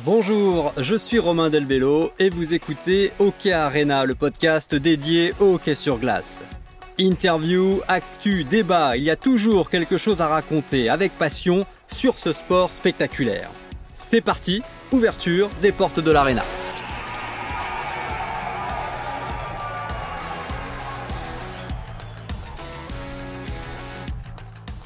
Bonjour, 0.00 0.72
je 0.78 0.94
suis 0.94 1.18
Romain 1.18 1.50
Delbello 1.50 2.12
et 2.18 2.30
vous 2.30 2.54
écoutez 2.54 3.12
Hockey 3.18 3.52
Arena, 3.52 4.06
le 4.06 4.14
podcast 4.14 4.74
dédié 4.74 5.34
au 5.38 5.56
hockey 5.56 5.74
sur 5.74 5.98
glace. 5.98 6.42
Interview, 6.98 7.80
actu, 7.88 8.42
débat, 8.44 8.96
il 8.96 9.02
y 9.02 9.10
a 9.10 9.16
toujours 9.16 9.68
quelque 9.68 9.98
chose 9.98 10.22
à 10.22 10.28
raconter 10.28 10.88
avec 10.88 11.12
passion 11.18 11.66
sur 11.88 12.18
ce 12.18 12.32
sport 12.32 12.72
spectaculaire. 12.72 13.50
C'est 13.94 14.22
parti, 14.22 14.62
ouverture 14.92 15.50
des 15.60 15.72
portes 15.72 16.00
de 16.00 16.10
l'arena. 16.10 16.42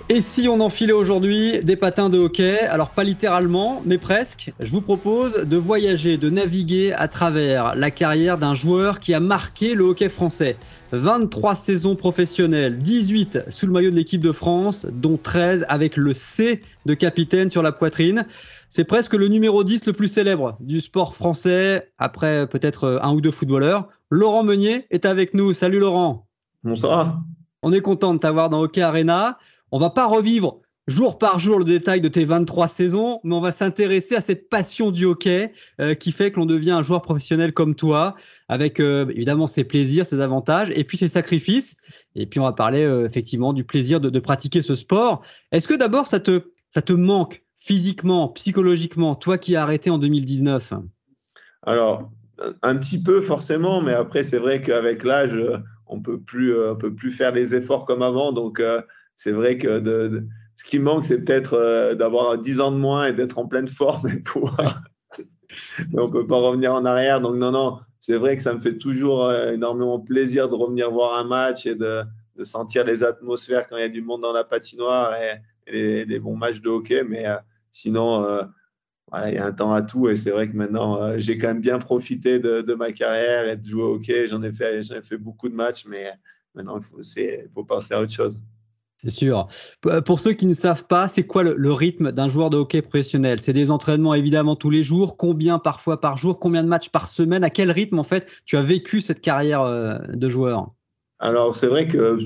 Et 0.08 0.20
si 0.20 0.46
on 0.46 0.60
enfilait 0.60 0.92
aujourd'hui 0.92 1.64
des 1.64 1.74
patins 1.74 2.08
de 2.08 2.16
hockey 2.16 2.60
Alors 2.60 2.90
pas 2.90 3.02
littéralement, 3.02 3.82
mais 3.84 3.98
presque. 3.98 4.52
Je 4.60 4.70
vous 4.70 4.80
propose 4.80 5.34
de 5.34 5.56
voyager, 5.56 6.16
de 6.16 6.30
naviguer 6.30 6.92
à 6.92 7.08
travers 7.08 7.74
la 7.74 7.90
carrière 7.90 8.38
d'un 8.38 8.54
joueur 8.54 9.00
qui 9.00 9.14
a 9.14 9.20
marqué 9.20 9.74
le 9.74 9.82
hockey 9.82 10.08
français. 10.08 10.58
23 10.92 11.56
saisons 11.56 11.96
professionnelles, 11.96 12.78
18 12.78 13.46
sous 13.48 13.66
le 13.66 13.72
maillot 13.72 13.90
de 13.90 13.96
l'équipe 13.96 14.22
de 14.22 14.30
France, 14.30 14.86
dont 14.92 15.18
13 15.20 15.66
avec 15.68 15.96
le 15.96 16.14
C 16.14 16.60
de 16.86 16.94
capitaine 16.94 17.50
sur 17.50 17.62
la 17.62 17.72
poitrine. 17.72 18.26
C'est 18.68 18.84
presque 18.84 19.14
le 19.14 19.26
numéro 19.26 19.64
10 19.64 19.86
le 19.86 19.92
plus 19.92 20.06
célèbre 20.06 20.56
du 20.60 20.80
sport 20.80 21.16
français, 21.16 21.90
après 21.98 22.46
peut-être 22.46 23.00
un 23.02 23.12
ou 23.12 23.20
deux 23.20 23.32
footballeurs. 23.32 23.88
Laurent 24.10 24.44
Meunier 24.44 24.86
est 24.90 25.04
avec 25.04 25.34
nous. 25.34 25.52
Salut 25.52 25.80
Laurent. 25.80 26.28
Bonsoir. 26.62 27.24
On 27.62 27.72
est 27.72 27.80
content 27.80 28.14
de 28.14 28.20
t'avoir 28.20 28.50
dans 28.50 28.60
Hockey 28.60 28.82
Arena. 28.82 29.38
On 29.76 29.78
va 29.78 29.90
pas 29.90 30.06
revivre 30.06 30.62
jour 30.86 31.18
par 31.18 31.38
jour 31.38 31.58
le 31.58 31.64
détail 31.66 32.00
de 32.00 32.08
tes 32.08 32.24
23 32.24 32.66
saisons, 32.66 33.20
mais 33.24 33.34
on 33.34 33.42
va 33.42 33.52
s'intéresser 33.52 34.16
à 34.16 34.22
cette 34.22 34.48
passion 34.48 34.90
du 34.90 35.04
hockey 35.04 35.52
euh, 35.82 35.92
qui 35.92 36.12
fait 36.12 36.32
que 36.32 36.40
l'on 36.40 36.46
devient 36.46 36.70
un 36.70 36.82
joueur 36.82 37.02
professionnel 37.02 37.52
comme 37.52 37.74
toi, 37.74 38.14
avec 38.48 38.80
euh, 38.80 39.06
évidemment 39.10 39.46
ses 39.46 39.64
plaisirs, 39.64 40.06
ses 40.06 40.22
avantages, 40.22 40.70
et 40.74 40.82
puis 40.84 40.96
ses 40.96 41.10
sacrifices. 41.10 41.76
Et 42.14 42.24
puis 42.24 42.40
on 42.40 42.44
va 42.44 42.54
parler 42.54 42.84
euh, 42.84 43.04
effectivement 43.04 43.52
du 43.52 43.64
plaisir 43.64 44.00
de, 44.00 44.08
de, 44.08 44.18
pratiquer 44.18 44.62
ce 44.62 44.74
sport. 44.74 45.20
Est-ce 45.52 45.68
que 45.68 45.74
d'abord 45.74 46.06
ça 46.06 46.20
te, 46.20 46.52
ça 46.70 46.80
te 46.80 46.94
manque 46.94 47.44
physiquement, 47.58 48.28
psychologiquement, 48.28 49.14
toi 49.14 49.36
qui 49.36 49.56
as 49.56 49.62
arrêté 49.62 49.90
en 49.90 49.98
2019 49.98 50.72
Alors, 51.64 52.10
un 52.62 52.76
petit 52.78 53.02
peu 53.02 53.20
forcément, 53.20 53.82
mais 53.82 53.92
après 53.92 54.22
c'est 54.22 54.38
vrai 54.38 54.62
qu'avec 54.62 55.04
l'âge, 55.04 55.38
on 55.86 56.00
peut 56.00 56.18
plus, 56.18 56.54
peut 56.80 56.94
plus 56.94 57.10
faire 57.10 57.32
les 57.32 57.54
efforts 57.54 57.84
comme 57.84 58.00
avant, 58.00 58.32
donc 58.32 58.62
c'est 59.16 59.32
vrai 59.32 59.58
que 59.58 59.80
de, 59.80 60.26
ce 60.56 60.64
qui 60.64 60.78
manque, 60.78 61.04
c'est 61.04 61.22
peut-être 61.22 61.54
euh, 61.54 61.94
d'avoir 61.94 62.38
10 62.38 62.60
ans 62.60 62.72
de 62.72 62.78
moins 62.78 63.08
et 63.08 63.12
d'être 63.12 63.38
en 63.38 63.46
pleine 63.46 63.68
forme 63.68 64.08
et 64.08 64.16
pouvoir. 64.16 64.82
on 65.94 66.06
ne 66.06 66.10
peut 66.10 66.26
pas 66.26 66.38
revenir 66.38 66.74
en 66.74 66.84
arrière. 66.86 67.20
Donc, 67.20 67.36
non, 67.36 67.50
non, 67.50 67.78
c'est 68.00 68.16
vrai 68.16 68.36
que 68.36 68.42
ça 68.42 68.54
me 68.54 68.60
fait 68.60 68.78
toujours 68.78 69.26
euh, 69.26 69.52
énormément 69.52 70.00
plaisir 70.00 70.48
de 70.48 70.54
revenir 70.54 70.90
voir 70.90 71.18
un 71.18 71.24
match 71.24 71.66
et 71.66 71.74
de, 71.74 72.02
de, 72.36 72.44
sentir 72.44 72.84
les 72.84 73.04
atmosphères 73.04 73.66
quand 73.66 73.76
il 73.76 73.82
y 73.82 73.84
a 73.84 73.90
du 73.90 74.00
monde 74.00 74.22
dans 74.22 74.32
la 74.32 74.44
patinoire 74.44 75.14
et, 75.66 76.04
les, 76.06 76.18
bons 76.18 76.36
matchs 76.36 76.62
de 76.62 76.70
hockey. 76.70 77.04
Mais 77.04 77.26
euh, 77.26 77.36
sinon, 77.70 78.24
il 79.26 79.34
y 79.34 79.38
a 79.38 79.44
un 79.44 79.52
temps 79.52 79.74
à 79.74 79.82
tout. 79.82 80.08
Et 80.08 80.16
c'est 80.16 80.30
vrai 80.30 80.48
que 80.48 80.56
maintenant, 80.56 81.18
j'ai 81.18 81.36
quand 81.36 81.48
même 81.48 81.60
bien 81.60 81.78
profité 81.78 82.38
de, 82.38 82.62
de, 82.62 82.74
ma 82.74 82.92
carrière 82.92 83.46
et 83.46 83.56
de 83.56 83.66
jouer 83.66 83.82
au 83.82 83.94
hockey. 83.96 84.26
J'en 84.26 84.42
ai, 84.42 84.52
fait, 84.52 84.80
ai 84.80 85.02
fait 85.02 85.18
beaucoup 85.18 85.50
de 85.50 85.54
matchs, 85.54 85.84
mais 85.86 86.12
maintenant, 86.54 86.78
il 86.78 86.84
faut, 86.84 87.00
faut 87.52 87.64
penser 87.64 87.92
à 87.92 88.00
autre 88.00 88.12
chose. 88.12 88.40
C'est 88.96 89.10
sûr. 89.10 89.46
Pour 90.06 90.20
ceux 90.20 90.32
qui 90.32 90.46
ne 90.46 90.54
savent 90.54 90.86
pas, 90.86 91.06
c'est 91.06 91.26
quoi 91.26 91.42
le, 91.42 91.72
rythme 91.72 92.12
d'un 92.12 92.30
joueur 92.30 92.48
de 92.48 92.56
hockey 92.56 92.80
professionnel? 92.80 93.40
C'est 93.40 93.52
des 93.52 93.70
entraînements 93.70 94.14
évidemment 94.14 94.56
tous 94.56 94.70
les 94.70 94.82
jours. 94.82 95.18
Combien 95.18 95.58
parfois 95.58 96.00
par 96.00 96.16
jour? 96.16 96.38
Combien 96.38 96.62
de 96.62 96.68
matchs 96.68 96.88
par 96.88 97.08
semaine? 97.08 97.44
À 97.44 97.50
quel 97.50 97.70
rythme 97.70 97.98
en 97.98 98.04
fait 98.04 98.26
tu 98.46 98.56
as 98.56 98.62
vécu 98.62 99.02
cette 99.02 99.20
carrière 99.20 99.60
euh, 99.60 99.98
de 100.08 100.28
joueur? 100.30 100.70
Alors 101.18 101.54
c'est 101.54 101.66
vrai 101.66 101.88
que 101.88 102.18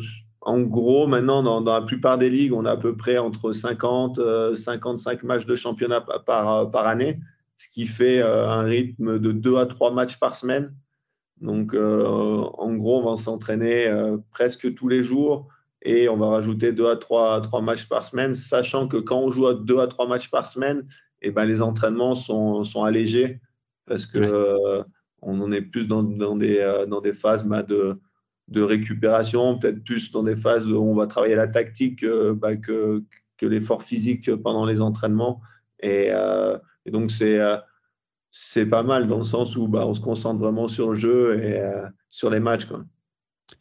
en 0.42 0.60
gros 0.60 1.08
maintenant 1.08 1.42
dans, 1.42 1.60
la 1.60 1.82
plupart 1.82 2.18
des 2.18 2.30
ligues, 2.30 2.52
on 2.52 2.64
a 2.64 2.72
à 2.72 2.76
peu 2.76 2.96
près 2.96 3.18
entre 3.18 3.52
50 3.52 4.20
55 4.54 5.24
euh, 5.24 5.26
matchs 5.26 5.46
de 5.46 5.56
championnat 5.56 6.00
par, 6.24 6.86
année, 6.86 7.18
ce 7.56 7.68
qui 7.68 7.86
fait 7.86 8.22
euh, 8.22 8.48
un 8.48 8.62
rythme 8.62 9.18
de 9.18 9.32
2 9.32 9.56
à 9.56 9.66
3 9.66 9.90
matchs 9.90 10.20
par 10.20 10.36
semaine. 10.36 10.72
Donc 11.40 11.74
en 11.74 12.74
gros, 12.74 13.00
on 13.00 13.10
va 13.10 13.16
s'entraîner 13.16 13.90
presque 14.30 14.74
tous 14.74 14.88
les 14.88 15.02
jours 15.02 15.48
et 15.82 16.08
on 16.08 16.16
va 16.16 16.28
rajouter 16.28 16.72
deux 16.72 16.88
à 16.88 16.96
trois, 16.96 17.40
trois 17.40 17.62
matchs 17.62 17.88
par 17.88 18.04
semaine, 18.04 18.34
sachant 18.34 18.86
que 18.88 18.96
quand 18.96 19.18
on 19.18 19.30
joue 19.30 19.46
à 19.46 19.54
deux 19.54 19.78
à 19.78 19.86
trois 19.86 20.06
matchs 20.06 20.30
par 20.30 20.46
semaine, 20.46 20.86
et 21.22 21.28
eh 21.28 21.30
ben, 21.30 21.44
les 21.44 21.60
entraînements 21.60 22.14
sont, 22.14 22.64
sont 22.64 22.82
allégés 22.82 23.40
parce 23.86 24.06
que 24.06 24.18
euh, 24.18 24.82
on 25.20 25.40
en 25.40 25.52
est 25.52 25.60
plus 25.60 25.86
dans, 25.86 26.02
dans, 26.02 26.36
des, 26.36 26.58
euh, 26.58 26.86
dans 26.86 27.00
des 27.00 27.12
phases 27.12 27.44
bah, 27.44 27.62
de, 27.62 28.00
de 28.48 28.62
récupération, 28.62 29.58
peut-être 29.58 29.84
plus 29.84 30.12
dans 30.12 30.22
des 30.22 30.36
phases 30.36 30.66
où 30.66 30.76
on 30.76 30.94
va 30.94 31.06
travailler 31.06 31.34
la 31.34 31.48
tactique 31.48 32.04
euh, 32.04 32.34
bah, 32.34 32.56
que, 32.56 33.04
que 33.36 33.46
l'effort 33.46 33.82
phisique 33.82 34.34
pendant 34.36 34.64
les 34.64 34.80
entraînements. 34.80 35.40
Et, 35.82 36.10
et 36.84 36.90
donc, 36.90 37.10
c'est 37.10 37.40
c'est 38.30 38.66
pas 38.66 38.82
mal 38.82 39.08
dans 39.08 39.16
le 39.16 39.24
sens 39.24 39.56
où 39.56 39.66
bah, 39.66 39.86
on 39.86 39.94
se 39.94 40.00
concentre 40.00 40.38
vraiment 40.38 40.68
sur 40.68 40.90
le 40.90 40.94
jeu 40.94 41.42
et 41.42 41.62
sur 42.10 42.28
les 42.28 42.38
matchs. 42.38 42.66
Quoi. 42.66 42.84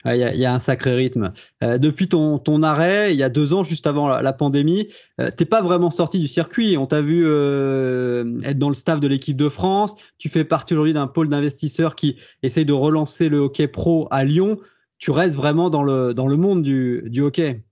Il 0.05 0.15
y, 0.15 0.37
y, 0.39 0.45
a 0.45 0.53
un 0.53 0.59
sacré 0.59 0.93
rythme. 0.93 1.33
Euh, 1.63 1.77
depuis 1.77 2.07
ton, 2.07 2.39
ton, 2.39 2.63
arrêt, 2.63 3.13
il 3.13 3.17
y 3.17 3.23
a 3.23 3.29
deux 3.29 3.53
ans, 3.53 3.63
juste 3.63 3.87
avant 3.87 4.07
la, 4.07 4.33
pandémie, 4.33 4.87
euh, 5.19 5.29
t'es 5.35 5.45
pas 5.45 5.61
vraiment 5.61 5.91
sorti 5.91 6.19
du 6.19 6.27
circuit. 6.27 6.77
On 6.77 6.85
t'a 6.85 7.01
vu 7.01 7.23
euh, 7.25 8.39
être 8.43 8.57
dans 8.57 8.69
le 8.69 8.75
staff 8.75 8.99
de 8.99 9.07
l'équipe 9.07 9.37
de 9.37 9.49
France. 9.49 9.95
Tu 10.17 10.29
fais 10.29 10.45
partie 10.45 10.73
aujourd'hui 10.73 10.93
d'un 10.93 11.07
pôle 11.07 11.29
d'investisseurs 11.29 11.95
qui 11.95 12.17
essaye 12.43 12.65
de 12.65 12.73
relancer 12.73 13.29
le 13.29 13.37
hockey 13.39 13.67
pro 13.67 14.07
à 14.11 14.23
Lyon. 14.23 14.57
Tu 14.97 15.11
restes 15.11 15.35
vraiment 15.35 15.69
dans 15.69 15.83
le, 15.83 16.13
dans 16.13 16.27
le 16.27 16.37
monde 16.37 16.63
du, 16.63 17.03
du 17.07 17.21
hockey. 17.21 17.63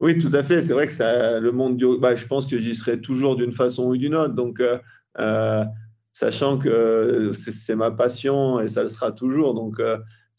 Oui, 0.00 0.18
tout 0.18 0.30
à 0.32 0.42
fait. 0.42 0.62
C'est 0.62 0.72
vrai 0.72 0.86
que 0.86 0.92
ça, 0.92 1.40
le 1.40 1.52
monde 1.52 1.76
du 1.76 1.86
bah, 1.98 2.16
je 2.16 2.26
pense 2.26 2.46
que 2.46 2.58
j'y 2.58 2.74
serai 2.74 3.00
toujours 3.00 3.36
d'une 3.36 3.52
façon 3.52 3.84
ou 3.84 3.96
d'une 3.96 4.14
autre. 4.14 4.34
Donc, 4.34 4.62
euh, 5.18 5.64
sachant 6.12 6.58
que 6.58 7.32
c'est 7.32 7.76
ma 7.76 7.90
passion 7.90 8.60
et 8.60 8.68
ça 8.68 8.82
le 8.82 8.88
sera 8.88 9.12
toujours. 9.12 9.54
Donc, 9.54 9.78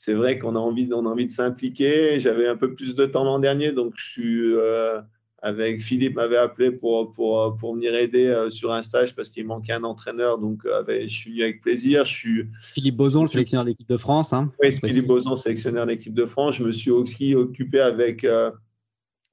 c'est 0.03 0.15
vrai 0.15 0.39
qu'on 0.39 0.55
a 0.55 0.59
envie, 0.59 0.89
on 0.91 1.05
a 1.05 1.09
envie 1.09 1.27
de 1.27 1.31
s'impliquer. 1.31 2.19
J'avais 2.19 2.47
un 2.47 2.57
peu 2.57 2.73
plus 2.73 2.95
de 2.95 3.05
temps 3.05 3.23
l'an 3.23 3.37
dernier, 3.37 3.71
donc 3.71 3.93
je 3.97 4.09
suis 4.09 4.55
euh, 4.55 4.99
avec 5.43 5.79
Philippe 5.79 6.15
m'avait 6.15 6.37
appelé 6.37 6.71
pour, 6.71 7.13
pour, 7.13 7.55
pour 7.57 7.75
venir 7.75 7.93
aider 7.93 8.25
euh, 8.25 8.49
sur 8.49 8.73
un 8.73 8.81
stage 8.81 9.15
parce 9.15 9.29
qu'il 9.29 9.45
manquait 9.45 9.73
un 9.73 9.83
entraîneur. 9.83 10.39
Donc 10.39 10.65
euh, 10.65 10.83
je 10.87 11.07
suis 11.07 11.29
venu 11.29 11.43
avec 11.43 11.61
plaisir. 11.61 12.03
Je 12.05 12.15
suis 12.15 12.45
Philippe 12.63 12.95
Boson, 12.95 13.21
le 13.21 13.27
sélectionneur 13.27 13.63
de 13.63 13.69
l'équipe 13.69 13.87
de 13.87 13.97
France. 13.97 14.33
Hein. 14.33 14.51
oui, 14.59 14.73
Philippe 14.73 15.05
Boson, 15.05 15.35
sélectionneur 15.35 15.85
de 15.85 15.91
l'équipe 15.91 16.15
de 16.15 16.25
France. 16.25 16.55
Je 16.55 16.63
me 16.63 16.71
suis 16.71 16.89
aussi 16.89 17.35
occupé 17.35 17.79
avec 17.79 18.25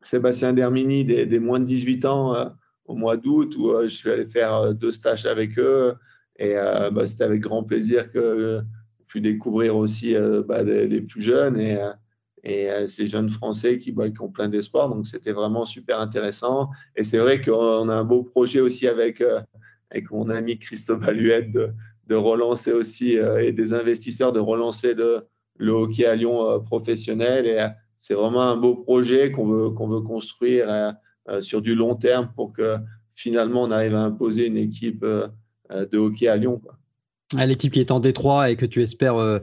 Sébastien 0.02 0.52
Dermini 0.52 1.02
des, 1.02 1.24
des, 1.24 1.38
moins 1.38 1.60
de 1.60 1.64
18 1.64 2.04
ans 2.04 2.52
au 2.84 2.94
mois 2.94 3.16
d'août 3.16 3.56
où 3.56 3.72
je 3.84 3.88
suis 3.88 4.10
allé 4.10 4.26
faire 4.26 4.74
deux 4.74 4.90
stages 4.90 5.24
avec 5.24 5.58
eux. 5.58 5.94
Et 6.38 6.56
bah, 6.92 7.06
c'était 7.06 7.24
avec 7.24 7.40
grand 7.40 7.64
plaisir 7.64 8.12
que 8.12 8.62
pu 9.08 9.20
découvrir 9.20 9.76
aussi 9.76 10.14
euh, 10.14 10.42
bah, 10.46 10.62
les, 10.62 11.00
plus 11.00 11.22
jeunes 11.22 11.58
et, 11.58 11.76
euh, 11.76 11.92
euh, 12.46 12.86
ces 12.86 13.06
jeunes 13.06 13.28
Français 13.28 13.78
qui, 13.78 13.91
bah, 13.91 14.08
qui 14.10 14.20
ont 14.20 14.28
plein 14.28 14.48
d'espoir. 14.48 14.88
Donc, 14.88 15.06
c'était 15.06 15.32
vraiment 15.32 15.64
super 15.64 15.98
intéressant. 16.00 16.70
Et 16.94 17.02
c'est 17.02 17.18
vrai 17.18 17.41
qu'on 17.41 17.88
a 17.88 17.94
un 17.94 18.04
beau 18.04 18.22
projet 18.22 18.60
aussi 18.60 18.86
avec, 18.86 19.22
avec 19.91 20.10
mon 20.10 20.28
ami 20.30 20.58
Christophe 20.58 21.06
Aluette 21.08 21.50
de, 21.50 22.14
relancer 22.14 22.72
aussi, 22.72 23.16
et 23.16 23.52
des 23.52 23.74
investisseurs, 23.74 24.32
de 24.32 24.41
relancer 24.41 24.94
le, 24.94 25.26
hockey 25.60 26.06
à 26.06 26.14
Lyon 26.14 26.60
professionnel. 26.60 27.47
Et 27.47 27.66
c'est 28.00 28.14
vraiment 28.14 28.42
un 28.42 28.56
beau 28.56 28.76
projet 28.76 29.30
qu'on 29.30 29.47
veut, 29.47 29.70
qu'on 29.70 29.88
veut 29.88 30.00
construire 30.00 30.94
sur 31.41 31.60
du 31.60 31.74
long 31.74 31.97
terme 31.97 32.30
pour 32.34 32.54
que 32.54 32.76
finalement 33.15 33.65
on 33.65 33.71
arrive 33.71 33.94
à 33.94 34.00
imposer 34.00 34.47
une 34.47 34.56
équipe 34.56 35.04
de 35.04 35.98
hockey 35.98 36.28
à 36.28 36.36
Lyon. 36.36 36.62
L'équipe 37.36 37.72
qui 37.72 37.80
est 37.80 37.91
en 37.91 38.01
Détroit 38.01 38.51
et 38.51 38.57
que 38.57 38.66
tu 38.66 38.83
espères 38.83 39.16
euh, 39.16 39.39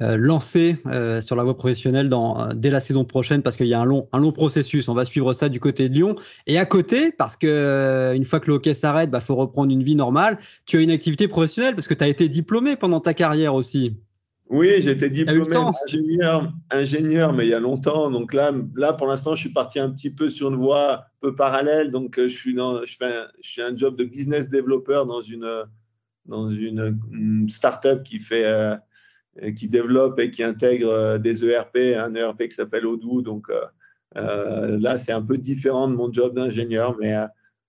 euh, 0.00 0.16
lancer 0.16 0.76
euh, 0.86 1.20
sur 1.20 1.36
la 1.36 1.44
voie 1.44 1.56
professionnelle 1.56 2.08
dans, 2.08 2.52
dès 2.54 2.70
la 2.70 2.80
saison 2.80 3.04
prochaine 3.04 3.42
parce 3.42 3.56
qu'il 3.56 3.66
y 3.66 3.74
a 3.74 3.80
un 3.80 3.84
long, 3.84 4.08
un 4.12 4.18
long 4.18 4.32
processus. 4.32 4.88
On 4.88 4.94
va 4.94 5.04
suivre 5.04 5.32
ça 5.32 5.48
du 5.48 5.60
côté 5.60 5.88
de 5.88 5.94
Lyon. 5.94 6.16
Et 6.46 6.58
à 6.58 6.66
côté, 6.66 7.12
parce 7.12 7.36
que 7.36 8.12
une 8.14 8.24
fois 8.24 8.40
que 8.40 8.48
le 8.48 8.54
hockey 8.54 8.74
s'arrête, 8.74 9.08
il 9.08 9.12
bah, 9.12 9.20
faut 9.20 9.36
reprendre 9.36 9.72
une 9.72 9.82
vie 9.82 9.94
normale. 9.94 10.38
Tu 10.66 10.78
as 10.78 10.80
une 10.80 10.90
activité 10.90 11.28
professionnelle 11.28 11.74
parce 11.74 11.86
que 11.86 11.94
tu 11.94 12.04
as 12.04 12.08
été 12.08 12.28
diplômé 12.28 12.76
pendant 12.76 13.00
ta 13.00 13.14
carrière 13.14 13.54
aussi. 13.54 13.96
Oui, 14.50 14.76
j'ai 14.80 14.92
été 14.92 15.10
diplômé 15.10 15.54
ingénieur, 15.86 16.50
ingénieur, 16.70 17.34
mais 17.34 17.46
il 17.46 17.50
y 17.50 17.54
a 17.54 17.60
longtemps. 17.60 18.10
Donc 18.10 18.32
là, 18.32 18.50
là 18.76 18.94
pour 18.94 19.06
l'instant, 19.06 19.34
je 19.34 19.40
suis 19.40 19.52
parti 19.52 19.78
un 19.78 19.90
petit 19.90 20.08
peu 20.08 20.30
sur 20.30 20.48
une 20.48 20.56
voie 20.56 20.92
un 20.92 21.02
peu 21.20 21.34
parallèle. 21.34 21.90
Donc, 21.90 22.18
je 22.18 22.28
suis, 22.28 22.54
dans, 22.54 22.82
je, 22.84 22.96
fais 22.96 23.12
je 23.42 23.48
suis 23.50 23.60
un 23.60 23.76
job 23.76 23.94
de 23.96 24.04
business 24.04 24.48
développeur 24.48 25.04
dans 25.04 25.20
une 25.20 25.66
dans 26.28 26.48
une, 26.48 27.48
start-up 27.48 28.02
qui 28.04 28.18
fait 28.18 28.44
euh, 28.44 28.76
qui 29.52 29.68
développe 29.68 30.18
et 30.20 30.30
qui 30.30 30.42
intègre 30.42 30.90
euh, 30.90 31.18
des 31.18 31.44
ERP, 31.44 31.76
un 31.96 32.14
ERP 32.14 32.48
qui 32.48 32.54
s'appelle 32.54 32.86
Odoo. 32.86 33.22
Donc 33.22 33.50
euh, 34.16 34.78
là, 34.78 34.98
c'est 34.98 35.12
un 35.12 35.22
peu 35.22 35.38
différent 35.38 35.88
de 35.88 35.94
mon 35.94 36.12
job 36.12 36.34
d'ingénieur, 36.34 36.96
mais 37.00 37.14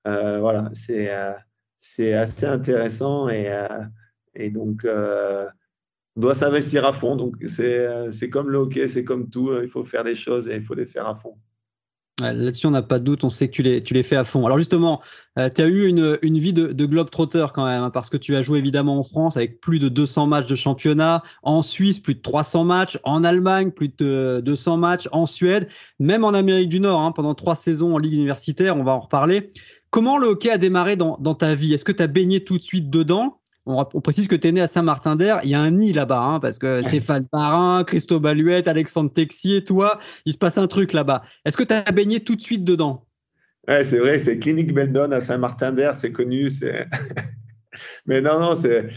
voilà, 0.06 0.70
c'est 0.74 2.14
assez 2.14 2.46
intéressant 2.46 3.30
et, 3.30 4.50
donc 4.52 4.86
on 4.86 6.22
doit 6.22 6.36
s'investir 6.36 6.86
à 6.86 6.94
fond. 6.94 7.16
Donc 7.16 7.36
c'est 7.48 8.30
comme 8.30 8.50
le 8.50 8.60
hockey, 8.60 8.88
c'est 8.88 9.04
comme 9.04 9.30
tout, 9.30 9.52
il 9.62 9.70
faut 9.70 9.84
faire 9.84 10.04
les 10.04 10.16
choses 10.16 10.48
et 10.50 10.56
il 10.56 10.64
faut 10.64 10.76
les 10.76 10.86
faire 10.86 11.08
à 11.08 11.16
fond. 11.16 11.38
Là-dessus, 12.20 12.68
on 12.68 12.72
n'a 12.72 12.82
pas 12.82 13.00
de 13.00 13.04
doute, 13.04 13.24
on 13.24 13.30
sait 13.30 13.48
que 13.48 13.54
tu 13.54 13.64
les, 13.64 13.84
tu 13.84 13.94
les 13.94 14.04
fais 14.04 14.16
à 14.16 14.24
fond. 14.24 14.46
Alors 14.46 14.58
justement, 14.58 15.02
euh, 15.38 15.50
tu 15.54 15.62
as 15.62 15.68
eu 15.68 15.88
une, 15.88 16.18
une 16.22 16.38
vie 16.38 16.54
de, 16.54 16.86
globe-trotter 16.86 17.46
quand 17.54 17.66
même, 17.66 17.84
hein, 17.84 17.90
parce 17.90 18.10
que 18.10 18.18
tu 18.18 18.36
as 18.36 18.42
joué 18.42 18.60
évidemment 18.60 19.00
en 19.00 19.04
France 19.04 19.38
avec 19.38 19.62
plus 19.62 19.80
de 19.80 19.90
200 19.90 20.28
matchs 20.28 20.48
de 20.48 20.56
championnat, 20.56 21.24
en 21.44 21.62
Suisse 21.62 22.00
plus 22.00 22.16
de 22.16 22.22
300 22.22 22.66
matchs, 22.66 23.00
en 23.04 23.24
Allemagne 23.24 23.72
plus 23.72 23.90
de 23.98 24.42
200 24.44 24.78
matchs, 24.78 25.08
en 25.12 25.26
Suède, 25.26 25.70
même 26.00 26.24
en 26.24 26.34
Amérique 26.34 26.70
du 26.70 26.80
Nord, 26.80 27.00
hein, 27.02 27.12
pendant 27.12 27.36
trois 27.36 27.56
saisons 27.56 27.96
en 27.96 27.98
Ligue 27.98 28.14
universitaire, 28.14 28.76
on 28.76 28.84
va 28.84 28.94
en 28.94 29.00
reparler. 29.00 29.52
Comment 29.90 30.18
le 30.18 30.28
hockey 30.28 30.52
a 30.52 30.58
démarré 30.58 30.96
dans, 30.96 31.18
dans 31.20 31.36
ta 31.36 31.56
vie? 31.56 31.74
Est-ce 31.74 31.86
que 31.86 31.92
tu 31.92 32.04
as 32.04 32.08
baigné 32.08 32.44
tout 32.44 32.58
de 32.58 32.64
suite 32.64 32.90
dedans? 32.90 33.39
On, 33.66 33.86
précise 34.02 34.28
que 34.28 34.36
tu 34.36 34.48
es 34.48 34.52
né 34.52 34.62
à 34.62 34.68
Saint-Martin-d'Air. 34.68 35.42
Il 35.44 35.50
y 35.50 35.54
a 35.54 35.60
un 35.60 35.72
nid 35.72 35.94
là-bas, 35.94 36.22
hein, 36.22 36.40
parce 36.40 36.58
que 36.58 36.82
Stéphane 36.82 37.28
Parrain, 37.28 37.84
Christophe 37.84 38.22
Baluette, 38.22 38.68
Alexandre 38.68 39.12
Texier, 39.12 39.64
toi, 39.64 40.00
il 40.26 40.34
se 40.34 40.38
passe 40.38 40.58
un 40.58 40.68
truc 40.68 40.94
là-bas. 40.94 41.22
Est-ce 41.46 41.58
que 41.58 41.64
tu 41.64 41.74
as 41.74 41.92
baigné 41.92 42.20
tout 42.22 42.36
de 42.36 42.42
suite 42.42 42.64
dedans? 42.64 43.06
Ouais, 43.68 43.84
c'est 43.84 44.00
vrai, 44.00 44.18
c'est 44.18 44.40
Clinique 44.40 44.74
Beldon 44.74 45.12
à 45.12 45.20
Saint-Martin-d'Air, 45.20 45.96
c'est 45.96 46.12
connu. 46.12 46.50
Mais 48.06 48.22
non, 48.22 48.40
non, 48.40 48.56
c'est. 48.56 48.88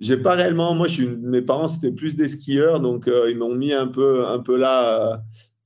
J'ai 0.00 0.16
pas 0.16 0.34
réellement. 0.34 0.74
Moi, 0.74 0.88
je 0.88 0.92
suis... 0.94 1.06
mes 1.06 1.42
parents, 1.42 1.68
c'était 1.68 1.92
plus 1.92 2.16
des 2.16 2.28
skieurs, 2.28 2.80
donc 2.80 3.06
euh, 3.06 3.30
ils 3.30 3.38
m'ont 3.38 3.54
mis 3.54 3.72
un 3.72 3.86
peu, 3.86 4.26
un 4.26 4.38
peu 4.38 4.58
là. 4.58 5.12
Euh, 5.12 5.16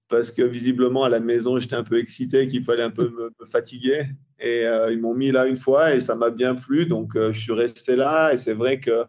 parce 0.09 0.33
que 0.33 0.43
visiblement 0.43 1.05
à 1.05 1.09
la 1.09 1.21
maison 1.21 1.59
j'étais 1.59 1.77
un 1.77 1.85
peu 1.85 1.99
excité, 1.99 2.49
qu'il 2.49 2.65
fallait 2.65 2.83
un 2.83 2.91
peu 2.91 3.11
me, 3.11 3.47
fatiguer. 3.47 4.07
Et 4.41 4.67
euh, 4.67 4.93
ils 4.93 5.01
m'ont 5.01 5.15
mis 5.15 5.31
là 5.31 5.47
une 5.47 5.57
fois 5.57 5.95
et 5.95 6.01
ça 6.01 6.15
m'a 6.15 6.31
bien 6.31 6.55
plu, 6.55 6.87
donc 6.87 7.17
euh, 7.17 7.33
je 7.33 7.41
suis 7.41 7.53
resté 7.53 7.97
là. 7.97 8.33
Et 8.33 8.37
c'est 8.37 8.55
vrai 8.55 8.81
que 8.81 9.05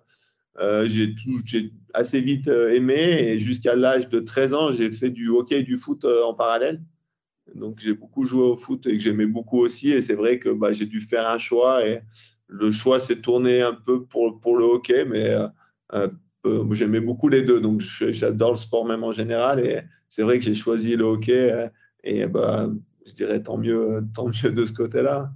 euh, 0.59 0.87
j'ai 0.87 1.73
assez 1.93 2.21
vite 2.21 2.47
aimé 2.47 2.95
et 2.95 3.39
jusqu'à 3.39 3.75
l'âge 3.75 4.09
de 4.09 4.19
13 4.19 4.53
ans, 4.53 4.73
j'ai 4.73 4.91
fait 4.91 5.09
du 5.09 5.29
hockey 5.29 5.59
et 5.59 5.63
du 5.63 5.77
foot 5.77 6.05
en 6.05 6.33
parallèle. 6.33 6.81
Donc 7.55 7.79
j'ai 7.79 7.93
beaucoup 7.93 8.25
joué 8.25 8.43
au 8.43 8.55
foot 8.55 8.85
et 8.85 8.93
que 8.93 8.99
j'aimais 8.99 9.25
beaucoup 9.25 9.59
aussi. 9.59 9.91
Et 9.91 10.01
c'est 10.01 10.15
vrai 10.15 10.39
que 10.39 10.49
bah, 10.49 10.71
j'ai 10.71 10.85
dû 10.85 10.99
faire 10.99 11.27
un 11.27 11.37
choix 11.37 11.85
et 11.87 12.01
le 12.47 12.71
choix 12.71 12.99
s'est 12.99 13.21
tourné 13.21 13.61
un 13.61 13.73
peu 13.73 14.03
pour, 14.03 14.39
pour 14.39 14.57
le 14.57 14.65
hockey, 14.65 15.05
mais 15.05 15.35
j'aimais 16.71 16.99
beaucoup 16.99 17.29
les 17.29 17.41
deux. 17.41 17.59
Donc 17.59 17.81
j'adore 17.81 18.51
le 18.51 18.57
sport 18.57 18.85
même 18.85 19.03
en 19.03 19.11
général. 19.11 19.59
Et 19.59 19.81
c'est 20.07 20.23
vrai 20.23 20.39
que 20.39 20.45
j'ai 20.45 20.53
choisi 20.53 20.95
le 20.95 21.05
hockey 21.05 21.51
euh, 21.51 21.67
et 22.03 22.27
bah, 22.27 22.69
je 23.05 23.13
dirais 23.13 23.41
tant 23.41 23.57
mieux, 23.57 24.03
tant 24.13 24.27
mieux 24.27 24.51
de 24.51 24.65
ce 24.65 24.73
côté-là. 24.73 25.31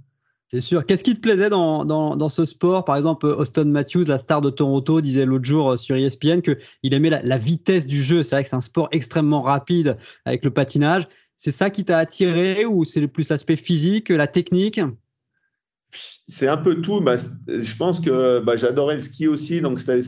C'est 0.48 0.60
sûr. 0.60 0.86
Qu'est-ce 0.86 1.02
qui 1.02 1.16
te 1.16 1.20
plaisait 1.20 1.50
dans, 1.50 1.84
dans, 1.84 2.28
ce 2.28 2.44
sport? 2.44 2.84
Par 2.84 2.96
exemple, 2.96 3.26
Austin 3.26 3.64
Matthews, 3.64 4.04
la 4.04 4.18
star 4.18 4.40
de 4.40 4.50
Toronto, 4.50 5.00
disait 5.00 5.24
l'autre 5.24 5.46
jour 5.46 5.72
euh, 5.72 5.76
sur 5.76 5.96
ESPN 5.96 6.42
qu'il 6.42 6.94
aimait 6.94 7.10
la, 7.10 7.38
vitesse 7.38 7.86
du 7.86 8.02
jeu. 8.02 8.22
C'est 8.22 8.36
vrai 8.36 8.42
que 8.44 8.48
c'est 8.48 8.56
un 8.56 8.60
sport 8.60 8.88
extrêmement 8.92 9.40
rapide 9.40 9.96
avec 10.24 10.44
le 10.44 10.52
patinage. 10.52 11.08
C'est 11.36 11.50
ça 11.50 11.70
qui 11.70 11.84
t'a 11.84 11.98
attiré 11.98 12.64
ou 12.64 12.84
c'est 12.84 13.06
plus 13.08 13.28
l'aspect 13.28 13.56
physique, 13.56 14.10
la 14.10 14.28
technique? 14.28 14.80
C'est 16.28 16.48
un 16.48 16.56
peu 16.56 16.80
tout. 16.80 17.00
Bah, 17.00 17.16
je 17.16 17.76
pense 17.76 18.00
que 18.00 18.40
bah, 18.40 18.56
j'adorais 18.56 18.94
le 18.94 19.00
ski 19.00 19.28
aussi, 19.28 19.60
donc 19.60 19.78
cet, 19.78 20.04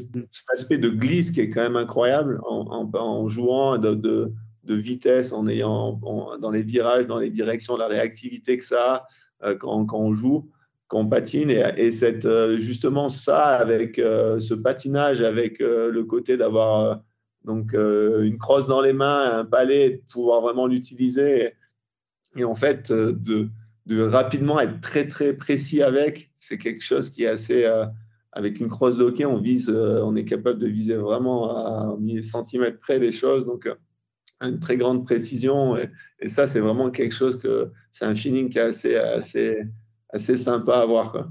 aspect 0.52 0.78
de 0.78 0.88
glisse 0.88 1.30
qui 1.30 1.40
est 1.40 1.50
quand 1.50 1.62
même 1.62 1.76
incroyable 1.76 2.40
en, 2.44 3.28
jouant 3.28 3.78
de, 3.78 4.32
vitesse, 4.64 5.32
en 5.32 5.46
ayant 5.46 6.00
dans 6.40 6.50
les 6.50 6.62
virages, 6.62 7.06
dans 7.06 7.18
les 7.18 7.30
directions, 7.30 7.76
la 7.76 7.86
réactivité 7.86 8.56
que 8.56 8.64
ça 8.64 8.94
a 8.94 9.06
euh, 9.44 9.56
quand, 9.56 9.86
on 9.92 10.14
joue, 10.14 10.50
quand 10.88 11.00
on 11.00 11.08
patine. 11.08 11.50
Et, 11.50 11.62
et 11.76 11.90
euh, 12.24 12.58
justement, 12.58 13.08
ça, 13.08 13.56
avec 13.56 13.98
euh, 13.98 14.38
ce 14.38 14.54
patinage, 14.54 15.20
avec 15.20 15.58
le 15.58 16.02
côté 16.04 16.36
d'avoir 16.36 17.00
donc 17.44 17.74
une 17.74 18.38
crosse 18.38 18.66
dans 18.66 18.80
les 18.80 18.92
mains, 18.92 19.38
un 19.38 19.44
palais, 19.44 19.90
de 19.90 20.02
pouvoir 20.08 20.40
vraiment 20.40 20.66
l'utiliser. 20.66 21.52
Et, 22.34 22.44
en 22.44 22.56
fait, 22.56 22.90
de, 22.90 23.50
de, 23.86 24.02
rapidement 24.02 24.60
être 24.60 24.80
très, 24.80 25.06
très 25.08 25.32
précis 25.32 25.82
avec, 25.82 26.30
c'est 26.38 26.58
quelque 26.58 26.82
chose 26.82 27.10
qui 27.10 27.24
est 27.24 27.28
assez. 27.28 27.64
avec 28.32 28.60
une 28.60 28.68
crosse 28.68 28.96
de 28.96 29.04
hockey, 29.04 29.24
on 29.24 29.38
vise, 29.38 29.70
on 29.70 30.14
est 30.16 30.24
capable 30.24 30.58
de 30.58 30.66
viser 30.66 30.96
vraiment 30.96 31.56
à 31.56 31.96
1000 31.98 32.22
cm 32.22 32.76
près 32.78 33.00
des 33.00 33.12
choses. 33.12 33.46
Donc, 33.46 33.68
une 34.40 34.60
très 34.60 34.76
grande 34.76 35.04
précision. 35.04 35.76
Et, 35.76 36.28
ça, 36.28 36.46
c'est 36.46 36.60
vraiment 36.60 36.90
quelque 36.90 37.14
chose 37.14 37.38
que 37.38 37.70
c'est 37.90 38.04
un 38.04 38.14
feeling 38.14 38.48
qui 38.50 38.58
est 38.58 38.62
assez, 38.62 38.96
assez, 38.96 39.62
assez 40.10 40.36
sympa 40.36 40.74
à 40.74 40.86
voir. 40.86 41.12
Quoi. 41.12 41.30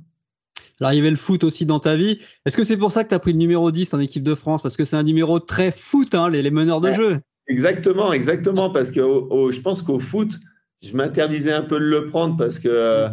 Alors, 0.79 0.93
il 0.93 0.97
y 0.97 0.99
avait 0.99 1.09
le 1.09 1.15
foot 1.15 1.43
aussi 1.43 1.65
dans 1.65 1.79
ta 1.79 1.95
vie. 1.95 2.19
Est-ce 2.45 2.57
que 2.57 2.63
c'est 2.63 2.77
pour 2.77 2.91
ça 2.91 3.03
que 3.03 3.09
tu 3.09 3.15
as 3.15 3.19
pris 3.19 3.31
le 3.31 3.37
numéro 3.37 3.71
10 3.71 3.93
en 3.93 3.99
équipe 3.99 4.23
de 4.23 4.35
France? 4.35 4.61
Parce 4.61 4.75
que 4.75 4.83
c'est 4.83 4.97
un 4.97 5.03
numéro 5.03 5.39
très 5.39 5.71
foot, 5.71 6.13
hein, 6.15 6.29
les, 6.29 6.41
les, 6.41 6.51
meneurs 6.51 6.81
de 6.81 6.91
jeu. 6.93 7.19
Exactement, 7.47 8.11
exactement. 8.11 8.69
Parce 8.69 8.91
que 8.91 9.01
je 9.01 9.59
pense 9.61 9.81
qu'au 9.81 9.99
foot, 9.99 10.33
je 10.81 10.95
m'interdisais 10.95 11.53
un 11.53 11.63
peu 11.63 11.79
de 11.79 11.85
le 11.85 12.07
prendre 12.07 12.37
parce 12.37 12.59
que, 12.59 13.07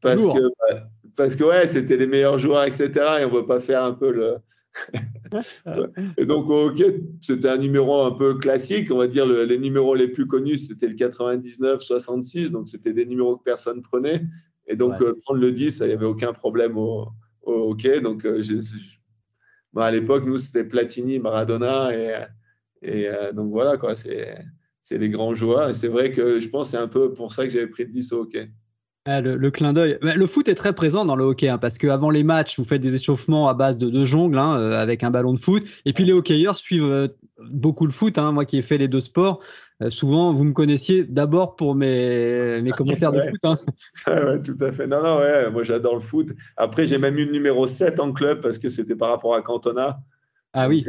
parce 0.00 0.22
que, 0.22 0.82
parce 1.16 1.36
que 1.36 1.44
ouais, 1.44 1.66
c'était 1.66 1.96
les 1.96 2.06
meilleurs 2.06 2.38
joueurs, 2.38 2.64
etc. 2.64 2.88
Et 3.20 3.24
on 3.24 3.30
ne 3.30 3.36
veut 3.36 3.46
pas 3.46 3.60
faire 3.60 3.82
un 3.84 3.94
peu 3.94 4.12
le, 4.12 4.36
et 6.16 6.26
donc 6.26 6.48
au 6.48 6.68
hockey, 6.68 7.00
c'était 7.20 7.48
un 7.48 7.58
numéro 7.58 8.02
un 8.02 8.12
peu 8.12 8.34
classique. 8.34 8.90
On 8.90 8.98
va 8.98 9.06
dire 9.06 9.26
les 9.26 9.58
numéros 9.58 9.94
les 9.94 10.08
plus 10.08 10.26
connus, 10.26 10.58
c'était 10.58 10.88
le 10.88 10.94
99, 10.94 11.80
66. 11.80 12.50
Donc 12.50 12.68
c'était 12.68 12.92
des 12.92 13.06
numéros 13.06 13.36
que 13.36 13.44
personne 13.44 13.82
prenait. 13.82 14.24
Et 14.66 14.76
donc 14.76 15.00
euh, 15.00 15.14
prendre 15.24 15.40
le 15.40 15.52
10, 15.52 15.78
il 15.80 15.86
n'y 15.86 15.92
avait 15.92 16.06
aucun 16.06 16.32
problème 16.32 16.76
au, 16.76 17.08
hockey. 17.42 18.00
Donc 18.00 18.24
euh, 18.24 18.42
à 19.76 19.90
l'époque, 19.90 20.24
nous, 20.26 20.36
c'était 20.36 20.64
Platini, 20.64 21.18
Maradona. 21.18 21.96
Et, 21.96 22.24
et 22.82 23.08
euh, 23.08 23.32
donc 23.32 23.50
voilà, 23.50 23.76
quoi, 23.76 23.96
c'est 23.96 24.38
les 24.90 25.08
grands 25.08 25.34
joueurs. 25.34 25.68
Et 25.68 25.74
c'est 25.74 25.88
vrai 25.88 26.12
que 26.12 26.40
je 26.40 26.48
pense 26.48 26.68
que 26.68 26.70
c'est 26.72 26.82
un 26.82 26.88
peu 26.88 27.12
pour 27.12 27.32
ça 27.34 27.44
que 27.44 27.50
j'avais 27.50 27.66
pris 27.66 27.84
le 27.84 27.90
10 27.90 28.12
au 28.12 28.22
hockey. 28.22 28.50
Le, 29.06 29.50
clin 29.50 29.72
d'œil. 29.72 29.98
Le 30.02 30.26
foot 30.26 30.48
est 30.48 30.54
très 30.54 30.74
présent 30.74 31.06
dans 31.06 31.16
le 31.16 31.24
hockey, 31.24 31.48
hein, 31.48 31.56
parce 31.56 31.78
qu'avant 31.78 32.10
les 32.10 32.24
matchs, 32.24 32.58
vous 32.58 32.64
faites 32.64 32.82
des 32.82 32.94
échauffements 32.94 33.48
à 33.48 33.54
base 33.54 33.78
de, 33.78 33.88
de 33.88 34.04
jongles 34.04 34.36
hein, 34.36 34.58
euh, 34.58 34.74
avec 34.74 35.02
un 35.02 35.10
ballon 35.10 35.32
de 35.32 35.38
foot. 35.38 35.66
Et 35.86 35.94
puis 35.94 36.04
les 36.04 36.12
hockeyeurs 36.12 36.58
suivent 36.58 36.84
euh, 36.84 37.08
beaucoup 37.50 37.86
le 37.86 37.92
foot. 37.92 38.18
Hein, 38.18 38.32
moi 38.32 38.44
qui 38.44 38.58
ai 38.58 38.62
fait 38.62 38.76
les 38.76 38.86
deux 38.86 39.00
sports, 39.00 39.40
euh, 39.82 39.88
souvent 39.88 40.32
vous 40.32 40.44
me 40.44 40.52
connaissiez 40.52 41.04
d'abord 41.04 41.56
pour 41.56 41.74
mes, 41.74 42.60
mes 42.60 42.70
commentaires 42.76 43.12
de 43.12 43.22
foot. 43.22 43.40
ouais, 44.06 44.42
tout 44.42 44.58
à 44.60 44.72
fait. 44.72 44.86
Non, 44.86 45.02
non, 45.02 45.18
ouais, 45.20 45.50
moi 45.50 45.62
j'adore 45.62 45.94
le 45.94 46.00
foot. 46.00 46.34
Après, 46.58 46.86
j'ai 46.86 46.98
même 46.98 47.16
eu 47.16 47.24
le 47.24 47.32
numéro 47.32 47.66
7 47.66 48.00
en 48.00 48.12
club 48.12 48.42
parce 48.42 48.58
que 48.58 48.68
c'était 48.68 48.96
par 48.96 49.08
rapport 49.08 49.34
à 49.34 49.40
Cantona. 49.40 50.00
Ah 50.52 50.68
oui. 50.68 50.84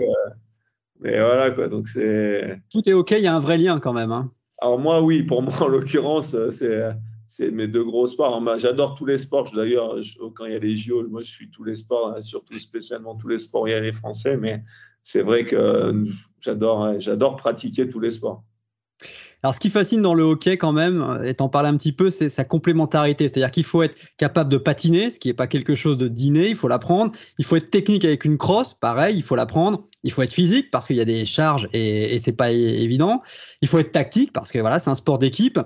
Mais 1.00 1.20
voilà, 1.20 1.52
quoi. 1.52 1.68
Donc 1.68 1.88
c'est. 1.88 2.60
Foot 2.72 2.88
et 2.88 2.94
hockey, 2.94 3.20
il 3.20 3.24
y 3.24 3.28
a 3.28 3.36
un 3.36 3.40
vrai 3.40 3.58
lien 3.58 3.80
quand 3.80 3.94
même. 3.94 4.30
Alors 4.62 4.80
moi, 4.80 5.02
oui, 5.02 5.24
pour 5.24 5.42
moi, 5.42 5.54
en 5.62 5.68
l'occurrence, 5.68 6.36
c'est 6.52 6.82
c'est 7.30 7.52
mes 7.52 7.68
deux 7.68 7.84
gros 7.84 8.08
sports. 8.08 8.42
J'adore 8.58 8.96
tous 8.96 9.06
les 9.06 9.20
sports. 9.20 9.52
D'ailleurs, 9.56 9.98
quand 10.34 10.46
il 10.46 10.54
y 10.54 10.56
a 10.56 10.60
les 10.60 10.76
JO, 10.76 11.08
moi, 11.08 11.22
je 11.22 11.30
suis 11.30 11.52
tous 11.52 11.64
les 11.64 11.76
sports, 11.76 12.16
hein, 12.18 12.24
surtout 12.24 12.58
spécialement 12.58 13.16
tous 13.16 13.28
les 13.28 13.38
sports 13.38 13.68
les 13.68 13.94
français. 13.94 14.36
Mais 14.36 14.64
c'est 15.04 15.22
vrai 15.22 15.46
que 15.46 16.06
j'adore, 16.40 17.00
j'adore 17.00 17.36
pratiquer 17.38 17.88
tous 17.88 18.00
les 18.00 18.10
sports. 18.10 18.44
Alors, 19.42 19.54
ce 19.54 19.60
qui 19.60 19.70
fascine 19.70 20.02
dans 20.02 20.14
le 20.14 20.24
hockey, 20.24 20.58
quand 20.58 20.74
même, 20.74 21.22
et 21.24 21.34
t'en 21.34 21.48
parles 21.48 21.68
un 21.68 21.78
petit 21.78 21.94
peu, 21.94 22.10
c'est 22.10 22.28
sa 22.28 22.44
complémentarité. 22.44 23.30
C'est-à-dire 23.30 23.52
qu'il 23.52 23.64
faut 23.64 23.84
être 23.84 23.96
capable 24.18 24.52
de 24.52 24.58
patiner, 24.58 25.12
ce 25.12 25.20
qui 25.20 25.30
n'est 25.30 25.34
pas 25.34 25.48
quelque 25.48 25.76
chose 25.76 25.98
de 25.98 26.10
dîner, 26.10 26.50
il 26.50 26.56
faut 26.56 26.68
l'apprendre. 26.68 27.14
Il 27.38 27.46
faut 27.46 27.56
être 27.56 27.70
technique 27.72 28.04
avec 28.04 28.26
une 28.26 28.38
crosse, 28.38 28.74
pareil, 28.74 29.16
il 29.16 29.24
faut 29.24 29.36
l'apprendre. 29.36 29.86
Il 30.04 30.12
faut 30.12 30.24
être 30.24 30.34
physique 30.34 30.72
parce 30.72 30.88
qu'il 30.88 30.98
y 30.98 31.02
a 31.02 31.06
des 31.06 31.24
charges 31.24 31.70
et, 31.72 32.16
et 32.16 32.20
c'est 32.20 32.34
pas 32.34 32.52
évident. 32.52 33.22
Il 33.62 33.68
faut 33.70 33.80
être 33.80 33.92
tactique 33.92 34.34
parce 34.34 34.52
que 34.52 34.60
voilà, 34.60 34.80
c'est 34.80 34.90
un 34.90 34.96
sport 34.96 35.20
d'équipe. 35.20 35.60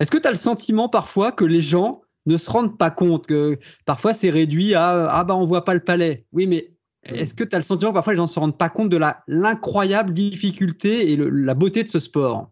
Est-ce 0.00 0.10
que 0.10 0.18
tu 0.18 0.26
as 0.26 0.30
le 0.30 0.36
sentiment 0.36 0.88
parfois 0.88 1.32
que 1.32 1.44
les 1.44 1.60
gens 1.60 2.00
ne 2.26 2.36
se 2.36 2.50
rendent 2.50 2.78
pas 2.78 2.90
compte 2.90 3.26
que 3.26 3.58
parfois 3.84 4.14
c'est 4.14 4.30
réduit 4.30 4.74
à 4.74 5.08
ah 5.10 5.24
bah 5.24 5.34
on 5.34 5.44
voit 5.44 5.64
pas 5.64 5.74
le 5.74 5.80
palais. 5.80 6.26
Oui, 6.32 6.46
mais 6.46 6.72
est-ce 7.04 7.34
que 7.34 7.44
tu 7.44 7.56
as 7.56 7.58
le 7.58 7.64
sentiment 7.64 7.90
que 7.90 7.94
parfois 7.94 8.12
les 8.12 8.18
gens 8.18 8.24
ne 8.24 8.28
se 8.28 8.38
rendent 8.38 8.58
pas 8.58 8.68
compte 8.68 8.90
de 8.90 9.00
l'incroyable 9.26 10.12
difficulté 10.12 11.12
et 11.12 11.16
la 11.16 11.54
beauté 11.54 11.82
de 11.82 11.88
ce 11.88 11.98
sport? 11.98 12.50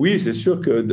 Oui, 0.00 0.18
c'est 0.18 0.32
sûr 0.32 0.60
que 0.60 0.86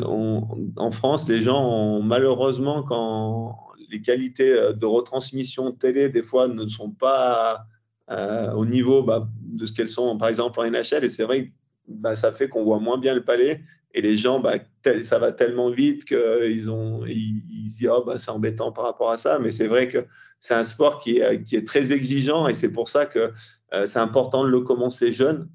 en 0.76 0.92
France, 0.92 1.30
les 1.30 1.42
gens 1.42 1.64
ont 1.64 2.02
malheureusement 2.02 2.84
quand 2.84 3.58
les 3.90 4.02
qualités 4.02 4.52
euh, 4.52 4.74
de 4.74 4.86
retransmission 4.86 5.72
télé 5.72 6.10
des 6.10 6.22
fois 6.22 6.50
ne 6.50 6.68
sont 6.68 6.92
pas 6.92 7.64
euh, 8.12 8.52
au 8.52 8.66
niveau 8.66 9.04
bah, 9.04 9.30
de 9.40 9.66
ce 9.66 9.72
qu'elles 9.72 9.90
sont 9.90 10.18
par 10.18 10.28
exemple 10.28 10.60
en 10.60 10.70
NHL 10.70 11.06
et 11.06 11.10
c'est 11.10 11.24
vrai 11.24 11.46
que 11.46 11.52
bah, 11.88 12.18
ça 12.18 12.34
fait 12.34 12.50
qu'on 12.50 12.66
voit 12.66 12.82
moins 12.82 12.98
bien 12.98 13.14
le 13.14 13.24
palais 13.24 13.62
et 13.94 14.02
les 14.02 14.18
gens, 14.18 14.42
bah, 14.42 14.56
ça 15.04 15.20
va 15.20 15.32
tellement 15.32 15.70
vite 15.70 16.04
qu'ils 16.04 16.70
ont, 16.70 17.06
ils, 17.06 17.42
se 17.72 17.78
disent, 17.78 17.90
oh, 17.90 18.12
c'est 18.18 18.30
embêtant 18.30 18.74
par 18.74 18.84
rapport 18.84 19.12
à 19.12 19.16
ça. 19.16 19.40
Mais 19.40 19.52
c'est 19.52 19.68
vrai 19.68 19.88
que 19.88 20.06
c'est 20.38 20.54
un 20.54 20.66
sport 20.66 21.00
qui 21.00 21.20
est, 21.20 21.44
qui 21.44 21.56
est, 21.56 21.66
très 21.66 21.94
exigeant 21.94 22.50
et 22.50 22.54
c'est 22.54 22.74
pour 22.74 22.90
ça 22.90 23.06
que 23.06 23.32
euh, 23.74 23.86
c'est 23.86 24.00
important 24.00 24.44
de 24.44 24.50
le 24.50 24.60
commencer 24.60 25.14
jeune. 25.14 25.48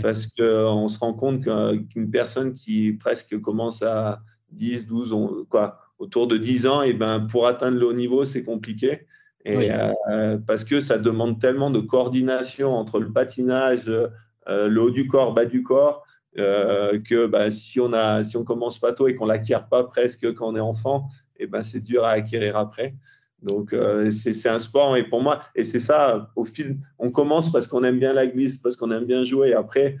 Parce 0.00 0.26
qu'on 0.26 0.88
se 0.88 0.98
rend 0.98 1.12
compte 1.12 1.42
qu'une 1.42 2.10
personne 2.10 2.54
qui 2.54 2.92
presque 2.92 3.38
commence 3.40 3.82
à 3.82 4.22
10, 4.52 4.86
12, 4.86 5.46
quoi, 5.50 5.80
autour 5.98 6.26
de 6.26 6.36
10 6.36 6.66
ans, 6.66 6.82
et 6.82 6.92
ben, 6.92 7.20
pour 7.20 7.46
atteindre 7.46 7.78
le 7.78 7.86
haut 7.86 7.92
niveau, 7.92 8.24
c'est 8.24 8.44
compliqué. 8.44 9.06
Et, 9.44 9.70
parce 10.46 10.64
que 10.64 10.80
ça 10.80 10.98
demande 10.98 11.40
tellement 11.40 11.70
de 11.70 11.80
coordination 11.80 12.72
entre 12.74 13.00
le 13.00 13.12
patinage, 13.12 13.90
le 14.46 14.78
haut 14.78 14.90
du 14.90 15.06
corps, 15.06 15.34
bas 15.34 15.44
du 15.44 15.62
corps, 15.62 16.04
que 16.36 17.26
bah, 17.26 17.50
si 17.50 17.80
on 17.80 17.92
a, 17.92 18.24
si 18.24 18.36
on 18.36 18.44
commence 18.44 18.78
pas 18.78 18.92
tôt 18.92 19.08
et 19.08 19.14
qu'on 19.14 19.26
l'acquiert 19.26 19.68
pas 19.68 19.84
presque 19.84 20.32
quand 20.34 20.52
on 20.52 20.56
est 20.56 20.60
enfant, 20.60 21.08
et 21.38 21.46
ben 21.46 21.62
c'est 21.62 21.80
dur 21.80 22.04
à 22.04 22.10
acquérir 22.10 22.56
après. 22.56 22.94
Donc, 23.42 23.72
euh, 23.72 24.10
c'est 24.10 24.48
un 24.48 24.58
sport, 24.58 24.96
et 24.96 25.02
pour 25.02 25.20
moi, 25.20 25.40
et 25.54 25.64
c'est 25.64 25.80
ça, 25.80 26.30
au 26.36 26.44
fil, 26.44 26.78
on 26.98 27.10
commence 27.10 27.50
parce 27.50 27.66
qu'on 27.66 27.82
aime 27.82 27.98
bien 27.98 28.12
la 28.12 28.26
glisse, 28.26 28.56
parce 28.58 28.76
qu'on 28.76 28.90
aime 28.92 29.04
bien 29.04 29.24
jouer. 29.24 29.52
Après, 29.52 29.96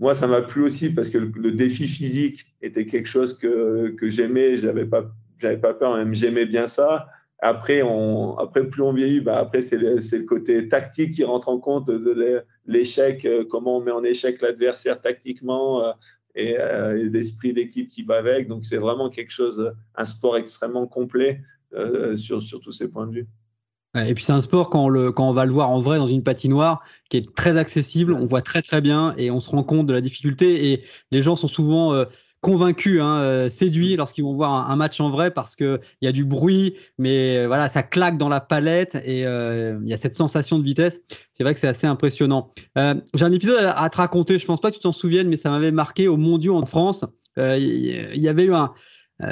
moi, 0.00 0.14
ça 0.14 0.26
m'a 0.26 0.40
plu 0.40 0.62
aussi 0.62 0.88
parce 0.90 1.10
que 1.10 1.18
le, 1.18 1.52
défi 1.52 1.86
physique 1.86 2.46
était 2.62 2.86
quelque 2.86 3.08
chose 3.08 3.36
que, 3.36 3.88
que 3.90 4.08
j'aimais, 4.08 4.56
j'avais 4.56 4.86
pas, 4.86 5.12
pas 5.60 5.74
peur, 5.74 5.96
même 5.96 6.14
j'aimais 6.14 6.46
bien 6.46 6.66
ça. 6.66 7.08
Après, 7.40 7.82
on, 7.82 8.38
après, 8.38 8.66
plus 8.66 8.82
on 8.82 8.92
vieillit, 8.92 9.20
bah 9.20 9.38
après, 9.38 9.60
c'est 9.60 9.76
le, 9.76 9.96
le, 9.96 10.24
côté 10.24 10.68
tactique 10.68 11.12
qui 11.12 11.24
rentre 11.24 11.48
en 11.50 11.58
compte 11.58 11.88
de 11.88 12.44
l'échec, 12.66 13.24
euh, 13.26 13.44
comment 13.44 13.78
on 13.78 13.80
met 13.80 13.90
en 13.90 14.04
échec 14.04 14.40
l'adversaire 14.40 15.00
tactiquement 15.00 15.84
euh, 15.84 15.92
et, 16.34 16.52
et 16.52 17.04
l'esprit 17.10 17.52
d'équipe 17.52 17.88
qui 17.88 18.02
va 18.02 18.16
avec. 18.16 18.48
Donc, 18.48 18.64
c'est 18.64 18.78
vraiment 18.78 19.10
quelque 19.10 19.32
chose, 19.32 19.74
un 19.94 20.04
sport 20.06 20.38
extrêmement 20.38 20.86
complet 20.86 21.42
euh, 21.74 22.16
sur, 22.16 22.40
tous 22.60 22.72
ces 22.72 22.88
points 22.88 23.06
de 23.06 23.12
vue. 23.12 23.28
Et 23.94 24.14
puis 24.14 24.24
c'est 24.24 24.32
un 24.32 24.40
sport 24.40 24.70
quand 24.70 24.84
on, 24.84 25.32
va 25.32 25.44
le 25.44 25.52
voir 25.52 25.68
en 25.68 25.78
vrai 25.78 25.98
dans 25.98 26.06
une 26.06 26.22
patinoire 26.22 26.82
qui 27.10 27.18
est 27.18 27.34
très 27.34 27.58
accessible, 27.58 28.14
on 28.14 28.24
voit 28.24 28.40
très 28.40 28.62
très 28.62 28.80
bien 28.80 29.14
et 29.18 29.30
on 29.30 29.38
se 29.38 29.50
rend 29.50 29.62
compte 29.62 29.86
de 29.86 29.92
la 29.92 30.00
difficulté 30.00 30.72
et 30.72 30.82
les 31.10 31.20
gens 31.20 31.36
sont 31.36 31.48
souvent 31.48 31.92
euh, 31.92 32.06
convaincus, 32.40 33.02
hein, 33.02 33.20
euh, 33.20 33.48
séduits 33.50 33.96
lorsqu'ils 33.96 34.24
vont 34.24 34.32
voir 34.32 34.70
un, 34.70 34.76
match 34.76 34.98
en 34.98 35.10
vrai 35.10 35.30
parce 35.30 35.56
qu'il 35.56 35.78
y 36.00 36.06
a 36.06 36.12
du 36.12 36.24
bruit, 36.24 36.74
mais 36.96 37.46
voilà, 37.46 37.68
ça 37.68 37.82
claque 37.82 38.16
dans 38.16 38.30
la 38.30 38.40
palette 38.40 38.94
et 39.04 39.20
il 39.20 39.88
y 39.88 39.92
a 39.92 39.96
cette 39.98 40.14
sensation 40.14 40.58
de 40.58 40.64
vitesse. 40.64 41.00
C'est 41.34 41.44
vrai 41.44 41.52
que 41.52 41.60
c'est 41.60 41.68
assez 41.68 41.86
impressionnant. 41.86 42.50
J'ai 42.76 43.24
un 43.24 43.32
épisode 43.32 43.58
à, 43.62 43.90
te 43.90 43.96
raconter, 43.98 44.38
je 44.38 44.46
pense 44.46 44.60
pas 44.60 44.70
que 44.70 44.76
tu 44.76 44.82
t'en 44.82 44.92
souviennes, 44.92 45.28
mais 45.28 45.36
ça 45.36 45.50
m'avait 45.50 45.70
marqué 45.70 46.08
au 46.08 46.16
Mondiaux 46.16 46.56
en 46.56 46.64
France. 46.64 47.04
Il 47.36 48.10
y 48.14 48.28
avait 48.28 48.44
eu 48.44 48.54
un, 48.54 48.72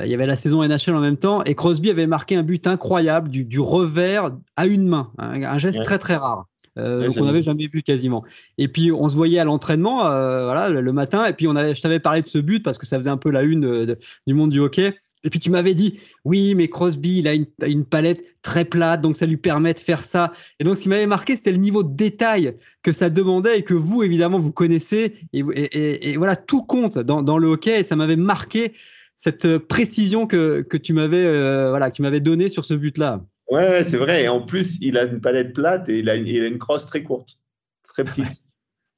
il 0.05 0.11
y 0.11 0.15
avait 0.15 0.27
la 0.27 0.37
saison 0.37 0.67
NHL 0.67 0.95
en 0.95 1.01
même 1.01 1.17
temps 1.17 1.43
et 1.45 1.55
Crosby 1.55 1.91
avait 1.91 2.07
marqué 2.07 2.37
un 2.37 2.43
but 2.43 2.67
incroyable 2.67 3.29
du, 3.29 3.61
revers 3.61 4.31
à 4.57 4.67
une 4.67 4.87
main, 4.87 5.11
un, 5.19 5.59
geste 5.59 5.83
très 5.83 5.99
très 5.99 6.17
rare. 6.17 6.47
Euh, 6.79 7.13
qu'on 7.13 7.25
n'avait 7.25 7.43
jamais 7.43 7.67
vu 7.67 7.83
quasiment. 7.83 8.25
Et 8.57 8.69
puis 8.69 8.93
on 8.93 9.09
se 9.09 9.17
voyait 9.17 9.41
à 9.41 9.45
l'entraînement, 9.45 10.07
euh, 10.07 10.45
voilà, 10.45 10.69
le, 10.69 10.93
matin. 10.93 11.27
Et 11.27 11.33
puis 11.33 11.49
on 11.49 11.57
avait, 11.57 11.75
je 11.75 11.83
t'avais 11.83 11.99
parlé 11.99 12.23
de 12.23 12.27
ce 12.27 12.39
but 12.39 12.63
parce 12.63 12.79
que 12.79 12.87
ça 12.87 12.97
faisait 12.97 13.11
un 13.11 13.17
peu 13.17 13.31
la 13.31 13.43
une 13.43 13.97
du 14.27 14.35
monde 14.35 14.51
du 14.51 14.61
hockey. 14.61 14.95
Et 15.23 15.31
puis 15.31 15.39
tu 15.39 15.51
m'avais 15.51 15.75
dit, 15.75 15.99
oui, 16.25 16.55
mais 16.55 16.69
Crosby, 16.69 17.19
il 17.19 17.29
a 17.29 17.35
une, 17.67 17.85
palette 17.85 18.25
très 18.41 18.65
plate, 18.65 19.03
donc 19.03 19.17
ça 19.17 19.27
lui 19.27 19.37
permet 19.37 19.75
de 19.75 19.81
faire 19.81 20.03
ça. 20.03 20.33
Et 20.59 20.65
donc 20.65 20.79
ce 20.79 20.83
qui 20.83 20.89
m'avait 20.89 21.07
marqué, 21.07 21.37
c'était 21.37 21.53
le 21.53 21.59
niveau 21.59 21.83
de 21.83 21.95
détail 21.95 22.57
que 22.83 22.93
ça 22.93 23.11
demandait 23.11 23.59
et 23.59 23.63
que 23.63 23.75
vous, 23.75 24.03
évidemment, 24.03 24.39
vous 24.39 24.53
connaissez. 24.53 25.17
Et, 25.35 26.17
voilà, 26.17 26.37
tout 26.37 26.63
compte 26.63 26.99
dans, 26.99 27.23
dans 27.23 27.37
le 27.37 27.49
hockey. 27.49 27.81
Et 27.81 27.85
ça 27.85 27.97
m'avait 27.97 28.17
marqué 28.17 28.73
cette 29.21 29.45
euh, 29.45 29.59
précision 29.59 30.27
que, 30.27 30.62
que 30.62 30.79
tu 30.79 30.95
m'avais 30.95 31.27
euh, 31.27 31.69
voilà, 31.69 31.91
tu 31.91 32.00
m'avais 32.00 32.21
donnée 32.21 32.49
sur 32.49 32.65
ce 32.65 32.73
but-là. 32.73 33.23
Ouais, 33.50 33.85
c'est 33.85 33.99
vrai. 33.99 34.25
Et 34.25 34.29
en 34.29 34.41
plus, 34.41 34.79
il 34.81 34.97
a 34.97 35.05
une 35.05 35.21
palette 35.21 35.53
plate 35.53 35.91
et 35.91 35.99
il 35.99 36.09
a 36.09 36.17
une, 36.17 36.27
il 36.27 36.43
a 36.43 36.47
une 36.47 36.57
crosse 36.57 36.87
très 36.87 37.03
courte, 37.03 37.39
très 37.85 38.03
petite. 38.03 38.47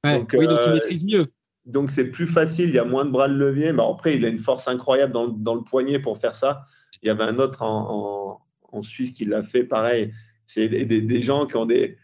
donc, 0.05 0.33
oui, 0.39 0.47
donc 0.47 0.61
il 0.63 0.69
euh, 0.69 0.75
maîtrise 0.75 1.05
mieux. 1.05 1.27
Donc 1.65 1.91
c'est 1.91 2.05
plus 2.05 2.29
facile, 2.29 2.69
il 2.69 2.75
y 2.77 2.79
a 2.79 2.85
moins 2.85 3.05
de 3.05 3.11
bras 3.11 3.29
de 3.29 3.35
levier. 3.35 3.73
Mais 3.73 3.83
après, 3.83 4.15
il 4.15 4.25
a 4.25 4.29
une 4.29 4.39
force 4.39 4.69
incroyable 4.69 5.13
dans, 5.13 5.27
dans 5.27 5.57
le 5.57 5.65
poignet 5.65 5.99
pour 5.99 6.19
faire 6.19 6.37
ça. 6.37 6.67
Il 7.03 7.09
y 7.09 7.11
avait 7.11 7.25
un 7.25 7.41
autre 7.41 7.63
en, 7.63 8.39
en, 8.71 8.79
en 8.79 8.83
Suisse 8.83 9.11
qui 9.11 9.25
l'a 9.25 9.43
fait 9.43 9.65
pareil. 9.65 10.13
C'est 10.47 10.69
des, 10.69 10.85
des, 10.85 11.23
gens 11.23 11.47
qui 11.47 11.57
ont 11.57 11.67
des 11.67 11.97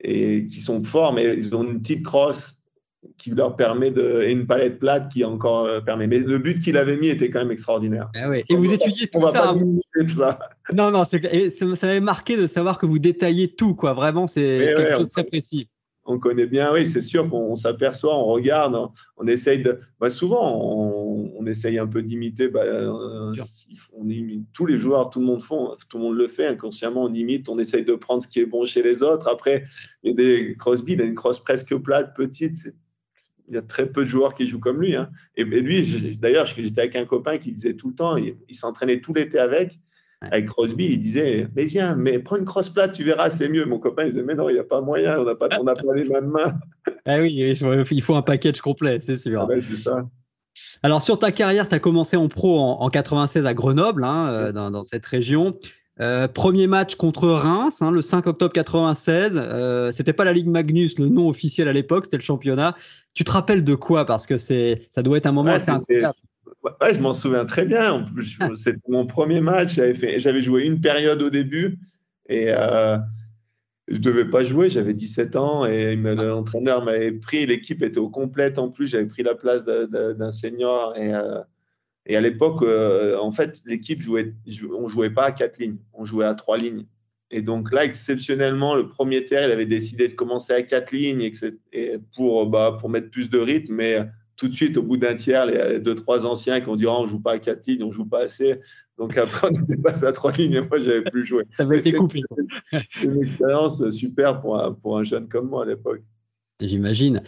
et 0.00 0.48
qui 0.48 0.58
sont 0.58 0.82
forts, 0.82 1.12
mais 1.12 1.36
ils 1.36 1.54
ont 1.54 1.62
une 1.62 1.80
petite 1.80 2.04
crosse 2.04 2.59
qui 3.16 3.30
leur 3.30 3.56
permet 3.56 3.90
de 3.90 4.22
et 4.22 4.32
une 4.32 4.46
palette 4.46 4.78
plate 4.78 5.10
qui 5.10 5.24
encore 5.24 5.64
euh, 5.64 5.80
permet. 5.80 6.06
Mais 6.06 6.18
le 6.18 6.38
but 6.38 6.58
qu'il 6.58 6.76
avait 6.76 6.96
mis 6.96 7.08
était 7.08 7.30
quand 7.30 7.40
même 7.40 7.50
extraordinaire. 7.50 8.10
Ah 8.14 8.28
et 8.36 8.54
vous 8.54 8.72
étudiez 8.72 9.08
tout 9.08 9.22
ça, 9.22 9.54
ça. 10.08 10.38
Non, 10.72 10.90
non, 10.90 11.04
ça 11.04 11.18
m'avait 11.66 12.00
marqué 12.00 12.36
de 12.36 12.46
savoir 12.46 12.78
que 12.78 12.86
vous 12.86 12.98
détaillez 12.98 13.54
tout, 13.54 13.74
quoi. 13.74 13.94
Vraiment, 13.94 14.26
c'est 14.26 14.74
quelque 14.76 14.96
chose 14.96 15.08
de 15.08 15.12
très 15.12 15.24
précis. 15.24 15.68
On 16.04 16.18
connaît 16.18 16.46
bien, 16.46 16.72
oui, 16.72 16.86
c'est 16.86 17.02
sûr 17.02 17.28
qu'on 17.28 17.54
s'aperçoit, 17.54 18.16
on 18.16 18.24
regarde, 18.24 18.76
on, 19.16 19.26
essaye 19.28 19.62
de. 19.62 19.80
Bah, 20.00 20.08
souvent, 20.08 20.58
on, 20.58 21.30
on, 21.38 21.46
essaye 21.46 21.78
un 21.78 21.86
peu 21.86 22.02
d'imiter. 22.02 22.48
Bah, 22.48 22.62
euh, 22.64 23.34
on 23.92 24.08
imite 24.08 24.46
tous 24.52 24.66
les 24.66 24.78
joueurs, 24.78 25.10
tout 25.10 25.20
le 25.20 25.26
monde 25.26 25.42
font, 25.42 25.76
tout 25.88 25.98
le 25.98 26.04
monde 26.04 26.16
le 26.16 26.26
fait 26.26 26.46
inconsciemment. 26.46 27.04
On 27.04 27.12
imite, 27.12 27.48
on 27.48 27.58
essaye 27.58 27.84
de 27.84 27.94
prendre 27.94 28.22
ce 28.22 28.28
qui 28.28 28.40
est 28.40 28.46
bon 28.46 28.64
chez 28.64 28.82
les 28.82 29.02
autres. 29.02 29.28
Après, 29.28 29.64
il 30.02 30.10
y 30.10 30.12
a 30.12 30.16
des 30.16 30.56
Crosby, 30.58 30.94
il 30.94 31.02
a 31.02 31.04
une 31.04 31.14
crosse 31.14 31.38
presque 31.38 31.76
plate, 31.76 32.16
petite. 32.16 32.56
C'est 32.56 32.74
il 33.50 33.56
y 33.56 33.58
a 33.58 33.62
très 33.62 33.86
peu 33.86 34.02
de 34.02 34.08
joueurs 34.08 34.34
qui 34.34 34.46
jouent 34.46 34.60
comme 34.60 34.80
lui. 34.80 34.94
Hein. 34.94 35.10
Et, 35.36 35.44
lui, 35.44 36.16
d'ailleurs, 36.18 36.46
j'étais 36.46 36.80
avec 36.80 36.96
un 36.96 37.04
copain 37.04 37.36
qui 37.38 37.52
disait 37.52 37.74
tout 37.74 37.88
le 37.88 37.94
temps, 37.94 38.16
il, 38.16 38.36
s'entraînait 38.54 39.00
tout 39.00 39.12
l'été 39.12 39.38
avec. 39.38 39.78
Avec 40.22 40.46
Crosby, 40.46 40.84
il 40.84 40.98
disait 40.98 41.48
Mais 41.56 41.64
viens, 41.64 41.96
mais 41.96 42.18
prends 42.18 42.36
une 42.36 42.44
crosse 42.44 42.68
plate, 42.68 42.92
tu 42.92 43.04
verras, 43.04 43.30
c'est 43.30 43.48
mieux. 43.48 43.64
Mon 43.64 43.78
copain, 43.78 44.04
il 44.04 44.10
disait 44.10 44.22
Mais 44.22 44.34
non, 44.34 44.50
il 44.50 44.52
n'y 44.52 44.58
a 44.58 44.64
pas 44.64 44.82
moyen, 44.82 45.18
on 45.18 45.24
n'a 45.24 45.34
pas, 45.34 45.48
pas 45.48 45.94
les 45.94 46.04
mêmes 46.04 46.28
mains. 46.28 46.54
Ah 47.06 47.18
oui, 47.20 47.34
il 47.34 48.02
faut, 48.02 48.14
un 48.14 48.22
package 48.22 48.60
complet, 48.60 48.98
c'est 49.00 49.16
sûr. 49.16 49.48
Ah 49.48 49.60
c'est 49.60 49.76
ça. 49.76 50.06
Alors, 50.82 51.02
sur 51.02 51.18
ta 51.18 51.32
carrière, 51.32 51.68
tu 51.68 51.74
as 51.74 51.78
commencé 51.78 52.16
en 52.16 52.28
pro 52.28 52.58
en, 52.58 52.88
96 52.88 53.46
à 53.46 53.54
Grenoble, 53.54 54.04
hein, 54.04 54.30
euh, 54.30 54.52
dans, 54.52 54.70
dans, 54.70 54.84
cette 54.84 55.06
région. 55.06 55.58
Euh, 56.00 56.28
premier 56.28 56.66
match 56.66 56.94
contre 56.94 57.28
Reims, 57.28 57.82
hein, 57.82 57.90
le 57.90 58.00
5 58.00 58.26
octobre 58.26 58.52
96. 58.52 59.38
Euh, 59.42 59.92
c'était 59.92 60.14
pas 60.14 60.24
la 60.24 60.32
Ligue 60.32 60.46
Magnus, 60.46 60.98
le 60.98 61.08
nom 61.08 61.28
officiel 61.28 61.68
à 61.68 61.72
l'époque, 61.72 62.06
c'était 62.06 62.16
le 62.16 62.22
championnat. 62.22 62.74
Tu 63.12 63.24
te 63.24 63.30
rappelles 63.30 63.64
de 63.64 63.74
quoi? 63.74 64.06
Parce 64.06 64.26
que 64.26 64.38
c'est, 64.38 64.86
ça 64.88 65.02
doit 65.02 65.18
être 65.18 65.26
un 65.26 65.32
moment 65.32 65.50
assez 65.50 65.70
incroyable. 65.70 66.14
Ouais, 66.80 66.94
je 66.94 67.00
m'en 67.00 67.14
souviens 67.14 67.44
très 67.44 67.64
bien. 67.64 68.04
Ah. 68.40 68.48
C'était 68.54 68.80
mon 68.88 69.06
premier 69.06 69.40
match. 69.40 69.74
J'avais, 69.74 69.94
fait, 69.94 70.18
j'avais 70.18 70.40
joué 70.40 70.64
une 70.64 70.80
période 70.80 71.20
au 71.22 71.30
début 71.30 71.78
et 72.28 72.46
euh, 72.48 72.98
je 73.88 73.96
ne 73.96 74.00
devais 74.00 74.24
pas 74.24 74.44
jouer. 74.44 74.70
J'avais 74.70 74.94
17 74.94 75.36
ans 75.36 75.64
et 75.64 75.96
l'entraîneur 75.96 76.84
m'avait 76.84 77.12
pris. 77.12 77.46
L'équipe 77.46 77.82
était 77.82 77.98
au 77.98 78.08
complète 78.08 78.58
en 78.58 78.70
plus. 78.70 78.86
J'avais 78.86 79.06
pris 79.06 79.22
la 79.22 79.34
place 79.34 79.64
d'un 79.64 80.30
senior 80.30 80.96
et 80.96 81.14
euh, 81.14 81.40
et 82.06 82.16
à 82.16 82.20
l'époque, 82.20 82.62
euh, 82.62 83.18
en 83.18 83.32
fait, 83.32 83.60
l'équipe 83.66 84.00
jouait, 84.00 84.34
on 84.72 84.88
jouait 84.88 85.10
pas 85.10 85.26
à 85.26 85.32
quatre 85.32 85.58
lignes, 85.58 85.78
on 85.92 86.04
jouait 86.04 86.24
à 86.24 86.34
trois 86.34 86.56
lignes. 86.56 86.86
Et 87.30 87.42
donc 87.42 87.70
là, 87.72 87.84
exceptionnellement, 87.84 88.74
le 88.74 88.88
premier 88.88 89.24
terre, 89.24 89.46
il 89.46 89.52
avait 89.52 89.66
décidé 89.66 90.08
de 90.08 90.14
commencer 90.14 90.52
à 90.52 90.62
quatre 90.62 90.90
lignes 90.92 91.30
et 91.72 91.98
pour, 92.16 92.46
bah, 92.46 92.76
pour 92.80 92.88
mettre 92.88 93.10
plus 93.10 93.30
de 93.30 93.38
rythme. 93.38 93.74
Mais 93.74 93.98
tout 94.36 94.48
de 94.48 94.54
suite, 94.54 94.76
au 94.76 94.82
bout 94.82 94.96
d'un 94.96 95.14
tiers, 95.14 95.46
les 95.46 95.78
deux, 95.78 95.94
trois 95.94 96.26
anciens 96.26 96.60
qui 96.60 96.68
ont 96.68 96.76
dit 96.76 96.86
oh, 96.86 96.96
on 96.98 97.06
joue 97.06 97.20
pas 97.20 97.32
à 97.32 97.38
quatre 97.38 97.64
lignes, 97.66 97.84
on 97.84 97.92
joue 97.92 98.06
pas 98.06 98.22
assez. 98.22 98.58
Donc 98.98 99.16
après, 99.16 99.48
on 99.52 99.62
était 99.62 99.76
passé 99.76 100.06
à 100.06 100.12
trois 100.12 100.32
lignes 100.32 100.54
et 100.54 100.60
moi, 100.60 100.78
j'avais 100.78 101.02
plus 101.02 101.24
joué. 101.24 101.44
Ça 101.56 101.62
avait 101.62 101.78
été 101.78 101.92
coupé. 101.92 102.22
une 103.04 103.22
expérience 103.22 103.88
super 103.90 104.40
pour 104.40 104.76
pour 104.82 104.98
un 104.98 105.04
jeune 105.04 105.28
comme 105.28 105.48
moi 105.48 105.62
à 105.62 105.66
l'époque. 105.66 106.02
J'imagine. 106.60 107.22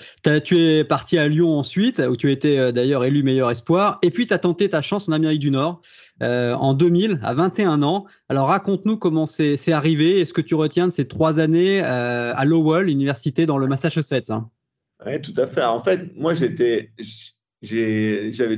Tu 0.44 0.58
es 0.58 0.84
parti 0.84 1.18
à 1.18 1.26
Lyon 1.28 1.58
ensuite, 1.58 2.00
où 2.00 2.16
tu 2.16 2.30
étais 2.30 2.58
euh, 2.58 2.72
d'ailleurs 2.72 3.04
élu 3.04 3.22
meilleur 3.22 3.50
espoir, 3.50 3.98
et 4.02 4.10
puis 4.10 4.26
tu 4.26 4.34
as 4.34 4.38
tenté 4.38 4.68
ta 4.68 4.82
chance 4.82 5.08
en 5.08 5.12
Amérique 5.12 5.40
du 5.40 5.50
Nord 5.50 5.80
euh, 6.22 6.54
en 6.54 6.74
2000, 6.74 7.20
à 7.22 7.34
21 7.34 7.82
ans. 7.82 8.06
Alors 8.28 8.48
raconte-nous 8.48 8.98
comment 8.98 9.26
c'est 9.26 9.72
arrivé 9.72 10.20
et 10.20 10.26
ce 10.26 10.32
que 10.32 10.40
tu 10.40 10.54
retiens 10.54 10.86
de 10.86 10.92
ces 10.92 11.08
trois 11.08 11.40
années 11.40 11.82
euh, 11.82 12.32
à 12.34 12.44
Lowell, 12.44 12.88
université 12.88 13.46
dans 13.46 13.58
le 13.58 13.66
Massachusetts. 13.66 14.30
Hein? 14.30 14.50
Oui, 15.06 15.20
tout 15.20 15.34
à 15.36 15.46
fait. 15.46 15.64
En 15.64 15.80
fait, 15.80 16.14
moi, 16.16 16.34
j'avais 16.34 16.92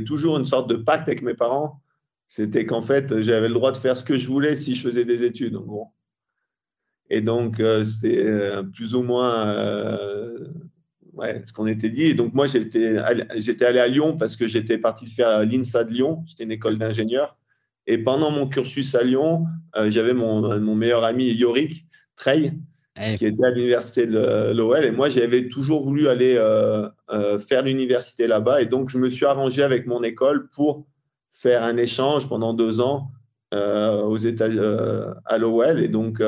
toujours 0.05 0.39
une 0.39 0.47
sorte 0.47 0.69
de 0.69 0.77
pacte 0.77 1.09
avec 1.09 1.23
mes 1.23 1.35
parents. 1.35 1.81
C'était 2.27 2.67
qu'en 2.67 2.83
fait, 2.83 3.23
j'avais 3.23 3.49
le 3.49 3.55
droit 3.55 3.71
de 3.71 3.77
faire 3.77 3.97
ce 3.97 4.05
que 4.05 4.19
je 4.19 4.27
voulais 4.27 4.57
si 4.57 4.75
je 4.75 4.83
faisais 4.83 5.05
des 5.05 5.25
études, 5.25 5.57
en 5.57 5.63
gros. 5.63 5.89
Et 7.11 7.21
donc, 7.21 7.61
euh, 7.61 7.85
c'était 7.85 8.25
euh, 8.25 8.63
plus 8.63 8.95
ou 8.95 9.03
moins 9.03 9.47
euh, 9.47 10.49
ouais, 11.13 11.43
ce 11.47 11.53
qu'on 11.53 11.67
était 11.67 11.91
dit. 11.91 12.05
Et 12.05 12.15
donc, 12.15 12.33
moi, 12.35 12.47
j'étais 12.47 12.97
allé 12.99 13.79
à 13.79 13.87
Lyon 13.87 14.17
parce 14.17 14.37
que 14.37 14.47
j'étais 14.47 14.79
parti 14.79 15.07
faire 15.07 15.45
l'INSA 15.45 15.85
de 15.85 15.93
Lyon. 15.93 16.25
C'était 16.27 16.45
une 16.45 16.53
école 16.53 16.79
d'ingénieur. 16.79 17.37
Et 17.87 17.99
pendant 17.99 18.31
mon 18.31 18.49
cursus 18.49 18.95
à 18.95 19.03
Lyon, 19.03 19.45
j'avais 19.89 20.15
mon, 20.15 20.59
mon, 20.59 20.75
meilleur 20.75 21.05
ami 21.05 21.27
Yorick 21.27 21.85
Trey, 22.17 22.55
qui 23.19 23.27
était 23.27 23.45
à 23.45 23.51
l'université 23.51 24.07
de 24.07 24.55
l'OL. 24.55 24.87
Et 24.87 24.91
moi, 24.91 25.11
j'avais 25.11 25.49
toujours 25.49 25.85
voulu 25.85 26.09
aller 26.09 26.43
faire 27.47 27.63
l'université 27.63 28.27
là-bas. 28.27 28.63
Et 28.63 28.67
donc, 28.67 28.89
je 28.89 28.97
me 28.97 29.11
suis 29.11 29.27
arrangé 29.27 29.63
avec 29.63 29.87
mon 29.87 30.03
école 30.03 30.49
pour 30.49 30.87
faire 31.31 31.63
un 31.63 31.77
échange 31.77 32.27
pendant 32.27 32.55
deux 32.55 32.81
ans 32.81 33.11
aux 33.53 34.17
États, 34.17 34.49
à 35.27 35.37
l'OL. 35.37 35.79
Et 35.79 35.89
donc, 35.89 36.23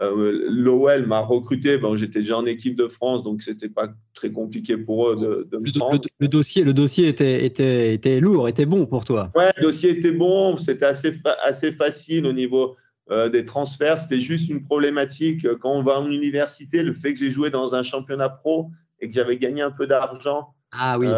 euh, 0.00 0.46
L'OL 0.48 1.06
m'a 1.06 1.20
recruté, 1.20 1.78
j'étais 1.96 2.20
déjà 2.20 2.38
en 2.38 2.46
équipe 2.46 2.76
de 2.76 2.88
France, 2.88 3.22
donc 3.22 3.42
c'était 3.42 3.68
pas 3.68 3.88
très 4.14 4.32
compliqué 4.32 4.76
pour 4.76 5.10
eux 5.10 5.16
de, 5.16 5.58
me 5.58 5.66
le, 5.66 5.78
prendre. 5.78 6.00
Le, 6.18 6.28
dossier, 6.28 6.64
le 6.64 6.72
dossier 6.72 7.08
était, 7.08 7.44
était, 7.44 7.94
était 7.94 8.18
lourd, 8.18 8.48
était 8.48 8.66
bon 8.66 8.86
pour 8.86 9.04
toi. 9.04 9.30
Ouais, 9.34 9.50
le 9.56 9.62
dossier 9.62 9.90
était 9.90 10.12
bon, 10.12 10.56
c'était 10.56 10.86
assez, 10.86 11.14
assez 11.44 11.72
facile 11.72 12.26
au 12.26 12.32
niveau 12.32 12.76
des 13.30 13.44
transferts. 13.44 13.98
C'était 13.98 14.22
juste 14.22 14.48
une 14.48 14.62
problématique. 14.62 15.46
Quand 15.58 15.72
on 15.72 15.82
va 15.82 16.00
en 16.00 16.10
université, 16.10 16.82
le 16.82 16.94
fait 16.94 17.12
que 17.12 17.18
j'ai 17.20 17.28
joué 17.28 17.50
dans 17.50 17.74
un 17.74 17.82
championnat 17.82 18.30
pro 18.30 18.70
et 19.00 19.08
que 19.08 19.14
j'avais 19.14 19.36
gagné 19.36 19.60
un 19.60 19.70
peu 19.70 19.86
d'argent 19.86 20.54
ah, 20.70 20.98
oui. 20.98 21.08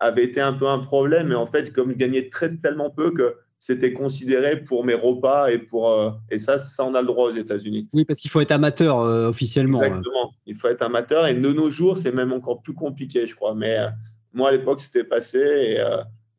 avait 0.00 0.24
été 0.24 0.40
un 0.40 0.54
peu 0.54 0.66
un 0.66 0.80
problème. 0.80 1.28
Mais 1.28 1.36
en 1.36 1.46
fait, 1.46 1.72
comme 1.72 1.92
je 1.92 1.96
gagnais 1.96 2.28
très, 2.30 2.56
tellement 2.56 2.90
peu 2.90 3.12
que 3.12 3.36
c'était 3.60 3.92
considéré 3.92 4.64
pour 4.64 4.84
mes 4.84 4.94
repas 4.94 5.50
et 5.50 5.58
pour 5.58 5.90
euh, 5.90 6.10
et 6.30 6.38
ça 6.38 6.58
ça 6.58 6.84
on 6.84 6.94
a 6.94 7.02
le 7.02 7.06
droit 7.06 7.28
aux 7.28 7.34
États-Unis. 7.34 7.88
Oui 7.92 8.06
parce 8.06 8.18
qu'il 8.18 8.30
faut 8.30 8.40
être 8.40 8.52
amateur 8.52 9.00
euh, 9.00 9.28
officiellement. 9.28 9.82
Exactement, 9.82 10.32
il 10.46 10.56
faut 10.56 10.68
être 10.68 10.82
amateur 10.82 11.26
et 11.26 11.34
de 11.34 11.52
nos 11.52 11.70
jours 11.70 11.98
c'est 11.98 12.10
même 12.10 12.32
encore 12.32 12.62
plus 12.62 12.72
compliqué 12.72 13.26
je 13.26 13.36
crois. 13.36 13.54
Mais 13.54 13.76
euh, 13.76 13.88
moi 14.32 14.48
à 14.48 14.52
l'époque 14.52 14.80
c'était 14.80 15.04
passé 15.04 15.78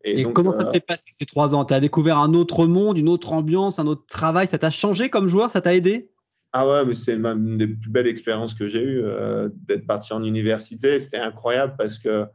et, 0.03 0.21
et, 0.21 0.23
comment 0.33 0.51
ça 0.51 0.65
s'est 0.65 0.79
passé 0.79 1.11
ces 1.11 1.27
trois 1.27 1.53
ans? 1.53 1.63
Tu 1.63 1.75
as 1.75 1.79
découvert 1.79 2.17
un 2.17 2.33
autre 2.33 2.65
monde, 2.65 2.97
une 2.97 3.07
autre 3.07 3.33
ambiance, 3.33 3.77
un 3.77 3.85
autre 3.85 4.07
travail? 4.07 4.47
Ça 4.47 4.57
t'a 4.57 4.71
changé 4.71 5.11
comme 5.11 5.27
joueur? 5.27 5.51
Ça 5.51 5.61
t'a 5.61 5.75
aidé? 5.75 6.09
Ah 6.53 6.67
ouais, 6.67 6.83
mais 6.83 6.95
c'est 6.95 7.13
une 7.13 7.57
des 7.59 7.67
plus 7.67 7.91
belles 7.91 8.07
expériences 8.07 8.55
que 8.55 8.67
j'ai 8.67 8.83
eues 8.83 9.03
d'être 9.67 9.85
parti 9.85 10.11
en 10.11 10.23
université. 10.23 10.99
C'était 10.99 11.17
incroyable 11.17 11.75
parce 11.77 11.99
que 11.99 12.25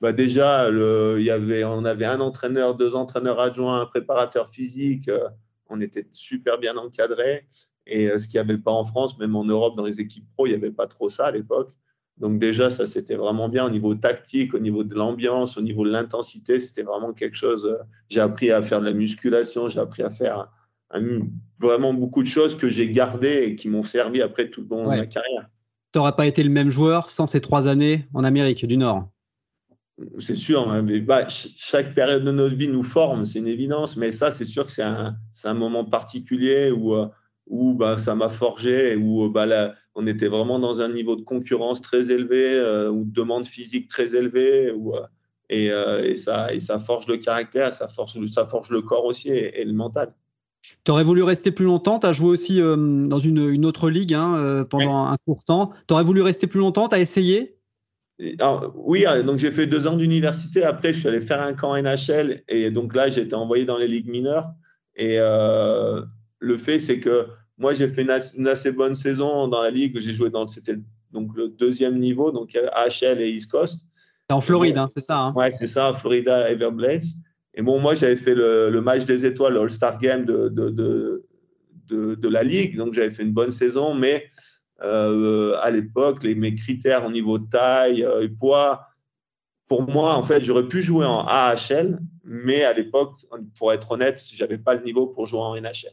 bah 0.00 0.12
déjà, 0.12 0.68
il 0.70 1.22
y 1.22 1.30
avait, 1.30 1.64
on 1.64 1.84
avait 1.84 2.04
un 2.04 2.20
entraîneur, 2.20 2.76
deux 2.76 2.94
entraîneurs 2.94 3.40
adjoints, 3.40 3.80
un 3.80 3.86
préparateur 3.86 4.48
physique. 4.48 5.08
Euh, 5.08 5.28
on 5.68 5.80
était 5.80 6.06
super 6.12 6.58
bien 6.58 6.76
encadrés. 6.76 7.46
Et 7.86 8.08
euh, 8.08 8.18
ce 8.18 8.28
qu'il 8.28 8.34
n'y 8.34 8.50
avait 8.50 8.58
pas 8.58 8.70
en 8.70 8.84
France, 8.84 9.18
même 9.18 9.34
en 9.34 9.44
Europe, 9.44 9.76
dans 9.76 9.84
les 9.84 10.00
équipes 10.00 10.26
pro, 10.34 10.46
il 10.46 10.50
n'y 10.50 10.54
avait 10.54 10.70
pas 10.70 10.86
trop 10.86 11.08
ça 11.08 11.26
à 11.26 11.30
l'époque. 11.32 11.70
Donc 12.16 12.38
déjà, 12.38 12.70
ça, 12.70 12.86
c'était 12.86 13.16
vraiment 13.16 13.48
bien 13.48 13.66
au 13.66 13.70
niveau 13.70 13.94
tactique, 13.94 14.54
au 14.54 14.58
niveau 14.58 14.84
de 14.84 14.94
l'ambiance, 14.94 15.56
au 15.56 15.62
niveau 15.62 15.84
de 15.84 15.90
l'intensité. 15.90 16.60
C'était 16.60 16.82
vraiment 16.82 17.12
quelque 17.12 17.36
chose. 17.36 17.66
Euh, 17.66 17.78
j'ai 18.08 18.20
appris 18.20 18.52
à 18.52 18.62
faire 18.62 18.80
de 18.80 18.86
la 18.86 18.92
musculation, 18.92 19.68
j'ai 19.68 19.80
appris 19.80 20.02
à 20.02 20.10
faire 20.10 20.48
vraiment 21.60 21.92
beaucoup 21.92 22.22
de 22.22 22.28
choses 22.28 22.56
que 22.56 22.68
j'ai 22.68 22.90
gardées 22.90 23.42
et 23.42 23.56
qui 23.56 23.68
m'ont 23.68 23.82
servi 23.82 24.22
après 24.22 24.48
tout 24.48 24.62
le 24.62 24.68
long 24.68 24.84
de 24.84 24.96
ma 24.96 25.06
carrière. 25.06 25.50
Tu 25.92 25.98
n'aurais 25.98 26.16
pas 26.16 26.26
été 26.26 26.42
le 26.42 26.50
même 26.50 26.70
joueur 26.70 27.10
sans 27.10 27.26
ces 27.26 27.42
trois 27.42 27.68
années 27.68 28.06
en 28.14 28.24
Amérique 28.24 28.64
du 28.64 28.76
Nord? 28.78 29.08
C'est 30.18 30.34
sûr, 30.34 30.68
hein, 30.70 30.82
mais 30.82 31.00
bah, 31.00 31.26
chaque 31.28 31.94
période 31.94 32.24
de 32.24 32.30
notre 32.30 32.54
vie 32.54 32.68
nous 32.68 32.82
forme, 32.82 33.24
c'est 33.24 33.40
une 33.40 33.48
évidence, 33.48 33.96
mais 33.96 34.12
ça, 34.12 34.30
c'est 34.30 34.44
sûr 34.44 34.66
que 34.66 34.72
c'est 34.72 34.82
un, 34.82 35.16
un, 35.44 35.54
moment 35.54 35.84
particulier 35.84 36.70
où, 36.70 36.94
euh, 36.94 37.06
où 37.46 37.74
bah, 37.74 37.98
ça 37.98 38.14
m'a 38.14 38.28
forgé, 38.28 38.96
où 38.96 39.28
bah, 39.28 39.46
là, 39.46 39.74
on 39.94 40.06
était 40.06 40.28
vraiment 40.28 40.58
dans 40.58 40.80
un 40.80 40.88
niveau 40.92 41.16
de 41.16 41.22
concurrence 41.22 41.80
très 41.80 42.10
élevé, 42.10 42.54
euh, 42.54 42.90
ou 42.90 43.04
de 43.04 43.12
demande 43.12 43.46
physique 43.46 43.88
très 43.88 44.14
élevée, 44.14 44.70
où, 44.70 44.94
euh, 44.94 46.02
et, 46.02 46.16
ça, 46.16 46.52
et 46.54 46.60
ça 46.60 46.78
forge 46.78 47.06
le 47.08 47.16
caractère, 47.16 47.72
ça 47.72 47.88
forge, 47.88 48.14
ça 48.26 48.46
forge 48.46 48.70
le 48.70 48.82
corps 48.82 49.04
aussi 49.04 49.30
et, 49.30 49.64
le 49.64 49.72
mental. 49.72 50.14
Tu 50.84 50.90
aurais 50.90 51.04
voulu 51.04 51.22
rester 51.22 51.50
plus 51.50 51.64
longtemps, 51.64 51.98
tu 51.98 52.06
as 52.06 52.12
joué 52.12 52.28
aussi 52.28 52.58
dans 52.58 53.18
une, 53.18 53.48
une, 53.48 53.64
autre 53.64 53.88
ligue 53.88 54.12
hein, 54.12 54.66
pendant 54.68 55.06
un 55.06 55.16
court 55.24 55.44
temps. 55.44 55.72
Tu 55.86 55.94
aurais 55.94 56.04
voulu 56.04 56.20
rester 56.20 56.46
plus 56.46 56.58
longtemps, 56.58 56.88
tu 56.88 56.96
as 56.96 56.98
essayé? 56.98 57.57
Oui, 58.74 59.06
euh, 59.06 59.22
donc 59.22 59.38
j'ai 59.38 59.52
fait 59.52 59.66
deux 59.66 59.86
ans 59.86 59.96
d'université. 59.96 60.64
Après, 60.64 60.92
je 60.92 61.00
suis 61.00 61.08
allé 61.08 61.20
faire 61.20 61.40
un 61.40 61.54
camp 61.54 61.76
NHL 61.76 62.42
et 62.48 62.70
donc 62.70 62.94
là, 62.94 63.08
j'ai 63.08 63.22
été 63.22 63.34
envoyé 63.34 63.64
dans 63.64 63.78
les 63.78 63.88
ligues 63.88 64.08
mineures. 64.08 64.50
Et 64.96 65.16
euh, 65.18 66.02
le 66.40 66.56
fait, 66.58 66.78
c'est 66.78 66.98
que 66.98 67.28
moi, 67.56 67.74
j'ai 67.74 67.88
fait 67.88 68.02
une, 68.02 68.46
assez 68.48 68.72
bonne 68.72 68.94
saison 68.94 69.46
dans 69.48 69.62
la 69.62 69.70
ligue. 69.70 69.98
J'ai 69.98 70.14
joué 70.14 70.30
dans 70.30 70.46
c'était 70.48 70.76
donc 71.12 71.36
le 71.36 71.48
deuxième 71.48 71.98
niveau, 71.98 72.32
donc 72.32 72.56
AHL 72.72 73.20
et 73.20 73.30
East 73.30 73.50
Coast. 73.50 73.80
En 74.30 74.40
Floride, 74.40 74.76
hein, 74.76 74.88
c'est 74.90 75.00
ça. 75.00 75.18
Hein? 75.18 75.32
Ouais, 75.34 75.50
c'est 75.50 75.66
ça, 75.66 75.92
Florida 75.94 76.50
Everblades. 76.50 77.04
Et 77.54 77.62
bon, 77.62 77.80
moi, 77.80 77.94
j'avais 77.94 78.16
fait 78.16 78.34
le, 78.34 78.80
match 78.80 79.04
des 79.04 79.24
étoiles, 79.24 79.54
le 79.54 79.60
All-Star 79.60 79.98
Game 79.98 80.24
de 80.24 80.48
de, 80.48 80.68
de, 80.68 81.24
de, 81.86 82.14
de, 82.14 82.28
la 82.28 82.42
ligue. 82.42 82.76
Donc, 82.76 82.94
j'avais 82.94 83.10
fait 83.10 83.22
une 83.22 83.32
bonne 83.32 83.50
saison, 83.50 83.94
mais 83.94 84.26
euh, 84.82 85.56
à 85.60 85.70
l'époque, 85.70 86.22
mes 86.24 86.54
critères 86.54 87.04
au 87.04 87.10
niveau 87.10 87.38
de 87.38 87.48
taille 87.48 88.04
euh, 88.04 88.22
et 88.22 88.28
poids, 88.28 88.86
pour 89.66 89.82
moi, 89.82 90.14
en 90.14 90.22
fait, 90.22 90.42
j'aurais 90.42 90.66
pu 90.66 90.82
jouer 90.82 91.04
en 91.04 91.26
AHL, 91.26 91.98
mais 92.24 92.64
à 92.64 92.72
l'époque, 92.72 93.14
pour 93.56 93.72
être 93.72 93.90
honnête, 93.90 94.22
je 94.32 94.42
n'avais 94.42 94.58
pas 94.58 94.74
le 94.74 94.84
niveau 94.84 95.06
pour 95.06 95.26
jouer 95.26 95.40
en 95.40 95.54
NHL. 95.60 95.92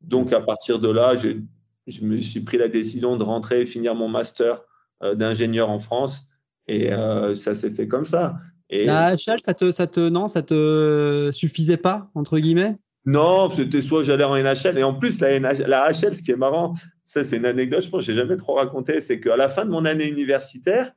Donc, 0.00 0.32
à 0.32 0.40
partir 0.40 0.78
de 0.78 0.88
là, 0.88 1.14
je, 1.16 2.04
me 2.04 2.20
suis 2.20 2.40
pris 2.40 2.58
la 2.58 2.68
décision 2.68 3.16
de 3.16 3.24
rentrer 3.24 3.62
et 3.62 3.66
finir 3.66 3.94
mon 3.94 4.08
master 4.08 4.62
euh, 5.02 5.14
d'ingénieur 5.14 5.70
en 5.70 5.78
France. 5.78 6.28
Et 6.68 6.90
ça 7.36 7.54
s'est 7.54 7.70
fait 7.70 7.86
comme 7.86 8.06
ça. 8.06 8.38
Et... 8.70 8.88
AHL, 8.88 9.38
ça 9.38 9.54
te, 9.54 9.70
ça 9.70 9.86
te, 9.86 10.00
non, 10.00 10.26
ça 10.26 10.42
te 10.42 11.30
suffisait 11.32 11.76
pas, 11.76 12.10
entre 12.16 12.40
guillemets? 12.40 12.76
Non, 13.06 13.48
c'était 13.50 13.82
soit 13.82 14.02
j'allais 14.02 14.24
en 14.24 14.36
NHL. 14.36 14.78
Et 14.78 14.82
en 14.82 14.94
plus, 14.94 15.20
la, 15.20 15.38
la 15.38 15.90
HL, 15.90 16.14
ce 16.14 16.22
qui 16.22 16.32
est 16.32 16.36
marrant, 16.36 16.74
ça 17.04 17.22
c'est 17.22 17.36
une 17.36 17.46
anecdote, 17.46 17.82
je 17.82 17.88
pense 17.88 18.04
que 18.04 18.06
je 18.06 18.12
n'ai 18.12 18.26
jamais 18.26 18.36
trop 18.36 18.54
raconté, 18.54 19.00
c'est 19.00 19.20
qu'à 19.20 19.36
la 19.36 19.48
fin 19.48 19.64
de 19.64 19.70
mon 19.70 19.84
année 19.84 20.08
universitaire, 20.08 20.92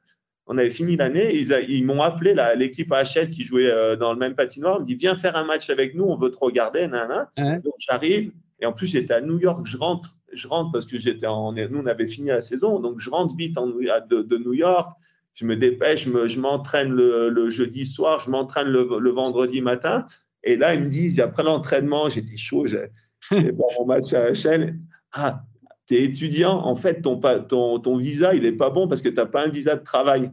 on 0.47 0.57
avait 0.57 0.71
fini 0.71 0.97
l'année, 0.97 1.35
ils, 1.35 1.51
ils 1.69 1.85
m'ont 1.85 2.01
appelé 2.01 2.35
l'équipe 2.57 2.91
AHL 2.91 3.29
qui 3.29 3.43
jouait 3.43 3.69
euh, 3.69 3.95
dans 3.95 4.11
le 4.11 4.17
même 4.17 4.33
patinoire, 4.33 4.77
ils 4.77 4.81
me 4.81 4.87
dit 4.87 4.95
viens 4.95 5.15
faire 5.15 5.35
un 5.35 5.43
match 5.43 5.69
avec 5.69 5.93
nous, 5.93 6.05
on 6.05 6.17
veut 6.17 6.31
te 6.31 6.39
regarder. 6.39 6.89
Donc 7.37 7.75
j'arrive, 7.77 8.31
et 8.59 8.65
en 8.65 8.73
plus 8.73 8.87
j'étais 8.87 9.13
à 9.13 9.21
New 9.21 9.39
York, 9.39 9.67
je 9.67 9.77
rentre, 9.77 10.17
je 10.33 10.47
rentre 10.47 10.71
parce 10.71 10.87
que 10.87 10.97
j'étais 10.97 11.27
en, 11.27 11.53
nous 11.53 11.79
on 11.79 11.85
avait 11.85 12.07
fini 12.07 12.29
la 12.29 12.41
saison, 12.41 12.79
donc 12.79 12.99
je 12.99 13.11
rentre 13.11 13.35
vite 13.35 13.59
en, 13.59 13.67
de, 13.67 14.23
de, 14.23 14.37
New 14.37 14.53
York, 14.53 14.91
je 15.35 15.45
me 15.45 15.55
dépêche, 15.55 16.05
je 16.05 16.39
m'entraîne 16.39 16.91
le, 16.91 17.49
jeudi 17.51 17.85
soir, 17.85 18.19
je 18.19 18.31
m'entraîne 18.31 18.69
le, 18.69 19.09
vendredi 19.11 19.61
matin, 19.61 20.07
et 20.43 20.55
là, 20.55 20.73
ils 20.75 20.81
me 20.81 20.89
disent, 20.89 21.19
après 21.19 21.43
l'entraînement, 21.43 22.09
j'étais 22.09 22.37
chaud, 22.37 22.67
j'ai 22.67 22.87
fait 23.21 23.55
mon 23.77 23.85
match 23.85 24.13
à 24.13 24.31
HL. 24.31 24.75
Ah, 25.11 25.43
tu 25.87 25.95
es 25.95 26.03
étudiant, 26.03 26.57
en 26.65 26.75
fait, 26.75 27.01
ton, 27.01 27.19
ton, 27.19 27.79
ton 27.79 27.97
visa, 27.97 28.33
il 28.35 28.43
n'est 28.43 28.51
pas 28.51 28.69
bon 28.69 28.87
parce 28.87 29.01
que 29.01 29.09
tu 29.09 29.15
n'as 29.15 29.25
pas 29.25 29.45
un 29.45 29.49
visa 29.49 29.75
de 29.75 29.83
travail. 29.83 30.31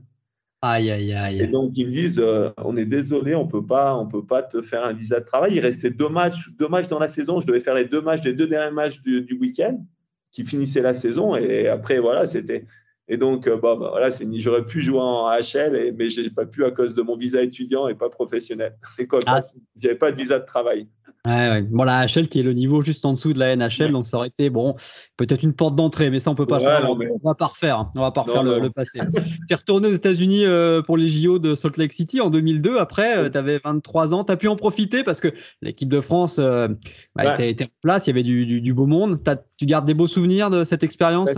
Aïe, 0.63 0.91
aïe, 0.91 1.13
aïe. 1.13 1.41
Et 1.41 1.47
donc, 1.47 1.73
ils 1.77 1.87
me 1.87 1.93
disent, 1.93 2.19
euh, 2.19 2.51
on 2.59 2.77
est 2.77 2.87
désolé, 2.87 3.35
on 3.35 3.47
peut 3.47 3.65
pas, 3.65 3.97
on 3.97 4.07
peut 4.07 4.25
pas 4.25 4.43
te 4.43 4.63
faire 4.63 4.85
un 4.85 4.93
visa 4.93 5.21
de 5.21 5.25
travail. 5.25 5.55
Il 5.55 5.61
restait 5.61 5.91
deux 5.91 6.09
matchs, 6.09 6.51
deux 6.59 6.69
matchs 6.69 6.89
dans 6.89 6.99
la 6.99 7.09
saison. 7.09 7.41
Je 7.41 7.47
devais 7.47 7.61
faire 7.61 7.75
les 7.75 7.85
deux 7.85 8.01
matchs, 8.01 8.25
les 8.25 8.33
deux 8.33 8.47
derniers 8.47 8.75
matchs 8.75 9.01
du, 9.03 9.23
du 9.23 9.35
week-end 9.35 9.85
qui 10.31 10.45
finissaient 10.45 10.83
la 10.83 10.95
saison. 10.95 11.37
Et 11.37 11.69
après, 11.69 11.99
voilà, 11.99 12.27
c'était, 12.27 12.67
et 13.09 13.17
donc, 13.17 13.47
euh, 13.47 13.57
bon, 13.57 13.77
bah, 13.79 13.91
voilà, 13.91 14.09
j'aurais 14.35 14.65
pu 14.65 14.81
jouer 14.81 14.99
en 14.99 15.31
HL, 15.31 15.77
et, 15.77 15.93
mais 15.93 16.11
je 16.11 16.23
n'ai 16.23 16.31
pas 16.31 16.45
pu 16.45 16.65
à 16.65 16.73
cause 16.73 16.95
de 16.95 17.03
mon 17.03 17.17
visa 17.17 17.41
étudiant 17.41 17.87
et 17.87 17.95
pas 17.95 18.11
professionnel. 18.11 18.77
Et 18.99 19.07
quoi, 19.07 19.21
ah. 19.27 19.39
j'avais 19.79 19.95
pas 19.95 20.11
de 20.11 20.17
visa 20.17 20.41
de 20.41 20.45
travail. 20.45 20.89
Ouais, 21.25 21.33
ouais. 21.33 21.63
Bon, 21.63 21.83
la 21.83 22.07
HL 22.07 22.29
qui 22.29 22.39
est 22.39 22.43
le 22.45 22.53
niveau 22.53 22.83
juste 22.83 23.05
en 23.05 23.13
dessous 23.13 23.33
de 23.33 23.41
la 23.41 23.57
NHL, 23.57 23.91
donc 23.91 24.07
ça 24.07 24.17
aurait 24.17 24.29
été 24.29 24.49
bon, 24.49 24.77
peut-être 25.17 25.43
une 25.43 25.55
porte 25.55 25.75
d'entrée, 25.75 26.09
mais 26.09 26.21
ça 26.21 26.31
on 26.31 26.37
peut 26.37 26.47
pas 26.47 26.61
faire. 26.61 26.89
On 26.89 26.97
va 27.25 27.35
pas 27.35 27.47
refaire. 27.47 27.81
Hein. 27.81 27.91
On 27.97 28.01
va 28.01 28.13
pas 28.13 28.23
refaire 28.23 28.45
le, 28.45 28.71
passé. 28.71 29.01
tu 29.01 29.53
es 29.53 29.55
retourné 29.55 29.89
aux 29.89 29.93
États-Unis 29.93 30.45
euh, 30.45 30.83
pour 30.83 30.97
les 30.97 31.09
JO 31.09 31.41
de 31.41 31.57
Salt 31.57 31.79
Lake 31.79 31.93
City 31.93 32.21
en 32.21 32.31
2002. 32.31 32.79
Après, 32.79 33.29
tu 33.29 33.37
avais 33.37 33.59
23 33.59 34.15
ans. 34.15 34.23
Tu 34.23 34.33
as 34.33 34.37
pu 34.37 34.47
en 34.47 34.55
profiter 34.55 35.03
parce 35.03 35.19
que 35.19 35.29
l'équipe 35.63 35.89
de 35.89 36.01
France 36.01 36.39
euh, 36.39 36.69
bah, 37.17 37.35
était, 37.41 37.65
en 37.65 37.69
place. 37.83 38.07
Il 38.07 38.11
y 38.11 38.13
avait 38.13 38.23
du, 38.23 38.61
du, 38.61 38.73
beau 38.73 38.87
monde. 38.87 39.21
tu 39.59 39.67
gardes 39.67 39.87
des 39.87 39.95
beaux 39.95 40.09
souvenirs 40.09 40.51
de 40.51 40.63
cette 40.63 40.85
expérience? 40.85 41.31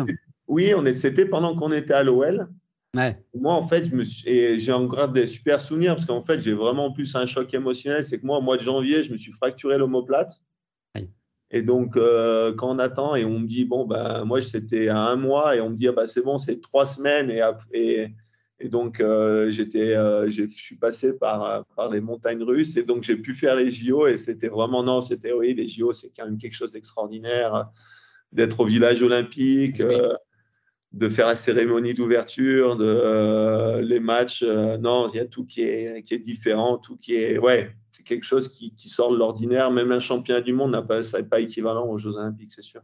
Bah, 0.49 0.55
oui, 0.55 0.95
c'était 0.95 1.27
pendant 1.27 1.55
qu'on 1.55 1.73
était 1.73 1.95
à 1.95 2.03
l'OL. 2.03 2.49
Moi, 3.35 3.53
en 3.53 3.67
fait, 3.67 3.85
j'ai 4.25 4.73
encore 4.73 5.09
des 5.09 5.27
super 5.27 5.61
souvenirs 5.61 5.95
parce 5.95 6.07
qu'en 6.07 6.23
fait, 6.23 6.41
j'ai 6.41 6.55
vraiment 6.55 6.91
plus 6.91 7.15
un 7.15 7.27
choc 7.27 7.53
émotionnel. 7.53 8.05
C'est 8.05 8.19
que 8.21 8.27
moi, 8.27 8.39
au 8.39 8.43
mois 8.43 8.57
de 8.57 8.63
janvier, 8.63 9.03
je 9.03 9.13
me 9.13 9.19
suis 9.19 9.33
fracturé 9.33 9.79
l'omoplate. 9.79 10.43
Et 11.51 11.63
donc, 11.63 11.97
euh, 11.97 12.53
quand 12.55 12.71
on 12.71 12.79
attend 12.79 13.15
et 13.17 13.25
on 13.25 13.39
me 13.39 13.47
dit, 13.47 13.65
bon, 13.65 13.87
ben, 13.87 14.25
moi, 14.25 14.43
c'était 14.43 14.89
à 14.89 14.99
un 14.99 15.17
mois 15.17 15.57
et 15.57 15.63
on 15.63 15.71
me 15.71 15.77
dit, 15.77 15.89
ah, 15.89 15.93
bah, 15.93 16.07
c'est 16.07 16.23
bon, 16.23 16.37
c'est 16.37 16.61
trois 16.61 16.85
semaines. 16.85 17.31
Et, 17.31 17.41
et, 17.73 18.09
et 18.61 18.69
donc, 18.69 19.01
euh, 19.01 19.51
j'étais, 19.51 19.95
euh, 19.95 20.29
je 20.29 20.45
suis 20.47 20.77
passé 20.77 21.15
par, 21.15 21.65
par 21.75 21.89
les 21.89 22.03
montagnes 22.03 22.43
russes 22.43 22.77
et 22.77 22.83
donc 22.83 23.03
j'ai 23.03 23.17
pu 23.17 23.33
faire 23.33 23.57
les 23.57 23.71
JO 23.71 24.07
et 24.09 24.19
c'était 24.19 24.49
vraiment, 24.49 24.83
non, 24.83 25.01
c'était, 25.01 25.33
oui, 25.33 25.55
les 25.55 25.67
JO, 25.67 25.95
c'est 25.95 26.11
quand 26.15 26.27
même 26.27 26.37
quelque 26.37 26.57
chose 26.57 26.73
d'extraordinaire 26.73 27.71
d'être 28.31 28.61
au 28.61 28.67
village 28.67 29.01
olympique 29.01 29.81
de 30.93 31.09
faire 31.09 31.27
la 31.27 31.37
cérémonie 31.37 31.95
d'ouverture, 31.95 32.79
euh, 32.81 33.81
les 33.83 34.01
matchs. 34.01 34.43
Euh, 34.47 34.79
non, 34.79 35.09
il 35.09 35.17
y 35.17 35.21
a 35.21 35.27
tout 35.27 35.45
qui 35.45 35.63
est, 35.63 36.19
différent, 36.19 36.79
tout 36.79 36.97
qui 36.97 37.15
est. 37.15 37.39
Ouais, 37.39 37.71
c'est 37.93 38.05
quelque 38.05 38.25
chose 38.25 38.49
qui, 38.49 38.89
sort 38.89 39.13
de 39.13 39.19
l'ordinaire. 39.19 39.71
Même 39.71 39.93
un 39.93 39.99
champion 39.99 40.41
du 40.41 40.53
monde 40.53 40.73
n'a 40.73 40.83
pas, 40.83 41.01
pas 41.29 41.41
équivalent 41.41 41.87
aux 41.87 41.99
Jeux 41.99 42.17
Olympiques, 42.17 42.53
c'est 42.55 42.63
sûr. 42.63 42.81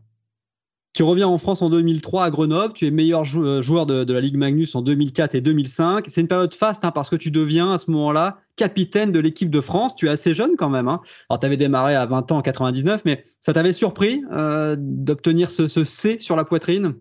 Tu 0.93 1.03
reviens 1.03 1.27
en 1.27 1.38
France 1.38 1.61
en 1.61 1.71
2003 1.71 2.25
à 2.25 2.31
Grenoble. 2.31 2.73
Tu 2.73 2.87
es 2.87 2.93
meilleur 2.93 3.25
euh, 3.35 3.62
joueur 3.62 3.85
de, 3.85 4.12
la 4.12 4.21
Ligue 4.21 4.37
Magnus 4.37 4.77
en 4.77 4.83
2004 4.83 5.35
et 5.35 5.40
2005. 5.40 6.05
C'est 6.07 6.21
une 6.21 6.29
période 6.29 6.55
faste 6.55 6.85
hein, 6.85 6.93
parce 6.93 7.11
que 7.11 7.17
tu 7.17 7.33
deviens 7.33 7.73
à 7.73 7.79
ce 7.79 7.90
moment-là 7.90 8.38
capitaine 8.55 9.11
de 9.11 9.19
l'équipe 9.19 9.51
de 9.51 9.61
France. 9.61 9.97
Tu 9.97 10.07
es 10.07 10.11
assez 10.11 10.35
jeune 10.35 10.53
quand 10.57 10.71
même. 10.71 10.87
Hein. 10.87 11.01
Alors, 11.29 11.40
tu 11.40 11.47
avais 11.47 11.57
démarré 11.57 11.97
à 11.97 12.07
20 12.07 12.31
ans 12.31 12.37
en 12.37 12.43
99, 12.43 13.05
mais 13.07 13.25
ça 13.40 13.53
t'avait 13.53 13.73
surpris 13.73 14.23
d'obtenir 14.77 15.51
ce 15.51 15.83
C 15.83 16.21
sur 16.21 16.37
la 16.37 16.45
poitrine? 16.45 16.95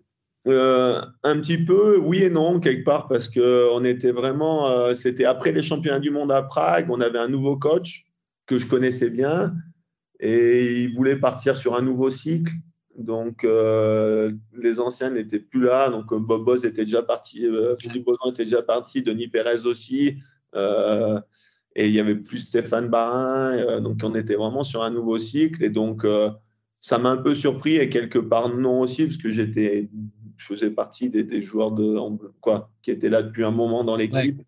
Euh, 0.45 1.01
un 1.23 1.39
petit 1.39 1.57
peu, 1.57 1.97
oui 1.97 2.23
et 2.23 2.29
non, 2.29 2.59
quelque 2.59 2.83
part, 2.83 3.07
parce 3.07 3.29
qu'on 3.29 3.83
était 3.85 4.11
vraiment. 4.11 4.69
Euh, 4.69 4.93
c'était 4.93 5.25
après 5.25 5.53
les 5.53 5.63
championnats 5.63 5.99
du 5.99 6.11
monde 6.11 6.31
à 6.31 6.41
Prague, 6.41 6.87
on 6.89 6.99
avait 6.99 7.19
un 7.19 7.29
nouveau 7.29 7.57
coach 7.57 8.05
que 8.45 8.59
je 8.59 8.67
connaissais 8.67 9.09
bien 9.09 9.53
et 10.19 10.83
il 10.83 10.93
voulait 10.93 11.15
partir 11.15 11.55
sur 11.55 11.75
un 11.75 11.81
nouveau 11.81 12.09
cycle. 12.09 12.51
Donc, 12.97 13.43
les 13.43 14.79
anciens 14.79 15.09
n'étaient 15.09 15.39
plus 15.39 15.63
là. 15.63 15.89
Donc, 15.89 16.13
Bob 16.13 16.45
Boss 16.45 16.63
était 16.63 16.85
déjà 16.85 17.01
parti, 17.01 17.47
Philippe 17.79 18.05
Boson 18.05 18.31
était 18.31 18.43
déjà 18.43 18.61
parti, 18.61 19.01
Denis 19.01 19.29
Pérez 19.29 19.65
aussi. 19.65 20.17
et 20.53 21.87
il 21.87 21.91
n'y 21.91 21.99
avait 21.99 22.15
plus 22.15 22.39
Stéphane 22.39 22.89
Barin. 22.89 23.81
donc, 23.81 23.99
on 24.03 24.13
était 24.13 24.35
vraiment 24.35 24.63
sur 24.63 24.83
un 24.83 24.91
nouveau 24.91 25.17
cycle. 25.17 25.63
Et 25.63 25.69
donc, 25.69 26.05
ça 26.79 26.97
m'a 26.99 27.09
un 27.09 27.17
peu 27.17 27.33
surpris 27.33 27.77
et 27.77 27.89
quelque 27.89 28.19
part 28.19 28.55
non 28.55 28.81
aussi, 28.81 29.05
parce 29.05 29.17
que 29.17 29.31
j'étais, 29.31 29.89
je 30.37 30.45
faisais 30.45 30.69
partie 30.69 31.09
des, 31.09 31.41
joueurs 31.41 31.71
de, 31.71 31.97
quoi, 32.41 32.69
qui 32.81 32.91
étaient 32.91 33.09
là 33.09 33.21
depuis 33.23 33.43
un 33.43 33.51
moment 33.51 33.83
dans 33.83 33.95
l'équipe. 33.95 34.41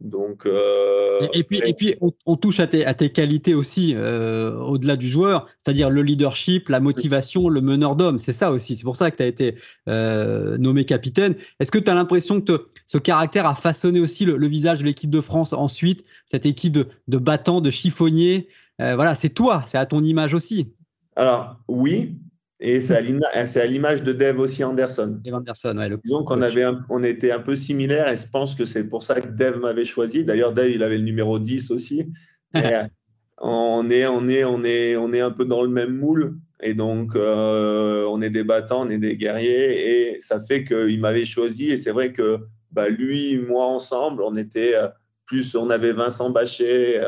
Donc, 0.00 0.46
euh, 0.46 1.26
et, 1.32 1.42
puis, 1.42 1.60
et 1.64 1.74
puis 1.74 1.96
on, 2.00 2.36
touche 2.36 2.60
à 2.60 2.68
tes, 2.68 2.86
à 2.86 2.94
tes 2.94 3.10
qualités 3.10 3.54
aussi, 3.54 3.94
euh, 3.96 4.56
au-delà 4.56 4.94
du 4.94 5.08
joueur, 5.08 5.48
c'est-à-dire 5.58 5.90
le 5.90 6.02
leadership, 6.02 6.68
la 6.68 6.78
motivation, 6.78 7.48
le 7.48 7.60
meneur 7.60 7.96
d'hommes. 7.96 8.20
C'est 8.20 8.32
ça 8.32 8.52
aussi. 8.52 8.76
C'est 8.76 8.84
pour 8.84 8.94
ça 8.94 9.10
que 9.10 9.16
tu 9.16 9.24
as 9.24 9.26
été 9.26 9.56
euh, 9.88 10.56
nommé 10.56 10.84
capitaine. 10.84 11.34
Est-ce 11.58 11.72
que 11.72 11.78
tu 11.78 11.90
as 11.90 11.94
l'impression 11.94 12.40
que 12.40 12.68
ce 12.86 12.98
caractère 12.98 13.46
a 13.46 13.56
façonné 13.56 13.98
aussi 13.98 14.24
le, 14.24 14.46
visage 14.46 14.80
de 14.80 14.84
l'équipe 14.84 15.10
de 15.10 15.20
France 15.20 15.52
ensuite, 15.52 16.04
cette 16.24 16.46
équipe 16.46 16.72
de, 16.72 16.86
de 17.08 17.18
battants, 17.18 17.60
de 17.60 17.70
chiffonniers? 17.70 18.48
Voilà, 18.78 19.16
c'est 19.16 19.30
toi, 19.30 19.64
c'est 19.66 19.78
à 19.78 19.86
ton 19.86 20.04
image 20.04 20.34
aussi. 20.34 20.68
Alors, 21.16 21.56
oui, 21.66 22.14
et 22.60 22.80
c'est 22.80 22.96
à 22.96 23.66
l'image 23.66 24.02
de 24.02 24.12
Dave 24.12 24.40
aussi 24.40 24.64
Anderson. 24.64 25.20
Dave 25.24 25.34
Anderson, 25.34 25.76
ouais. 25.78 25.90
Disons 26.02 26.24
qu'on 26.24 26.42
avait 26.42 26.64
on 26.90 27.04
était 27.04 27.30
un 27.30 27.38
peu 27.38 27.54
similaires 27.54 28.08
et 28.08 28.16
je 28.16 28.28
pense 28.28 28.56
que 28.56 28.64
c'est 28.64 28.82
pour 28.82 29.04
ça 29.04 29.20
que 29.20 29.28
Dave 29.28 29.58
m'avait 29.58 29.84
choisi. 29.84 30.24
D'ailleurs, 30.24 30.52
Dave, 30.52 30.70
il 30.70 30.82
avait 30.82 30.98
le 30.98 31.04
numéro 31.04 31.38
10 31.38 31.70
aussi. 31.70 32.06
Euh, 32.56 32.88
on, 33.36 33.90
est, 33.90 34.06
on, 34.06 34.26
est, 34.26 34.42
on, 34.42 34.64
est, 34.64 34.96
on 34.96 35.12
est 35.12 35.20
un 35.20 35.30
peu 35.30 35.44
dans 35.44 35.62
le 35.62 35.68
même 35.68 35.94
moule. 35.94 36.38
Et 36.62 36.72
donc, 36.72 37.14
euh, 37.14 38.06
on 38.06 38.22
est 38.22 38.30
des 38.30 38.42
battants, 38.42 38.86
on 38.86 38.90
est 38.90 38.98
des 38.98 39.18
guerriers. 39.18 40.14
Et 40.14 40.20
ça 40.20 40.40
fait 40.40 40.64
qu'il 40.64 40.98
m'avait 40.98 41.26
choisi. 41.26 41.68
Et 41.68 41.76
c'est 41.76 41.92
vrai 41.92 42.14
que 42.14 42.38
bah, 42.72 42.88
lui, 42.88 43.38
moi, 43.38 43.66
ensemble, 43.66 44.22
on 44.22 44.34
était 44.34 44.74
euh, 44.74 44.88
plus, 45.26 45.54
on 45.54 45.68
avait 45.68 45.92
Vincent 45.92 46.30
Bachet, 46.30 47.02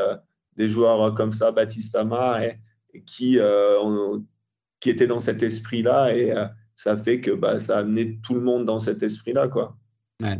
des 0.57 0.69
joueurs 0.69 1.15
comme 1.15 1.33
ça, 1.33 1.51
Baptiste 1.51 1.95
Amar. 1.95 2.43
Et, 2.43 2.59
qui, 3.05 3.39
euh, 3.39 4.17
qui 4.81 4.89
étaient 4.89 5.07
dans 5.07 5.21
cet 5.21 5.41
esprit-là. 5.41 6.13
Et 6.13 6.31
euh, 6.35 6.45
ça 6.75 6.97
fait 6.97 7.21
que 7.21 7.31
bah, 7.31 7.59
ça 7.59 7.77
a 7.77 7.79
amené 7.79 8.19
tout 8.21 8.33
le 8.33 8.41
monde 8.41 8.65
dans 8.65 8.79
cet 8.79 9.01
esprit-là. 9.01 9.47
quoi. 9.47 9.77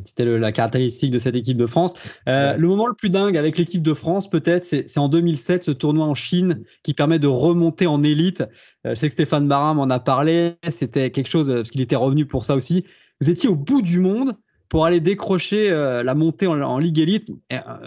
C'était 0.03 0.25
la 0.25 0.51
caractéristique 0.51 1.09
de 1.09 1.17
cette 1.17 1.35
équipe 1.35 1.57
de 1.57 1.65
France. 1.65 1.95
Euh, 2.27 2.55
le 2.55 2.67
moment 2.67 2.85
le 2.85 2.93
plus 2.93 3.09
dingue 3.09 3.35
avec 3.35 3.57
l'équipe 3.57 3.81
de 3.81 3.95
France, 3.95 4.29
peut-être, 4.29 4.63
c'est 4.63 4.97
en 4.99 5.09
2007, 5.09 5.63
ce 5.63 5.71
tournoi 5.71 6.05
en 6.05 6.13
Chine 6.13 6.63
qui 6.83 6.93
permet 6.93 7.17
de 7.17 7.25
remonter 7.25 7.87
en 7.87 8.03
élite. 8.03 8.43
je 8.85 8.93
sais 8.93 9.07
que 9.07 9.13
Stéphane 9.13 9.47
Barin 9.47 9.73
m'en 9.73 9.89
a 9.89 9.99
parlé. 9.99 10.53
C'était 10.69 11.09
quelque 11.09 11.29
chose, 11.29 11.51
parce 11.51 11.71
qu'il 11.71 11.81
était 11.81 11.95
revenu 11.95 12.27
pour 12.27 12.45
ça 12.45 12.55
aussi. 12.55 12.85
Vous 13.21 13.31
étiez 13.31 13.49
au 13.49 13.55
bout 13.55 13.81
du 13.81 13.99
monde 13.99 14.35
pour 14.69 14.85
aller 14.85 14.99
décrocher 14.99 15.71
la 15.71 16.13
montée 16.13 16.45
en, 16.45 16.77
Ligue 16.77 16.99
élite, 16.99 17.31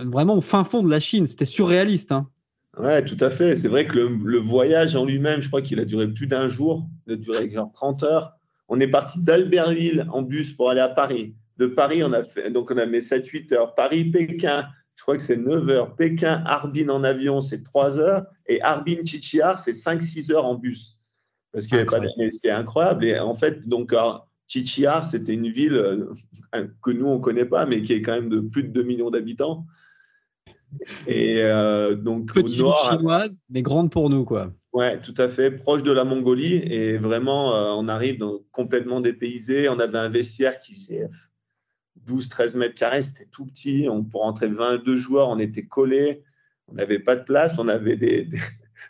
vraiment 0.04 0.36
au 0.36 0.40
fin 0.40 0.64
fond 0.64 0.82
de 0.82 0.90
la 0.90 0.98
Chine. 0.98 1.26
C'était 1.26 1.44
surréaliste. 1.44 2.10
Hein. 2.10 2.28
Ouais, 2.78 3.04
tout 3.04 3.16
à 3.20 3.30
fait. 3.30 3.56
C'est 3.56 3.68
vrai 3.68 3.86
que 3.86 3.98
le, 3.98 4.38
voyage 4.38 4.96
en 4.96 5.04
lui-même, 5.04 5.40
je 5.40 5.48
crois 5.48 5.62
qu'il 5.62 5.78
a 5.80 5.84
duré 5.84 6.08
plus 6.08 6.26
d'un 6.26 6.48
jour. 6.48 6.86
Il 7.06 7.14
a 7.14 7.16
duré 7.16 7.50
genre 7.50 7.70
30 7.72 8.02
heures. 8.02 8.36
On 8.68 8.80
est 8.80 8.88
parti 8.88 9.22
d'Albertville 9.22 10.06
en 10.10 10.22
bus 10.22 10.52
pour 10.52 10.70
aller 10.70 10.80
à 10.80 10.88
Paris. 10.88 11.34
De 11.58 11.66
Paris, 11.66 12.02
on 12.02 12.12
a 12.12 12.24
fait, 12.24 12.50
donc 12.50 12.70
on 12.70 12.78
a 12.78 12.86
mis 12.86 12.98
7-8 12.98 13.54
heures. 13.54 13.74
Paris-Pékin, 13.74 14.66
je 14.96 15.02
crois 15.02 15.16
que 15.16 15.22
c'est 15.22 15.36
9 15.36 15.68
heures. 15.68 15.94
Pékin-Harbin 15.94 16.88
en 16.88 17.04
avion, 17.04 17.40
c'est 17.40 17.62
3 17.62 18.00
heures. 18.00 18.26
Et 18.46 18.60
Harbin-Chichiar, 18.60 19.58
c'est 19.58 19.72
5-6 19.72 20.32
heures 20.32 20.46
en 20.46 20.56
bus. 20.56 20.98
Parce 21.52 21.68
que 21.68 21.76
c'est 22.32 22.50
incroyable. 22.50 23.04
Et 23.04 23.18
en 23.18 23.34
fait, 23.34 23.68
donc, 23.68 23.94
Chichiar, 24.48 25.06
c'était 25.06 25.34
une 25.34 25.48
ville 25.48 25.74
euh, 25.74 26.64
que 26.82 26.90
nous, 26.90 27.06
on 27.06 27.18
ne 27.18 27.22
connaît 27.22 27.44
pas, 27.44 27.66
mais 27.66 27.82
qui 27.82 27.92
est 27.92 28.02
quand 28.02 28.12
même 28.12 28.28
de 28.28 28.40
plus 28.40 28.64
de 28.64 28.68
2 28.68 28.82
millions 28.82 29.10
d'habitants. 29.10 29.64
Et 31.06 31.42
euh, 31.42 31.94
donc, 31.94 32.32
Petite 32.32 32.58
nord, 32.58 32.90
chinoise, 32.90 33.38
mais 33.50 33.62
grande 33.62 33.90
pour 33.90 34.10
nous, 34.10 34.24
quoi. 34.24 34.52
Ouais, 34.72 35.00
tout 35.00 35.14
à 35.18 35.28
fait, 35.28 35.50
proche 35.52 35.82
de 35.82 35.92
la 35.92 36.04
Mongolie. 36.04 36.56
Et 36.56 36.98
vraiment, 36.98 37.54
euh, 37.54 37.70
on 37.76 37.88
arrive 37.88 38.18
dans, 38.18 38.40
complètement 38.50 39.00
dépaysé. 39.00 39.68
On 39.68 39.78
avait 39.78 39.98
un 39.98 40.08
vestiaire 40.08 40.58
qui 40.58 40.74
faisait 40.74 41.08
12-13 42.08 42.56
mètres 42.56 42.74
carrés, 42.74 43.02
c'était 43.02 43.30
tout 43.30 43.46
petit. 43.46 43.86
On, 43.90 44.02
pour 44.02 44.22
rentrer 44.22 44.48
22 44.48 44.96
joueurs, 44.96 45.28
on 45.28 45.38
était 45.38 45.64
collés. 45.64 46.22
On 46.68 46.74
n'avait 46.74 46.98
pas 46.98 47.16
de 47.16 47.22
place. 47.22 47.58
On 47.58 47.68
avait 47.68 47.96
des. 47.96 48.28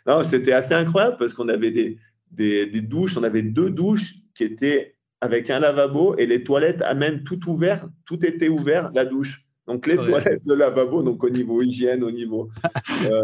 Non, 0.07 0.21
c'était 0.23 0.51
assez 0.51 0.75
incroyable 0.75 1.15
parce 1.17 1.33
qu'on 1.33 1.49
avait 1.49 1.71
des, 1.71 1.97
des, 2.29 2.67
des, 2.67 2.81
douches. 2.81 3.17
On 3.17 3.23
avait 3.23 3.41
deux 3.41 3.71
douches 3.71 4.13
qui 4.35 4.43
étaient 4.43 4.97
avec 5.19 5.49
un 5.49 5.59
lavabo 5.59 6.15
et 6.17 6.27
les 6.27 6.43
toilettes 6.43 6.83
à 6.83 6.93
même 6.93 7.23
tout 7.23 7.49
ouvert. 7.49 7.89
Tout 8.05 8.23
était 8.23 8.49
ouvert, 8.49 8.91
la 8.93 9.05
douche. 9.05 9.44
Donc 9.67 9.87
les 9.87 9.95
toilettes 9.95 10.45
de 10.45 10.53
lavabo, 10.53 11.01
donc 11.01 11.23
au 11.23 11.29
niveau 11.29 11.61
hygiène, 11.61 12.03
au 12.03 12.11
niveau, 12.11 12.49
euh, 13.05 13.23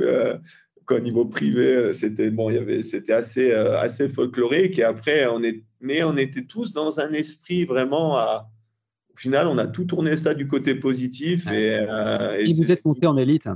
euh, 0.00 0.38
au 0.88 0.98
niveau 1.00 1.24
privé, 1.24 1.74
euh, 1.74 1.92
c'était 1.92 2.30
bon, 2.30 2.50
il 2.50 2.56
y 2.56 2.58
avait, 2.58 2.84
c'était 2.84 3.12
assez, 3.12 3.52
assez 3.52 4.08
folklorique. 4.08 4.78
Et 4.78 4.84
après, 4.84 5.26
on 5.26 5.42
est, 5.42 5.64
mais 5.80 6.04
on 6.04 6.16
était 6.16 6.44
tous 6.44 6.72
dans 6.72 7.00
un 7.00 7.10
esprit 7.10 7.64
vraiment 7.64 8.16
à. 8.16 8.48
Au 9.12 9.16
final, 9.16 9.46
on 9.46 9.58
a 9.58 9.68
tout 9.68 9.84
tourné 9.84 10.16
ça 10.16 10.34
du 10.34 10.48
côté 10.48 10.74
positif. 10.74 11.46
Et, 11.48 11.74
et, 11.76 12.52
vous 12.52 12.72
êtes 12.72 12.84
monté 12.84 13.06
en 13.06 13.16
élite. 13.16 13.48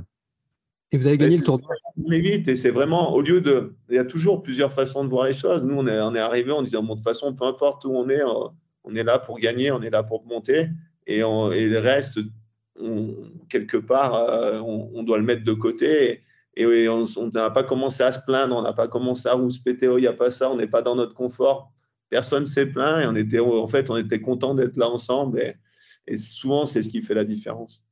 Et 0.93 0.97
vous 0.97 1.05
avez 1.05 1.17
gagné 1.17 1.35
le 1.35 1.43
tournoi. 1.43 1.67
On 1.97 2.11
est 2.11 2.21
vite 2.21 2.47
et 2.47 2.55
c'est 2.55 2.71
vraiment, 2.71 3.13
au 3.13 3.21
lieu 3.21 3.41
de. 3.41 3.75
Il 3.89 3.95
y 3.95 3.99
a 3.99 4.05
toujours 4.05 4.41
plusieurs 4.41 4.71
façons 4.71 5.03
de 5.03 5.09
voir 5.09 5.25
les 5.25 5.33
choses. 5.33 5.61
Nous, 5.63 5.75
on 5.75 5.85
est, 5.85 5.99
on 5.99 6.15
est 6.15 6.19
arrivé 6.19 6.53
en 6.53 6.63
disant, 6.63 6.81
bon, 6.81 6.93
de 6.93 6.99
toute 6.99 7.03
façon, 7.03 7.33
peu 7.33 7.43
importe 7.43 7.83
où 7.83 7.91
on 7.91 8.09
est, 8.09 8.21
on 8.23 8.95
est 8.95 9.03
là 9.03 9.19
pour 9.19 9.37
gagner, 9.37 9.69
on 9.71 9.81
est 9.81 9.89
là 9.89 10.01
pour 10.01 10.25
monter 10.25 10.69
et, 11.09 11.21
le 11.67 11.79
reste, 11.79 12.19
quelque 13.49 13.77
part, 13.77 14.13
euh, 14.15 14.59
on, 14.59 15.03
doit 15.03 15.17
le 15.17 15.23
mettre 15.23 15.43
de 15.43 15.53
côté. 15.53 16.23
Et, 16.55 16.87
on 16.87 17.05
n'a 17.33 17.49
pas 17.49 17.63
commencé 17.63 18.03
à 18.03 18.11
se 18.11 18.19
plaindre, 18.25 18.55
on 18.55 18.61
n'a 18.61 18.73
pas 18.73 18.87
commencé 18.87 19.27
à 19.27 19.33
rouspéter, 19.33 19.87
oh, 19.87 19.97
il 19.97 20.01
n'y 20.01 20.07
a 20.07 20.13
pas 20.13 20.29
ça, 20.29 20.51
on 20.51 20.55
n'est 20.55 20.67
pas 20.67 20.81
dans 20.81 20.95
notre 20.95 21.13
confort. 21.13 21.71
Personne 22.09 22.45
s'est 22.45 22.67
plaint 22.67 23.15
et 23.15 23.39
en 23.39 23.67
fait, 23.67 23.89
on 23.89 23.97
était 23.97 24.21
content 24.21 24.53
d'être 24.53 24.77
là 24.77 24.89
ensemble. 24.89 25.55
Et 26.07 26.17
souvent, 26.17 26.65
c'est 26.65 26.83
ce 26.83 26.89
qui 26.89 27.01
fait 27.01 27.13
la 27.13 27.23
différence. 27.23 27.83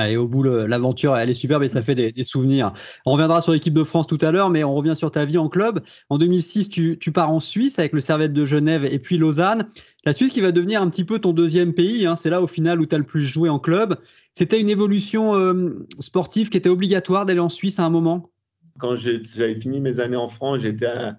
Et 0.00 0.16
au 0.16 0.26
bout, 0.26 0.42
l'aventure, 0.42 1.16
elle 1.16 1.30
est 1.30 1.34
superbe 1.34 1.62
et 1.62 1.68
ça 1.68 1.80
fait 1.80 1.94
des, 1.94 2.24
souvenirs. 2.24 2.72
On 3.04 3.12
reviendra 3.12 3.40
sur 3.40 3.52
l'équipe 3.52 3.72
de 3.72 3.84
France 3.84 4.08
tout 4.08 4.18
à 4.20 4.32
l'heure, 4.32 4.50
mais 4.50 4.64
on 4.64 4.74
revient 4.74 4.96
sur 4.96 5.12
ta 5.12 5.24
vie 5.24 5.38
en 5.38 5.48
club. 5.48 5.80
En 6.10 6.18
2006, 6.18 6.68
tu, 6.68 7.12
pars 7.12 7.30
en 7.30 7.38
Suisse 7.38 7.78
avec 7.78 7.92
le 7.92 8.00
Servette 8.00 8.32
de 8.32 8.44
Genève 8.44 8.84
et 8.84 8.98
puis 8.98 9.16
Lausanne. 9.16 9.68
La 10.04 10.12
Suisse 10.12 10.32
qui 10.32 10.40
va 10.40 10.50
devenir 10.50 10.82
un 10.82 10.90
petit 10.90 11.04
peu 11.04 11.20
ton 11.20 11.32
deuxième 11.32 11.72
pays. 11.72 12.04
Hein. 12.04 12.16
c'est 12.16 12.30
là 12.30 12.42
au 12.42 12.48
final 12.48 12.80
où 12.80 12.86
tu 12.86 12.96
as 12.96 12.98
le 12.98 13.04
plus 13.04 13.22
joué 13.22 13.48
en 13.48 13.60
club. 13.60 13.96
C'était 14.32 14.60
une 14.60 14.68
évolution 14.68 15.36
euh, 15.36 15.86
sportive 16.00 16.48
qui 16.48 16.56
était 16.56 16.68
obligatoire 16.68 17.24
d'aller 17.24 17.40
en 17.40 17.48
Suisse 17.48 17.78
à 17.78 17.84
un 17.84 17.90
moment? 17.90 18.30
Quand 18.78 18.96
j'avais 18.96 19.54
fini 19.54 19.80
mes 19.80 20.00
années 20.00 20.16
en 20.16 20.28
France, 20.28 20.58
j'étais 20.60 20.86
à, 20.86 21.18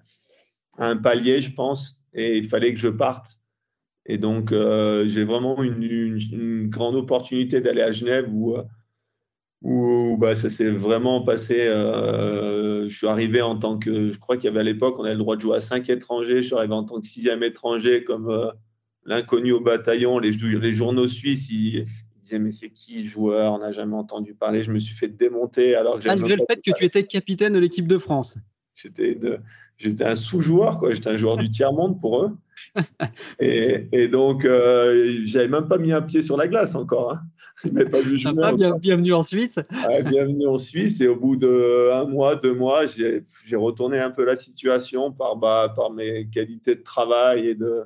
un 0.76 0.96
palier, 0.96 1.40
je 1.40 1.52
pense, 1.52 2.02
et 2.12 2.36
il 2.36 2.48
fallait 2.48 2.74
que 2.74 2.80
je 2.80 2.88
parte. 2.88 3.37
Et 4.08 4.16
donc, 4.16 4.52
euh, 4.52 5.06
j'ai 5.06 5.24
vraiment 5.24 5.62
une, 5.62 5.82
une, 5.82 6.68
grande 6.68 6.96
opportunité 6.96 7.60
d'aller 7.60 7.82
à 7.82 7.92
Genève 7.92 8.26
où, 8.32 8.56
où 9.62 10.16
bah, 10.18 10.34
ça 10.34 10.48
s'est 10.48 10.70
vraiment 10.70 11.22
passé. 11.22 11.66
Euh, 11.66 12.88
je 12.88 12.96
suis 12.96 13.06
arrivé 13.06 13.42
en 13.42 13.58
tant 13.58 13.78
que, 13.78 14.10
je 14.10 14.18
crois 14.18 14.36
qu'il 14.36 14.46
y 14.46 14.48
avait 14.48 14.60
à 14.60 14.64
l'époque, 14.64 14.96
on 14.98 15.04
avait 15.04 15.12
le 15.12 15.18
droit 15.18 15.36
de 15.36 15.42
jouer 15.42 15.56
à 15.56 15.60
cinq 15.60 15.90
étrangers. 15.90 16.38
Je 16.38 16.48
suis 16.48 16.54
arrivé 16.54 16.74
en 16.74 16.84
tant 16.84 17.00
que 17.00 17.06
sixième 17.06 17.42
étranger, 17.42 18.02
comme 18.02 18.30
euh, 18.30 18.50
l'inconnu 19.04 19.52
au 19.52 19.60
bataillon. 19.60 20.18
Les, 20.18 20.30
les 20.30 20.72
journaux 20.72 21.08
suisses, 21.08 21.50
ils, 21.50 21.84
disaient 22.20 22.38
Mais 22.38 22.52
c'est 22.52 22.70
qui 22.70 23.04
joueur? 23.04 23.52
On 23.52 23.58
n'a 23.58 23.72
jamais 23.72 23.96
entendu 23.96 24.34
parler. 24.34 24.62
Je 24.62 24.70
me 24.70 24.78
suis 24.78 24.94
fait 24.94 25.08
démonter. 25.08 25.74
Alors 25.74 25.98
Malgré 26.04 26.36
le 26.36 26.44
fait 26.48 26.62
que 26.64 26.70
tu 26.76 26.84
étais 26.84 27.02
capitaine 27.02 27.52
de 27.52 27.58
l'équipe 27.58 27.86
de 27.86 27.98
France. 27.98 28.38
J'étais 28.80 29.18
j'étais 29.76 30.04
un 30.04 30.14
sous-joueur, 30.14 30.78
quoi. 30.78 30.94
J'étais 30.94 31.10
un 31.10 31.16
joueur 31.16 31.36
du 31.36 31.50
tiers-monde 31.50 32.00
pour 32.00 32.22
eux. 32.22 32.36
Et, 33.40 33.88
et 33.92 34.08
donc, 34.08 34.44
euh, 34.44 35.20
j'avais 35.24 35.48
même 35.48 35.68
pas 35.68 35.78
mis 35.78 35.92
un 35.92 36.02
pied 36.02 36.22
sur 36.22 36.36
la 36.36 36.48
glace 36.48 36.74
encore. 36.74 37.12
Hein. 37.12 37.22
Pas 37.90 38.00
vu 38.00 38.18
jouer 38.18 38.32
bienvenue 38.80 39.12
en 39.12 39.22
Suisse. 39.22 39.58
bienvenue 40.06 40.46
en 40.46 40.58
Suisse. 40.58 41.00
Et 41.00 41.08
au 41.08 41.16
bout 41.16 41.36
d'un 41.36 42.04
mois, 42.06 42.36
deux 42.36 42.54
mois, 42.54 42.82
j'ai 42.86 43.56
retourné 43.56 43.98
un 43.98 44.10
peu 44.10 44.24
la 44.24 44.36
situation 44.36 45.12
par, 45.12 45.36
bah, 45.36 45.72
par 45.74 45.90
mes 45.90 46.28
qualités 46.28 46.76
de 46.76 46.82
travail 46.82 47.48
et 47.48 47.54
de. 47.54 47.84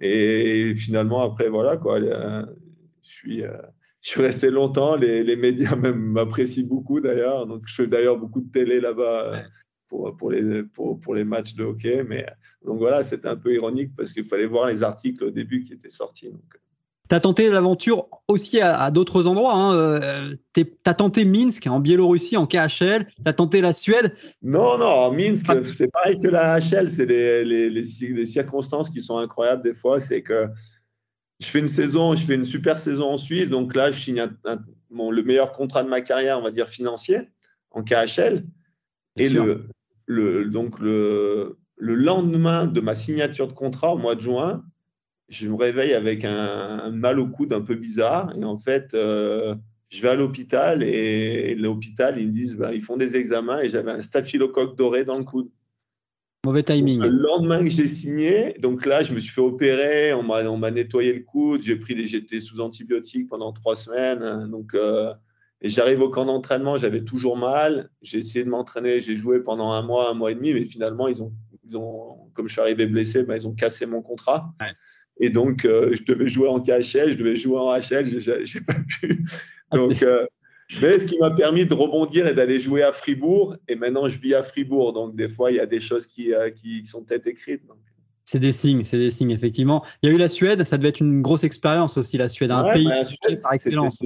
Et 0.00 0.74
finalement, 0.76 1.22
après, 1.22 1.48
voilà, 1.48 1.76
quoi. 1.76 1.98
Euh, 1.98 2.46
je 3.02 3.10
suis. 3.10 3.42
Euh, 3.42 3.56
je 4.00 4.10
suis 4.10 4.22
resté 4.22 4.50
longtemps. 4.50 4.96
Les, 4.96 5.24
les 5.24 5.36
médias 5.36 5.74
m'apprécient 5.76 6.64
beaucoup 6.64 7.00
d'ailleurs. 7.00 7.46
Donc, 7.46 7.62
je 7.66 7.74
fais 7.74 7.86
d'ailleurs 7.88 8.16
beaucoup 8.16 8.40
de 8.40 8.50
télé 8.50 8.80
là-bas 8.80 9.42
pour, 9.88 10.14
pour, 10.16 10.30
les, 10.30 10.62
pour, 10.62 11.00
pour, 11.00 11.14
les 11.14 11.24
matchs 11.24 11.54
de 11.54 11.64
hockey. 11.64 12.04
Mais 12.04 12.26
donc 12.64 12.78
voilà, 12.78 13.02
c'était 13.02 13.28
un 13.28 13.36
peu 13.36 13.52
ironique 13.54 13.92
parce 13.96 14.12
qu'il 14.12 14.26
fallait 14.26 14.46
voir 14.46 14.66
les 14.66 14.82
articles 14.82 15.24
au 15.24 15.30
début 15.30 15.64
qui 15.64 15.72
étaient 15.72 15.90
sortis. 15.90 16.30
Donc. 16.30 16.42
Tu 17.08 17.14
as 17.14 17.20
tenté 17.20 17.48
l'aventure 17.48 18.06
aussi 18.28 18.60
à, 18.60 18.90
d'autres 18.90 19.26
endroits. 19.26 19.54
Hein. 19.54 19.74
Euh, 19.74 20.36
tu 20.52 20.66
as 20.84 20.94
tenté 20.94 21.24
Minsk 21.24 21.66
en 21.66 21.80
Biélorussie 21.80 22.36
en 22.36 22.46
KHL. 22.46 23.06
Tu 23.06 23.22
as 23.24 23.32
tenté 23.32 23.62
la 23.62 23.72
Suède. 23.72 24.14
Non, 24.42 24.76
non, 24.76 25.10
Minsk, 25.10 25.46
ah. 25.48 25.56
c'est 25.64 25.90
pareil 25.90 26.20
que 26.20 26.28
la 26.28 26.58
HL. 26.60 26.90
C'est 26.90 27.06
les, 27.06 27.70
les, 27.70 28.26
circonstances 28.26 28.90
qui 28.90 29.00
sont 29.00 29.16
incroyables 29.16 29.62
des 29.62 29.74
fois. 29.74 30.00
C'est 30.00 30.20
que 30.20 30.48
je 31.40 31.46
fais 31.46 31.60
une 31.60 31.68
saison, 31.68 32.14
je 32.14 32.26
fais 32.26 32.34
une 32.34 32.44
super 32.44 32.78
saison 32.78 33.12
en 33.12 33.16
Suisse. 33.16 33.48
Donc 33.48 33.74
là, 33.74 33.90
je 33.90 33.98
signe 33.98 34.28
le 34.90 35.22
meilleur 35.22 35.52
contrat 35.52 35.82
de 35.82 35.88
ma 35.88 36.02
carrière, 36.02 36.38
on 36.38 36.42
va 36.42 36.50
dire 36.50 36.68
financier, 36.68 37.20
en 37.70 37.82
KHL. 37.82 38.44
Et 39.16 39.30
le, 39.30 39.66
le, 40.08 40.46
donc 40.46 40.80
le, 40.80 41.58
le 41.76 41.94
lendemain 41.94 42.66
de 42.66 42.80
ma 42.80 42.94
signature 42.94 43.46
de 43.46 43.52
contrat, 43.52 43.94
au 43.94 43.98
mois 43.98 44.16
de 44.16 44.20
juin, 44.20 44.64
je 45.28 45.46
me 45.46 45.54
réveille 45.54 45.92
avec 45.92 46.24
un, 46.24 46.90
mal 46.90 47.20
au 47.20 47.28
coude 47.28 47.52
un 47.52 47.60
peu 47.60 47.74
bizarre. 47.74 48.34
Et 48.36 48.44
en 48.44 48.58
fait, 48.58 48.94
euh, 48.94 49.54
je 49.90 50.02
vais 50.02 50.08
à 50.08 50.14
l'hôpital 50.14 50.82
et, 50.82 51.54
l'hôpital, 51.54 52.18
ils 52.18 52.26
me 52.26 52.32
disent, 52.32 52.56
bah, 52.56 52.74
ils 52.74 52.82
font 52.82 52.96
des 52.96 53.16
examens 53.16 53.60
et 53.60 53.68
j'avais 53.68 53.92
un 53.92 54.00
staphylocoque 54.00 54.76
doré 54.76 55.04
dans 55.04 55.18
le 55.18 55.24
coude. 55.24 55.50
Mauvais 56.46 56.62
timing. 56.62 57.00
le 57.00 57.08
lendemain 57.10 57.62
que 57.62 57.68
j'ai 57.68 57.88
signé, 57.88 58.54
donc 58.60 58.86
là, 58.86 59.02
je 59.02 59.12
me 59.12 59.20
suis 59.20 59.32
fait 59.32 59.40
opérer, 59.40 60.14
on 60.14 60.22
m'a 60.22 60.70
nettoyé 60.70 61.12
le 61.12 61.20
coude, 61.20 61.62
j'ai 61.62 61.76
pris 61.76 61.94
des, 61.94 62.06
j'étais 62.06 62.40
sous 62.40 62.60
antibiotiques 62.60 63.28
pendant 63.28 63.52
trois 63.52 63.76
semaines. 63.76 64.48
Donc, 64.48 64.72
euh, 64.74 65.12
et 65.60 65.70
j'arrive 65.70 66.00
au 66.00 66.10
camp 66.10 66.24
d'entraînement, 66.24 66.76
j'avais 66.76 67.02
toujours 67.02 67.36
mal. 67.36 67.90
J'ai 68.02 68.18
essayé 68.18 68.44
de 68.44 68.50
m'entraîner, 68.50 69.00
j'ai 69.00 69.16
joué 69.16 69.40
pendant 69.40 69.72
un 69.72 69.82
mois, 69.82 70.10
un 70.10 70.14
mois 70.14 70.30
et 70.30 70.34
demi, 70.34 70.54
mais 70.54 70.64
finalement, 70.64 71.08
ils 71.08 71.20
ont, 71.20 71.32
ils 71.64 71.76
ont 71.76 72.30
comme 72.32 72.46
je 72.46 72.52
suis 72.52 72.60
arrivé 72.60 72.86
blessé, 72.86 73.24
bah, 73.24 73.36
ils 73.36 73.46
ont 73.46 73.54
cassé 73.54 73.84
mon 73.86 74.00
contrat. 74.00 74.54
Et 75.20 75.30
donc, 75.30 75.64
euh, 75.64 75.96
je 75.96 76.04
devais 76.04 76.28
jouer 76.28 76.46
en 76.48 76.60
KHL, 76.60 77.10
je 77.10 77.18
devais 77.18 77.34
jouer 77.34 77.58
en 77.58 77.72
HL, 77.74 78.06
je 78.20 78.58
n'ai 78.58 78.64
pas 78.64 78.74
pu. 78.74 79.24
Ah, 79.70 79.76
donc, 79.76 80.02
euh, 80.02 80.24
mais 80.80 80.98
ce 80.98 81.06
qui 81.06 81.18
m'a 81.18 81.30
permis 81.30 81.66
de 81.66 81.74
rebondir 81.74 82.26
et 82.26 82.34
d'aller 82.34 82.60
jouer 82.60 82.82
à 82.82 82.92
Fribourg. 82.92 83.56
Et 83.66 83.74
maintenant, 83.74 84.08
je 84.08 84.18
vis 84.18 84.34
à 84.34 84.42
Fribourg. 84.42 84.92
Donc, 84.92 85.16
des 85.16 85.28
fois, 85.28 85.50
il 85.50 85.56
y 85.56 85.60
a 85.60 85.66
des 85.66 85.80
choses 85.80 86.06
qui, 86.06 86.32
euh, 86.32 86.50
qui 86.50 86.84
sont 86.84 87.02
peut-être 87.02 87.26
écrites. 87.26 87.62
C'est 88.24 88.38
des 88.38 88.52
signes, 88.52 88.84
c'est 88.84 88.98
des 88.98 89.10
signes, 89.10 89.30
effectivement. 89.30 89.84
Il 90.02 90.08
y 90.08 90.12
a 90.12 90.14
eu 90.14 90.18
la 90.18 90.28
Suède, 90.28 90.62
ça 90.62 90.76
devait 90.76 90.90
être 90.90 91.00
une 91.00 91.22
grosse 91.22 91.44
expérience 91.44 91.96
aussi, 91.96 92.18
la 92.18 92.28
Suède, 92.28 92.50
un 92.50 92.70
pays 92.70 92.84
bah, 92.84 93.02
par 93.42 93.54
excellence. 93.54 94.02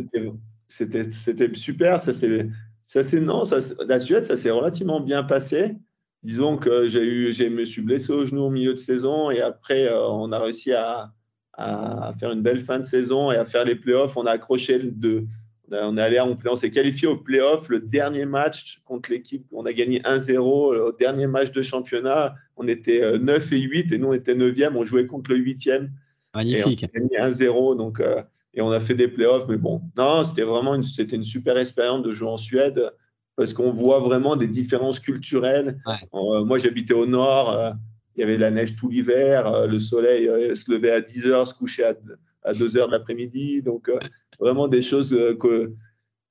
C'était 0.72 1.54
super, 1.54 2.00
ça 2.00 2.12
c'est 2.12 3.20
non, 3.20 3.44
ça, 3.44 3.58
la 3.86 4.00
Suède, 4.00 4.24
ça 4.24 4.36
s'est 4.36 4.50
relativement 4.50 5.00
bien 5.00 5.22
passé 5.22 5.76
disons 6.22 6.56
que 6.56 6.86
j'ai 6.86 7.04
eu, 7.04 7.32
je 7.32 7.44
me 7.44 7.64
suis 7.64 7.82
blessé 7.82 8.12
au 8.12 8.24
genou 8.24 8.42
au 8.42 8.50
milieu 8.50 8.74
de 8.74 8.78
saison 8.78 9.30
et 9.30 9.40
après, 9.40 9.86
euh, 9.86 10.06
on 10.08 10.32
a 10.32 10.38
réussi 10.38 10.72
à, 10.72 11.12
à, 11.54 12.12
faire 12.18 12.32
une 12.32 12.42
belle 12.42 12.60
fin 12.60 12.78
de 12.78 12.84
saison 12.84 13.32
et 13.32 13.36
à 13.36 13.44
faire 13.44 13.64
les 13.64 13.76
playoffs. 13.76 14.16
On 14.16 14.26
a 14.26 14.32
accroché 14.32 14.78
le 14.78 14.90
2. 14.90 15.26
On 15.70 15.96
est 15.96 16.02
allé, 16.02 16.20
on, 16.20 16.56
s'est 16.56 16.70
qualifié 16.70 17.08
au 17.08 17.16
playoff. 17.16 17.68
Le 17.70 17.80
dernier 17.80 18.26
match 18.26 18.82
contre 18.84 19.10
l'équipe, 19.10 19.46
on 19.52 19.64
a 19.64 19.72
gagné 19.72 20.00
1-0. 20.00 20.38
Au 20.38 20.92
dernier 20.92 21.26
match 21.26 21.50
de 21.52 21.62
championnat, 21.62 22.34
on 22.56 22.68
était 22.68 23.18
9 23.18 23.52
euh, 23.52 23.56
et 23.56 23.60
8 23.60 23.92
et 23.92 23.98
nous, 23.98 24.08
on 24.08 24.12
était 24.12 24.34
9e. 24.34 24.76
On 24.76 24.84
jouait 24.84 25.06
contre 25.06 25.30
le 25.32 25.38
8e. 25.38 25.88
Magnifique. 26.34 26.82
Et 26.82 26.88
on 26.94 27.06
a 27.06 27.08
gagné 27.08 27.32
1-0. 27.32 27.76
Donc, 27.78 28.00
euh, 28.00 28.22
et 28.54 28.60
on 28.60 28.70
a 28.70 28.80
fait 28.80 28.94
des 28.94 29.08
playoffs. 29.08 29.46
Mais 29.48 29.56
bon, 29.56 29.82
non, 29.96 30.24
c'était 30.24 30.42
vraiment 30.42 30.74
une, 30.74 30.82
c'était 30.82 31.16
une 31.16 31.24
super 31.24 31.56
expérience 31.56 32.02
de 32.02 32.12
jouer 32.12 32.28
en 32.28 32.36
Suède 32.36 32.92
parce 33.36 33.54
qu'on 33.54 33.70
voit 33.70 34.00
vraiment 34.00 34.36
des 34.36 34.46
différences 34.46 35.00
culturelles. 35.00 35.80
Euh, 36.14 36.44
moi, 36.44 36.58
j'habitais 36.58 36.94
au 36.94 37.06
nord, 37.06 37.50
euh, 37.50 37.70
il 38.16 38.20
y 38.20 38.22
avait 38.22 38.36
de 38.36 38.42
la 38.42 38.50
neige 38.50 38.76
tout 38.76 38.88
l'hiver, 38.88 39.46
euh, 39.46 39.66
le 39.66 39.78
soleil 39.78 40.26
se 40.54 40.70
levait 40.70 40.90
à 40.90 41.00
10 41.00 41.26
heures, 41.28 41.46
se 41.46 41.54
couchait 41.54 41.96
à, 42.44 42.52
2 42.52 42.76
heures 42.76 42.88
de 42.88 42.92
l'après-midi. 42.92 43.62
Donc, 43.62 43.90
vraiment 44.38 44.68
des 44.68 44.82
choses 44.82 45.16
que, 45.40 45.72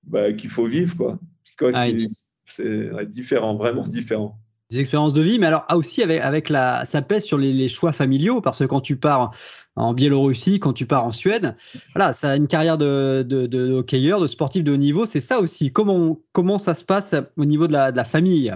bah, 0.04 0.32
qu'il 0.34 0.50
faut 0.50 0.66
vivre. 0.66 0.96
Quoi. 0.96 1.20
Ah, 1.74 1.88
c'est 2.46 2.92
différent, 3.10 3.56
vraiment 3.56 3.88
différent 3.88 4.38
des 4.70 4.80
expériences 4.80 5.12
de 5.12 5.22
vie, 5.22 5.38
mais 5.38 5.48
alors 5.48 5.66
ah, 5.68 5.76
aussi 5.76 6.02
avec, 6.02 6.22
avec 6.22 6.48
la, 6.48 6.86
ça 6.86 7.02
pèse 7.02 7.26
sur 7.26 7.38
les, 7.38 7.52
les, 7.52 7.68
choix 7.68 7.92
familiaux 7.92 8.40
parce 8.40 8.60
que 8.60 8.64
quand 8.64 8.80
tu 8.80 8.96
pars 8.96 9.36
en 9.76 9.94
Biélorussie, 9.94 10.60
quand 10.60 10.74
tu 10.74 10.86
pars 10.86 11.06
en 11.06 11.12
Suède. 11.12 11.56
Voilà, 11.96 12.14
ça 12.14 12.32
a 12.32 12.36
une 12.36 12.48
carrière 12.48 12.78
de, 12.78 13.24
de, 13.28 13.48
de, 13.48 13.72
hockeyeur, 13.72 14.20
de 14.20 14.28
sportif 14.28 14.64
de 14.64 14.72
haut 14.72 14.78
niveau. 14.78 15.06
C'est 15.06 15.20
ça 15.20 15.40
aussi. 15.40 15.72
Comment, 15.72 16.20
comment 16.34 16.58
ça 16.58 16.76
se 16.76 16.84
passe 16.84 17.16
au 17.38 17.46
niveau 17.46 17.68
de 17.68 17.74
la, 17.74 17.92
de 17.92 17.98
la 17.98 18.04
famille? 18.04 18.54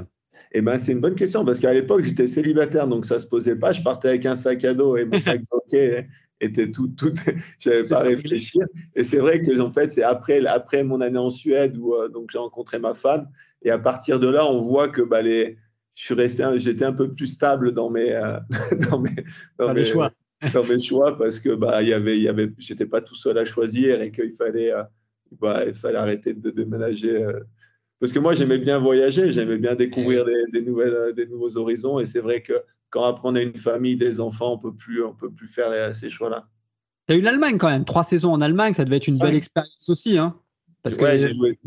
Eh 0.51 0.61
ben, 0.61 0.77
c'est 0.77 0.91
une 0.91 1.01
bonne 1.01 1.15
question 1.15 1.43
parce 1.43 1.59
qu'à 1.59 1.73
l'époque, 1.73 2.03
j'étais 2.03 2.27
célibataire, 2.27 2.87
donc 2.87 3.05
ça 3.05 3.15
ne 3.15 3.19
se 3.19 3.27
posait 3.27 3.55
pas. 3.55 3.71
Je 3.71 3.81
partais 3.81 4.09
avec 4.09 4.25
un 4.25 4.35
sac 4.35 4.63
à 4.63 4.73
dos 4.73 4.97
et 4.97 5.05
mon 5.05 5.19
sac 5.19 5.41
de 5.41 5.47
hockey 5.51 6.07
était 6.41 6.71
tout. 6.71 6.89
tout 6.89 7.13
je 7.59 7.69
n'avais 7.69 7.83
pas 7.83 7.99
à 7.99 8.03
réfléchir. 8.03 8.65
Et 8.95 9.03
c'est 9.03 9.17
vrai 9.17 9.41
que 9.41 9.59
en 9.59 9.71
fait, 9.71 9.91
c'est 9.91 10.03
après, 10.03 10.45
après 10.45 10.83
mon 10.83 11.01
année 11.01 11.17
en 11.17 11.29
Suède 11.29 11.77
où 11.77 11.93
euh, 11.93 12.09
donc 12.09 12.29
j'ai 12.31 12.37
rencontré 12.37 12.79
ma 12.79 12.93
femme. 12.93 13.27
Et 13.63 13.71
à 13.71 13.79
partir 13.79 14.19
de 14.19 14.27
là, 14.27 14.45
on 14.49 14.61
voit 14.61 14.89
que 14.89 15.01
bah, 15.01 15.21
les, 15.21 15.57
je 15.95 16.03
suis 16.03 16.13
resté, 16.13 16.45
j'étais 16.57 16.85
un 16.85 16.93
peu 16.93 17.13
plus 17.13 17.27
stable 17.27 17.73
dans 17.73 17.89
mes, 17.89 18.11
euh, 18.11 18.37
dans 18.89 18.99
mes, 18.99 19.15
dans 19.57 19.73
mes 19.73 19.85
choix 19.85 20.11
dans 20.53 20.63
mes 20.63 20.79
choix 20.79 21.17
parce 21.17 21.39
que 21.39 21.49
bah 21.49 21.81
il 21.81 21.89
y 21.89 21.93
avait 21.93 22.17
il 22.17 22.23
y 22.23 22.27
avait 22.27 22.51
j'étais 22.57 22.85
pas 22.85 23.01
tout 23.01 23.15
seul 23.15 23.37
à 23.37 23.45
choisir 23.45 24.01
et 24.01 24.11
qu'il 24.11 24.33
fallait 24.33 24.71
euh, 24.71 24.83
bah, 25.39 25.63
il 25.65 25.75
fallait 25.75 25.97
arrêter 25.97 26.33
de 26.33 26.49
déménager 26.49 27.23
euh. 27.23 27.39
parce 27.99 28.11
que 28.11 28.19
moi 28.19 28.33
j'aimais 28.33 28.57
bien 28.57 28.79
voyager 28.79 29.31
j'aimais 29.31 29.57
bien 29.57 29.75
découvrir 29.75 30.25
des, 30.25 30.61
nouvelles 30.61 30.93
euh, 30.93 31.11
des 31.13 31.27
nouveaux 31.27 31.57
horizons 31.57 31.99
et 31.99 32.05
c'est 32.05 32.21
vrai 32.21 32.41
que 32.41 32.53
quand 32.89 33.03
après 33.03 33.27
on 33.29 33.35
a 33.35 33.41
une 33.41 33.57
famille 33.57 33.97
des 33.97 34.19
enfants 34.19 34.53
on 34.53 34.57
peut 34.57 34.73
plus 34.73 35.03
on 35.03 35.13
peut 35.13 35.31
plus 35.31 35.47
faire 35.47 35.95
ces 35.95 36.09
choix 36.09 36.29
là 36.29 36.47
tu 37.07 37.13
as 37.13 37.17
eu 37.17 37.21
l'Allemagne 37.21 37.57
quand 37.57 37.69
même 37.69 37.85
trois 37.85 38.03
saisons 38.03 38.31
en 38.31 38.41
Allemagne 38.41 38.73
ça 38.73 38.85
devait 38.85 38.97
être 38.97 39.07
une 39.07 39.19
belle 39.19 39.35
expérience 39.35 39.89
aussi 39.89 40.17
hein 40.17 40.35
parce 40.83 40.97
que 40.97 41.29
joué 41.33 41.57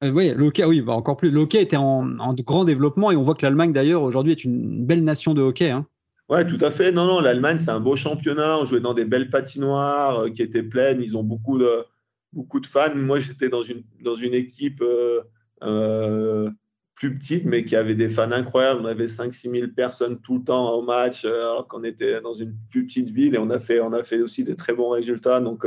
oui, 0.00 0.32
l'hockey, 0.32 0.64
oui, 0.64 0.80
bah 0.80 0.92
encore 0.92 1.16
plus. 1.16 1.30
Le 1.30 1.40
hockey 1.40 1.60
était 1.60 1.76
en, 1.76 2.20
en, 2.20 2.32
grand 2.34 2.64
développement 2.64 3.10
et 3.10 3.16
on 3.16 3.22
voit 3.22 3.34
que 3.34 3.44
l'Allemagne 3.44 3.72
d'ailleurs 3.72 4.02
aujourd'hui 4.02 4.30
est 4.30 4.44
une 4.44 4.86
belle 4.86 5.02
nation 5.02 5.34
de 5.34 5.42
hockey. 5.42 5.70
Hein. 5.70 5.86
Ouais, 6.28 6.46
tout 6.46 6.62
à 6.62 6.70
fait. 6.70 6.92
Non, 6.92 7.06
non, 7.06 7.20
l'Allemagne, 7.20 7.56
c'est 7.58 7.70
un 7.70 7.80
beau 7.80 7.96
championnat. 7.96 8.58
On 8.58 8.66
jouait 8.66 8.80
dans 8.80 8.92
des 8.92 9.06
belles 9.06 9.30
patinoires 9.30 10.20
euh, 10.20 10.30
qui 10.30 10.42
étaient 10.42 10.62
pleines. 10.62 11.00
Ils 11.00 11.16
ont 11.16 11.22
beaucoup 11.22 11.58
de, 11.58 11.84
beaucoup 12.32 12.60
de 12.60 12.66
fans. 12.66 12.94
Moi, 12.94 13.18
j'étais 13.18 13.48
dans 13.48 13.62
une, 13.62 13.82
dans 14.02 14.14
une 14.14 14.34
équipe 14.34 14.82
euh, 14.82 15.22
euh, 15.62 16.50
plus 16.94 17.16
petite, 17.16 17.46
mais 17.46 17.64
qui 17.64 17.76
avait 17.76 17.94
des 17.94 18.10
fans 18.10 18.30
incroyables. 18.30 18.80
On 18.82 18.84
avait 18.84 19.06
5-6 19.06 19.56
000 19.56 19.72
personnes 19.74 20.20
tout 20.20 20.36
le 20.36 20.44
temps 20.44 20.74
au 20.74 20.82
match, 20.82 21.24
alors 21.24 21.66
qu'on 21.66 21.82
était 21.82 22.20
dans 22.20 22.34
une 22.34 22.54
plus 22.70 22.86
petite 22.86 23.08
ville. 23.08 23.34
Et 23.34 23.38
on 23.38 23.48
a 23.48 23.58
fait, 23.58 23.80
on 23.80 23.94
a 23.94 24.02
fait 24.02 24.20
aussi 24.20 24.44
des 24.44 24.54
très 24.54 24.74
bons 24.74 24.90
résultats. 24.90 25.40
Donc, 25.40 25.66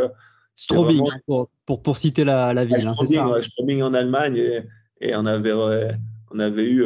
Strobing, 0.54 1.02
pour, 1.26 1.50
pour, 1.66 1.82
pour, 1.82 1.98
citer 1.98 2.24
la, 2.24 2.54
la 2.54 2.66
ville. 2.66 2.88
Hein, 2.88 2.94
Strobing, 3.42 3.82
en 3.82 3.96
Allemagne. 3.96 4.38
Et, 4.38 4.62
et, 5.00 5.16
on, 5.16 5.26
avait, 5.26 5.54
on 5.54 6.38
avait 6.38 6.70
eu 6.70 6.86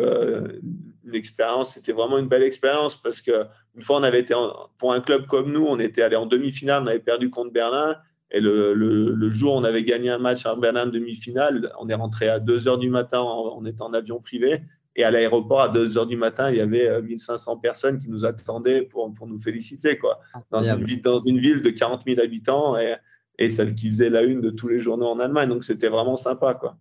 une 1.06 1.16
expérience, 1.16 1.74
c'était 1.74 1.92
vraiment 1.92 2.18
une 2.18 2.28
belle 2.28 2.44
expérience 2.44 2.96
parce 2.96 3.22
que 3.22 3.48
une 3.76 3.82
fois 3.82 4.00
on 4.00 4.04
avait 4.04 4.22
été 4.22 4.34
pour 4.78 4.94
un 4.94 5.02
club 5.02 5.28
comme 5.28 5.52
nous, 5.52 5.66
on 5.66 5.80
était 5.80 6.02
allé 6.02 6.16
en 6.16 6.26
demi-finale, 6.26 6.84
on 6.84 6.88
avait 6.88 7.00
perdu 7.00 7.30
contre 7.30 7.52
Berlin 7.52 7.96
et 8.32 8.40
le, 8.40 8.74
le, 8.74 9.30
jour 9.30 9.56
où 9.56 9.58
on 9.58 9.64
avait 9.64 9.84
gagné 9.84 10.10
un 10.10 10.18
match 10.18 10.46
à 10.46 10.56
Berlin 10.56 10.88
demi-finale, 10.88 11.72
on 11.80 11.88
est 11.90 11.94
rentré 11.94 12.28
à 12.28 12.40
2 12.40 12.68
heures 12.68 12.78
du 12.78 12.90
matin, 12.90 13.22
on, 13.22 13.64
était 13.66 13.82
en 13.82 13.94
avion 13.94 14.20
privé 14.20 14.62
et 14.96 15.04
à 15.04 15.12
l'aéroport 15.12 15.62
à 15.62 15.70
2 15.70 15.98
heures 15.98 16.08
du 16.08 16.18
matin, 16.18 16.50
il 16.50 16.58
y 16.58 16.62
avait 16.62 17.02
1500 17.02 17.52
euh, 17.52 17.56
personnes 17.62 17.98
qui 17.98 18.10
nous 18.10 18.26
attendaient 18.26 18.82
pour, 18.82 19.14
pour 19.14 19.28
nous 19.28 19.40
féliciter 19.40 19.98
quoi. 19.98 20.20
Dans 20.52 20.62
une, 20.62 20.84
ville, 20.84 21.02
dans 21.02 21.20
une 21.20 21.40
ville 21.40 21.62
de 21.62 21.70
40 21.70 22.02
000 22.08 22.20
habitants 22.20 22.78
et, 22.78 22.96
et 23.38 23.50
celle 23.50 23.76
qui 23.76 23.90
faisait 23.90 24.10
la 24.10 24.24
une 24.24 24.42
de 24.42 24.50
tous 24.50 24.68
les 24.68 24.80
journaux 24.80 25.08
en 25.08 25.20
Allemagne, 25.20 25.50
donc 25.50 25.64
c'était 25.64 25.90
vraiment 25.90 26.16
sympa 26.16 26.56
quoi. 26.56 26.78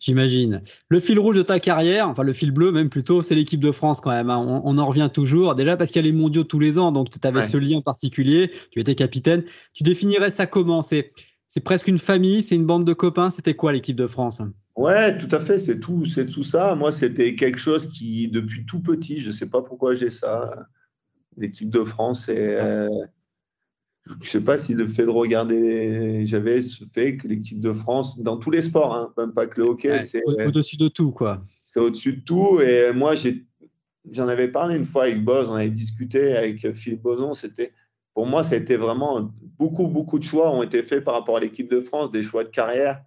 J'imagine. 0.00 0.62
Le 0.88 1.00
fil 1.00 1.18
rouge 1.18 1.36
de 1.36 1.42
ta 1.42 1.58
carrière, 1.58 2.08
enfin 2.08 2.22
le 2.22 2.32
fil 2.32 2.52
bleu 2.52 2.70
même 2.70 2.88
plutôt, 2.88 3.22
c'est 3.22 3.34
l'équipe 3.34 3.60
de 3.60 3.72
France 3.72 4.00
quand 4.00 4.10
même. 4.10 4.30
Hein. 4.30 4.62
On, 4.64 4.78
en 4.78 4.86
revient 4.86 5.10
toujours. 5.12 5.56
Déjà 5.56 5.76
parce 5.76 5.90
qu'il 5.90 6.00
y 6.04 6.06
a 6.06 6.10
les 6.10 6.16
mondiaux 6.16 6.44
tous 6.44 6.60
les 6.60 6.78
ans, 6.78 6.92
donc 6.92 7.10
tu 7.10 7.26
avais 7.26 7.42
ce 7.42 7.56
lien 7.56 7.80
particulier. 7.80 8.52
Tu 8.70 8.80
étais 8.80 8.94
capitaine. 8.94 9.44
Tu 9.72 9.82
définirais 9.82 10.30
ça 10.30 10.46
comment? 10.46 10.82
C'est 10.82 11.12
presque 11.64 11.88
une 11.88 11.98
famille, 11.98 12.42
c'est 12.42 12.54
une 12.54 12.66
bande 12.66 12.84
de 12.84 12.92
copains. 12.92 13.30
C'était 13.30 13.54
quoi 13.54 13.72
l'équipe 13.72 13.96
de 13.96 14.06
France? 14.06 14.40
Ouais, 14.76 15.18
tout 15.18 15.34
à 15.34 15.40
fait. 15.40 15.58
C'est 15.58 15.80
tout, 15.80 16.04
c'est 16.04 16.26
tout 16.26 16.44
ça. 16.44 16.76
Moi, 16.76 16.92
c'était 16.92 17.34
quelque 17.34 17.58
chose 17.58 17.88
qui, 17.88 18.28
depuis 18.28 18.64
tout 18.66 18.80
petit, 18.80 19.18
je 19.18 19.28
ne 19.28 19.32
sais 19.32 19.48
pas 19.48 19.62
pourquoi 19.62 19.94
j'ai 19.94 20.10
ça. 20.10 20.66
L'équipe 21.36 21.70
de 21.70 21.82
France, 21.82 22.26
c'est 22.26 22.58
je 24.08 24.14
ne 24.14 24.24
sais 24.24 24.40
pas 24.40 24.58
si 24.58 24.74
le 24.74 24.88
fait 24.88 25.04
de 25.04 25.10
regarder, 25.10 26.24
j'avais 26.24 26.62
ce 26.62 26.84
fait 26.92 27.16
que 27.16 27.28
l'équipe 27.28 27.60
de 27.60 27.72
France, 27.72 28.20
dans 28.20 28.36
tous 28.36 28.50
les 28.50 28.62
sports, 28.62 28.94
hein, 28.94 29.12
même 29.18 29.32
pas 29.32 29.46
que 29.46 29.60
le 29.60 29.66
hockey, 29.66 29.98
c'est 30.00 30.22
au-dessus 30.24 30.76
de 30.76 30.88
tout, 30.88 31.12
quoi. 31.12 31.42
C'est 31.64 31.80
au-dessus 31.80 32.14
de 32.14 32.20
tout. 32.20 32.60
Et 32.60 32.92
moi, 32.92 33.14
j'en 34.10 34.28
avais 34.28 34.48
parlé 34.48 34.76
une 34.76 34.86
fois 34.86 35.04
avec 35.04 35.24
Boz, 35.24 35.48
on 35.50 35.54
avait 35.54 35.70
discuté 35.70 36.36
avec 36.36 36.74
Philippe 36.74 37.02
Boson. 37.02 37.34
C'était, 37.34 37.72
pour 38.14 38.26
moi, 38.26 38.44
ça 38.44 38.54
a 38.54 38.58
été 38.58 38.76
vraiment 38.76 39.32
beaucoup, 39.58 39.86
beaucoup 39.86 40.18
de 40.18 40.24
choix 40.24 40.50
ont 40.50 40.62
été 40.62 40.82
faits 40.82 41.04
par 41.04 41.14
rapport 41.14 41.36
à 41.36 41.40
l'équipe 41.40 41.70
de 41.70 41.80
France, 41.80 42.10
des 42.10 42.22
choix 42.22 42.44
de 42.44 42.48
carrière, 42.48 43.02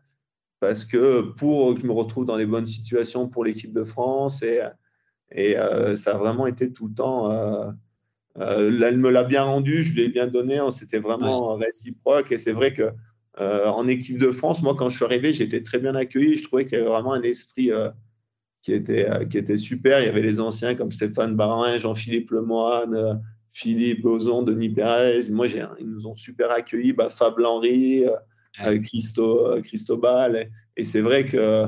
parce 0.60 0.86
que 0.86 1.22
pour 1.22 1.74
que 1.74 1.82
je 1.82 1.88
me 1.88 1.94
retrouve 1.94 2.26
dans 2.26 2.38
les 2.38 2.46
bonnes 2.46 2.68
situations 2.68 3.28
pour 3.28 3.44
l'équipe 3.44 3.74
de 3.74 3.84
France 3.84 4.44
et, 4.44 4.62
et 5.32 5.58
euh, 5.58 5.96
ça 5.96 6.12
a 6.12 6.18
vraiment 6.18 6.46
été 6.46 6.72
tout 6.72 6.88
le 6.88 6.94
temps. 6.94 7.32
Euh, 7.32 7.72
elle 8.40 8.98
me 8.98 9.10
l'a 9.10 9.24
bien 9.24 9.44
rendu, 9.44 9.84
je 9.84 9.94
lui 9.94 10.04
ai 10.04 10.10
bien 10.10 10.28
donné, 10.28 10.60
c'était 10.72 11.00
vraiment 11.00 11.56
réciproque. 11.56 12.32
Et 12.32 12.38
c'est 12.38 12.54
vrai 12.54 12.74
que 12.74 12.92
en 13.38 13.88
équipe 13.88 14.18
de 14.18 14.32
France, 14.32 14.62
moi, 14.62 14.76
quand 14.76 14.90
je 14.90 14.96
suis 14.96 15.06
arrivé, 15.06 15.34
j'étais 15.34 15.64
très 15.64 15.80
bien 15.80 15.96
accueilli. 15.96 16.36
Je 16.36 16.44
trouvais 16.44 16.66
qu'il 16.66 16.78
y 16.78 16.82
avait 16.82 16.90
vraiment 16.90 17.14
un 17.14 17.24
esprit 17.24 17.72
qui, 18.62 18.74
était, 18.74 19.08
qui 19.30 19.38
était 19.38 19.58
super. 19.58 20.00
Il 20.00 20.06
y 20.06 20.10
avait 20.10 20.22
les 20.22 20.40
anciens 20.40 20.76
comme 20.76 20.92
Stéphane 20.92 21.36
Barin, 21.36 21.78
Jean-Philippe 21.78 22.32
Lemoine, 22.32 23.22
Philippe 23.52 24.06
Ozon, 24.06 24.44
Denis 24.44 24.70
Pérez. 24.70 25.30
Moi, 25.32 25.48
ils 25.80 25.90
nous 25.90 26.08
ont 26.08 26.16
super 26.16 26.52
accueillis. 26.52 26.94
Bah, 26.94 27.10
Fab 27.10 27.36
Henry, 27.40 28.06
Christo, 28.84 29.62
Christobal. 29.64 30.50
Et, 30.78 30.84
c'est 30.84 31.02
vrai 31.02 31.26
que 31.26 31.68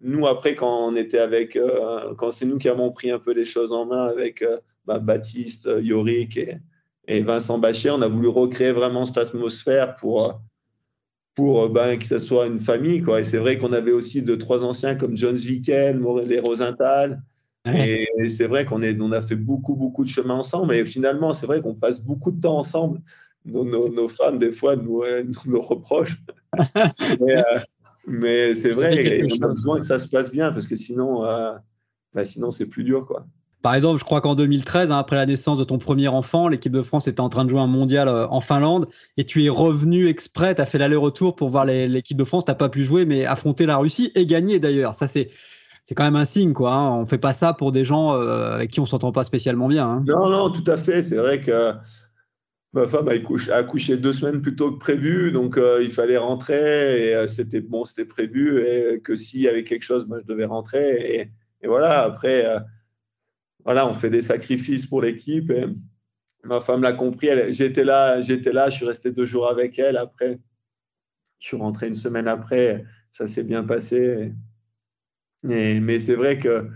nous, 0.00 0.26
après, 0.26 0.54
quand 0.54 0.88
on 0.88 0.96
était 0.96 1.18
avec, 1.18 1.56
euh, 1.56 2.14
quand 2.14 2.30
c'est 2.30 2.46
nous 2.46 2.58
qui 2.58 2.68
avons 2.68 2.90
pris 2.90 3.10
un 3.10 3.18
peu 3.18 3.32
les 3.32 3.44
choses 3.44 3.72
en 3.72 3.84
main 3.86 4.06
avec 4.06 4.42
euh, 4.42 4.58
bah, 4.88 4.98
Baptiste, 4.98 5.68
Yorick 5.82 6.40
et, 7.06 7.20
Vincent 7.22 7.58
Bachet, 7.58 7.90
on 7.90 8.02
a 8.02 8.08
voulu 8.08 8.28
recréer 8.28 8.72
vraiment 8.72 9.04
cette 9.04 9.18
atmosphère 9.18 9.96
pour, 9.96 10.40
pour 11.34 11.68
ben, 11.68 11.98
que 11.98 12.06
ce 12.06 12.18
soit 12.18 12.46
une 12.46 12.60
famille. 12.60 13.02
Quoi. 13.02 13.20
Et 13.20 13.24
c'est 13.24 13.38
vrai 13.38 13.58
qu'on 13.58 13.72
avait 13.72 13.92
aussi 13.92 14.22
deux, 14.22 14.38
trois 14.38 14.64
anciens 14.64 14.94
comme 14.94 15.16
John 15.16 15.36
Zwickel, 15.36 16.02
les 16.26 16.40
Rosenthal. 16.40 17.22
Et, 17.66 18.06
c'est 18.30 18.46
vrai 18.46 18.64
qu'on 18.64 18.82
on 18.82 19.12
a 19.12 19.20
fait 19.20 19.36
beaucoup, 19.36 19.76
beaucoup 19.76 20.04
de 20.04 20.08
chemin 20.08 20.34
ensemble. 20.34 20.74
Et 20.74 20.86
finalement, 20.86 21.34
c'est 21.34 21.46
vrai 21.46 21.60
qu'on 21.60 21.74
passe 21.74 22.00
beaucoup 22.00 22.30
de 22.30 22.40
temps 22.40 22.58
ensemble. 22.58 23.00
Nos, 23.44 23.64
nos, 23.64 24.08
femmes, 24.08 24.38
des 24.38 24.52
fois, 24.52 24.76
nous, 24.76 25.02
nous 25.24 25.52
le 25.52 25.58
reprochent. 25.58 26.22
mais, 27.20 27.36
euh, 27.36 27.58
mais 28.06 28.54
c'est 28.54 28.72
vrai, 28.72 29.22
on 29.22 29.44
a 29.44 29.48
besoin 29.48 29.80
que 29.80 29.86
ça 29.86 29.98
se 29.98 30.08
passe 30.08 30.30
bien 30.30 30.50
parce 30.50 30.66
que 30.66 30.76
sinon, 30.76 31.26
euh, 31.26 31.52
bah, 32.14 32.24
sinon 32.24 32.50
c'est 32.50 32.66
plus 32.66 32.84
dur. 32.84 33.06
quoi. 33.06 33.26
Par 33.62 33.74
exemple, 33.74 33.98
je 33.98 34.04
crois 34.04 34.20
qu'en 34.20 34.34
2013, 34.34 34.92
hein, 34.92 34.98
après 34.98 35.16
la 35.16 35.26
naissance 35.26 35.58
de 35.58 35.64
ton 35.64 35.78
premier 35.78 36.08
enfant, 36.08 36.48
l'équipe 36.48 36.72
de 36.72 36.82
France 36.82 37.08
était 37.08 37.20
en 37.20 37.28
train 37.28 37.44
de 37.44 37.50
jouer 37.50 37.60
un 37.60 37.66
mondial 37.66 38.08
euh, 38.08 38.28
en 38.28 38.40
Finlande 38.40 38.88
et 39.16 39.24
tu 39.24 39.44
es 39.44 39.48
revenu 39.48 40.08
exprès, 40.08 40.54
tu 40.54 40.62
as 40.62 40.66
fait 40.66 40.78
l'aller-retour 40.78 41.34
pour 41.34 41.48
voir 41.48 41.64
l'équipe 41.64 42.16
de 42.16 42.24
France, 42.24 42.44
tu 42.44 42.50
n'as 42.50 42.54
pas 42.54 42.68
pu 42.68 42.84
jouer, 42.84 43.04
mais 43.04 43.26
affronter 43.26 43.66
la 43.66 43.76
Russie 43.76 44.12
et 44.14 44.26
gagner 44.26 44.60
d'ailleurs. 44.60 44.94
Ça, 44.94 45.08
c'est. 45.08 45.30
C'est 45.84 45.94
quand 45.94 46.04
même 46.04 46.16
un 46.16 46.26
signe, 46.26 46.52
quoi. 46.52 46.74
Hein. 46.74 46.96
On 46.96 47.06
fait 47.06 47.16
pas 47.16 47.32
ça 47.32 47.54
pour 47.54 47.72
des 47.72 47.82
gens 47.82 48.12
euh, 48.12 48.56
avec 48.56 48.70
qui 48.70 48.78
on 48.78 48.84
s'entend 48.84 49.10
pas 49.10 49.24
spécialement 49.24 49.68
bien. 49.68 49.86
Hein. 49.88 50.04
Non, 50.06 50.28
non, 50.28 50.50
tout 50.50 50.70
à 50.70 50.76
fait. 50.76 51.02
C'est 51.02 51.16
vrai 51.16 51.40
que 51.40 51.72
Ma 52.74 52.86
femme 52.86 53.08
a 53.08 53.54
accouché, 53.54 53.96
deux 53.96 54.12
semaines 54.12 54.42
plus 54.42 54.54
tôt 54.54 54.70
que 54.70 54.78
prévu, 54.78 55.32
donc 55.32 55.56
euh, 55.56 55.82
il 55.82 55.90
fallait 55.90 56.18
rentrer 56.18 57.12
et 57.12 57.26
c'était 57.28 57.62
bon, 57.62 57.86
c'était 57.86 58.04
prévu 58.04 58.60
et 58.60 59.00
que 59.00 59.16
s'il 59.16 59.40
y 59.40 59.48
avait 59.48 59.64
quelque 59.64 59.84
chose, 59.84 60.06
moi 60.06 60.18
je 60.20 60.26
devais 60.26 60.44
rentrer 60.44 61.30
et, 61.62 61.66
voilà. 61.66 62.02
Après, 62.02 62.44
voilà, 63.68 63.86
on 63.86 63.92
fait 63.92 64.08
des 64.08 64.22
sacrifices 64.22 64.86
pour 64.86 65.02
l'équipe 65.02 65.50
et 65.50 65.66
ma 66.42 66.58
femme 66.62 66.80
l'a 66.80 66.94
compris. 66.94 67.28
J'étais 67.52 67.84
là, 67.84 68.22
j'étais 68.22 68.50
là, 68.50 68.70
je 68.70 68.76
suis 68.76 68.86
resté 68.86 69.10
deux 69.10 69.26
jours 69.26 69.46
avec 69.46 69.78
elle. 69.78 69.98
Après, 69.98 70.38
je 71.38 71.48
suis 71.48 71.56
rentré 71.58 71.86
une 71.86 71.94
semaine 71.94 72.28
après, 72.28 72.82
ça 73.10 73.28
s'est 73.28 73.44
bien 73.44 73.64
passé. 73.64 74.32
mais 75.42 75.98
c'est 75.98 76.14
vrai 76.14 76.38
que 76.38 76.66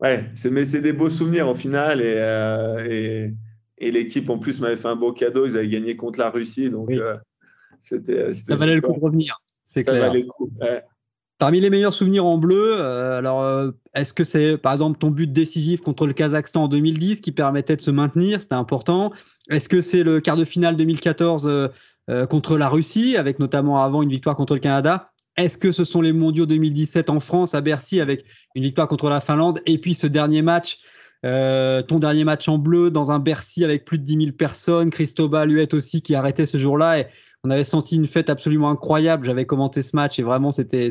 ouais, 0.00 0.28
c'est 0.34 0.80
des 0.80 0.92
beaux 0.92 1.10
souvenirs 1.10 1.48
au 1.48 1.54
final 1.54 2.00
et 2.02 3.32
et 3.78 3.90
l'équipe, 3.90 4.28
en 4.30 4.38
plus, 4.38 4.60
m'avait 4.60 4.76
fait 4.76 4.88
un 4.88 4.96
beau 4.96 5.12
cadeau. 5.12 5.46
Ils 5.46 5.56
avaient 5.56 5.68
gagné 5.68 5.96
contre 5.96 6.18
la 6.18 6.30
Russie. 6.30 6.70
Donc, 6.70 6.90
euh, 6.90 7.16
c'était. 7.82 8.32
Ça 8.32 8.56
valait 8.56 8.74
le 8.74 8.80
coup 8.80 8.94
de 8.94 9.00
revenir. 9.00 9.38
C'est 9.64 9.82
clair. 9.82 10.00
Valait 10.00 10.22
le 10.22 10.26
coup. 10.26 10.50
Parmi 11.38 11.60
les 11.60 11.68
meilleurs 11.68 11.92
souvenirs 11.92 12.24
en 12.24 12.38
bleu, 12.38 12.76
euh, 12.78 13.18
alors 13.18 13.42
euh, 13.42 13.70
est-ce 13.94 14.14
que 14.14 14.24
c'est 14.24 14.56
par 14.56 14.72
exemple 14.72 14.98
ton 14.98 15.10
but 15.10 15.30
décisif 15.30 15.82
contre 15.82 16.06
le 16.06 16.14
Kazakhstan 16.14 16.64
en 16.64 16.68
2010 16.68 17.20
qui 17.20 17.32
permettait 17.32 17.76
de 17.76 17.82
se 17.82 17.90
maintenir 17.90 18.40
C'était 18.40 18.54
important. 18.54 19.12
Est-ce 19.50 19.68
que 19.68 19.82
c'est 19.82 20.02
le 20.02 20.20
quart 20.20 20.36
de 20.36 20.44
finale 20.44 20.76
2014 20.76 21.70
contre 22.30 22.56
la 22.56 22.68
Russie, 22.68 23.16
avec 23.16 23.40
notamment 23.40 23.82
avant 23.82 24.00
une 24.00 24.10
victoire 24.10 24.36
contre 24.36 24.54
le 24.54 24.60
Canada 24.60 25.10
Est-ce 25.36 25.58
que 25.58 25.72
ce 25.72 25.82
sont 25.82 26.00
les 26.00 26.12
mondiaux 26.12 26.46
2017 26.46 27.10
en 27.10 27.18
France, 27.18 27.54
à 27.54 27.60
Bercy, 27.60 28.00
avec 28.00 28.24
une 28.54 28.62
victoire 28.62 28.86
contre 28.86 29.10
la 29.10 29.20
Finlande 29.20 29.60
Et 29.66 29.78
puis 29.78 29.94
ce 29.94 30.06
dernier 30.06 30.40
match 30.40 30.78
euh, 31.24 31.82
ton 31.82 31.98
dernier 31.98 32.24
match 32.24 32.48
en 32.48 32.58
bleu 32.58 32.90
dans 32.90 33.10
un 33.10 33.18
Bercy 33.18 33.64
avec 33.64 33.84
plus 33.84 33.98
de 33.98 34.04
10 34.04 34.16
000 34.26 34.32
personnes, 34.32 34.90
Cristobal 34.90 35.50
Huette 35.50 35.74
aussi 35.74 36.02
qui 36.02 36.14
arrêtait 36.14 36.46
ce 36.46 36.58
jour-là 36.58 37.04
on 37.46 37.50
avait 37.50 37.64
senti 37.64 37.96
une 37.96 38.08
fête 38.08 38.28
absolument 38.28 38.70
incroyable. 38.70 39.24
J'avais 39.24 39.46
commenté 39.46 39.82
ce 39.82 39.94
match 39.94 40.18
et 40.18 40.22
vraiment 40.22 40.50
c'était 40.50 40.88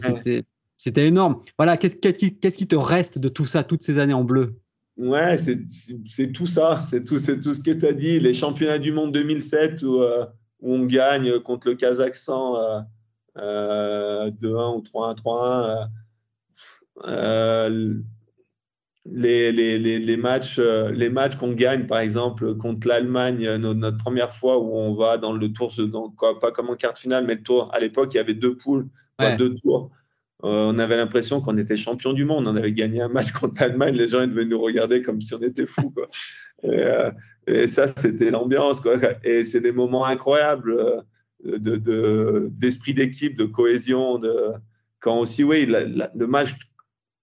c'était 0.78 1.08
énorme. 1.08 1.42
Voilà, 1.58 1.78
qu'est-ce 1.78 1.98
qu'est-ce 1.98 2.58
qui 2.58 2.68
te 2.68 2.76
reste 2.76 3.20
de 3.20 3.28
tout 3.30 3.46
ça, 3.46 3.64
toutes 3.64 3.84
ces 3.84 4.00
années 4.00 4.14
en 4.14 4.24
bleu? 4.24 4.56
Ouais, 4.98 5.38
c'est 5.38 6.32
tout 6.32 6.46
ça, 6.46 6.82
c'est 6.90 7.04
tout, 7.04 7.18
tout 7.20 7.54
ce 7.54 7.60
que 7.60 7.72
tu 7.72 7.86
as 7.86 7.92
dit. 7.92 8.20
Les 8.22 8.34
championnats 8.34 8.80
du 8.80 8.94
monde 8.94 9.12
2007 9.12 9.84
où, 9.84 10.02
euh, 10.02 10.26
où 10.62 10.74
on 10.74 10.86
gagne 10.86 11.40
contre 11.40 11.68
le 11.68 11.76
Kazakhstan 11.76 12.56
euh, 13.38 14.32
2-1 14.32 14.78
ou 14.78 14.82
3-1, 14.82 15.90
3-1 17.04 18.02
les, 19.06 19.52
les, 19.52 19.78
les, 19.78 20.18
matchs, 20.18 20.58
euh, 20.58 20.92
les 20.92 21.10
matchs 21.10 21.36
qu'on 21.36 21.54
gagne, 21.54 21.86
par 21.86 22.00
exemple, 22.00 22.56
contre 22.56 22.88
l'Allemagne, 22.88 23.46
euh, 23.46 23.58
notre, 23.58 23.98
première 23.98 24.32
fois 24.32 24.58
où 24.60 24.76
on 24.76 24.96
va 24.96 25.18
dans 25.18 25.34
le 25.34 25.54
tour, 25.54 25.72
pas 26.42 26.52
comme 26.52 26.70
en 26.70 26.76
quart 26.76 26.98
finale, 26.98 27.26
mais 27.26 27.36
le 27.36 27.44
tour, 27.44 27.70
à 27.74 27.80
l'époque, 27.80 28.14
il 28.14 28.18
y 28.18 28.20
avait 28.20 28.34
deux 28.34 28.56
poules, 28.56 28.88
deux 29.38 29.54
tours. 29.56 29.92
Euh, 30.44 30.66
on 30.68 30.80
avait 30.80 30.98
l'impression 30.98 31.40
qu'on 31.40 31.58
était 31.58 31.78
champion 31.78 32.14
du 32.14 32.26
monde. 32.26 32.48
On 32.48 32.56
avait 32.56 32.74
gagné 32.74 33.02
un 33.02 33.08
match 33.08 33.32
contre 33.40 33.62
l'Allemagne. 33.62 33.96
Les 33.96 34.08
gens 34.08 34.22
ils 34.22 34.30
devaient 34.30 34.46
nous 34.46 34.60
regarder 34.60 35.02
comme 35.02 35.22
si 35.22 35.34
on 35.34 35.42
était 35.42 35.66
fous. 35.66 35.92
Quoi. 35.92 36.10
Et, 37.48 37.68
ça, 37.68 37.88
c'était 37.88 38.32
l'ambiance. 38.32 38.82
Et 39.24 39.44
c'est 39.44 39.62
des 39.62 39.72
moments 39.72 40.06
incroyables 40.06 41.04
d'esprit 41.44 42.94
de, 42.94 43.04
d'équipe, 43.04 43.38
de 43.38 43.46
cohésion. 43.46 44.18
De... 44.18 44.52
Quand 45.00 45.20
aussi, 45.20 45.44
oui, 45.44 45.66
le 45.68 46.28
match 46.28 46.56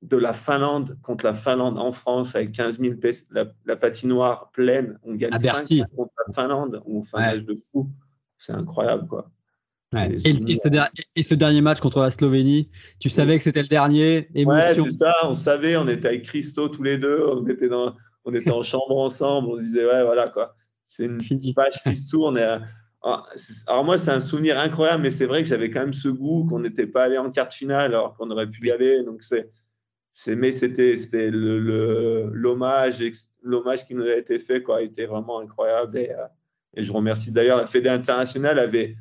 de 0.02 0.16
la 0.16 0.32
Finlande 0.32 0.98
contre 1.02 1.24
la 1.24 1.32
Finlande 1.32 1.78
en 1.78 1.92
France 1.92 2.34
avec 2.34 2.52
15 2.52 2.80
000 2.80 2.94
la, 3.64 3.76
patinoire 3.76 4.50
pleine. 4.52 4.98
On 5.04 5.14
gagne 5.14 5.36
5 5.36 5.84
contre 5.96 6.12
la 6.26 6.34
Finlande. 6.34 6.82
On 6.86 7.02
fait 7.02 7.16
un 7.16 7.34
match 7.34 7.44
de 7.44 7.54
fou. 7.54 7.88
C'est 8.36 8.52
incroyable, 8.52 9.06
quoi. 9.06 9.30
Et, 9.94 10.56
ce 10.56 11.34
dernier 11.34 11.60
match 11.60 11.78
contre 11.80 12.00
la 12.00 12.10
Slovénie, 12.10 12.70
tu 12.98 13.08
savais 13.10 13.36
que 13.36 13.44
c'était 13.44 13.62
le 13.62 13.68
dernier 13.68 14.28
Ouais, 14.34 14.74
c'est 14.74 14.90
ça. 14.90 15.14
On 15.24 15.34
savait. 15.34 15.76
On 15.76 15.86
était 15.86 16.08
avec 16.08 16.22
Christo 16.22 16.68
tous 16.68 16.82
les 16.82 16.98
deux. 16.98 17.24
On 17.28 17.46
était, 17.46 17.68
dans, 17.68 17.94
on 18.24 18.34
était 18.34 18.50
en 18.50 18.62
chambre 18.62 18.96
ensemble. 18.98 19.48
On 19.50 19.56
se 19.56 19.62
disait, 19.62 19.84
ouais, 19.84 20.02
voilà, 20.02 20.28
quoi. 20.28 20.56
C'est 20.86 21.04
une 21.04 21.54
page 21.54 21.80
qui 21.82 21.94
se 21.94 22.10
tourne. 22.10 22.38
Ah, 23.04 23.24
alors 23.66 23.84
moi, 23.84 23.98
c'est 23.98 24.10
un 24.10 24.20
souvenir 24.20 24.58
incroyable, 24.58 25.02
mais 25.02 25.10
c'est 25.10 25.26
vrai 25.26 25.42
que 25.42 25.48
j'avais 25.48 25.70
quand 25.70 25.80
même 25.80 25.92
ce 25.92 26.08
goût 26.08 26.46
qu'on 26.46 26.60
n'était 26.60 26.86
pas 26.86 27.04
allé 27.04 27.18
en 27.18 27.30
quart 27.30 27.52
finale 27.52 27.94
alors 27.94 28.14
qu'on 28.14 28.30
aurait 28.30 28.48
pu 28.48 28.68
y 28.68 28.70
aller. 28.70 29.02
Donc 29.04 29.22
c'est 29.22 29.50
mais 30.28 30.52
c'était 30.52 30.96
c'était 30.96 31.30
l'hommage 31.30 33.02
l'hommage 33.42 33.86
qui 33.86 33.94
nous 33.94 34.04
a 34.04 34.16
été 34.16 34.38
fait 34.38 34.62
quoi 34.62 34.82
était 34.82 35.06
vraiment 35.06 35.40
incroyable 35.40 35.98
et, 35.98 36.10
euh, 36.10 36.26
et 36.74 36.82
je 36.82 36.92
remercie. 36.92 37.32
D'ailleurs 37.32 37.56
la 37.56 37.66
Fédé 37.66 37.88
internationale 37.88 38.58
avait 38.58 38.96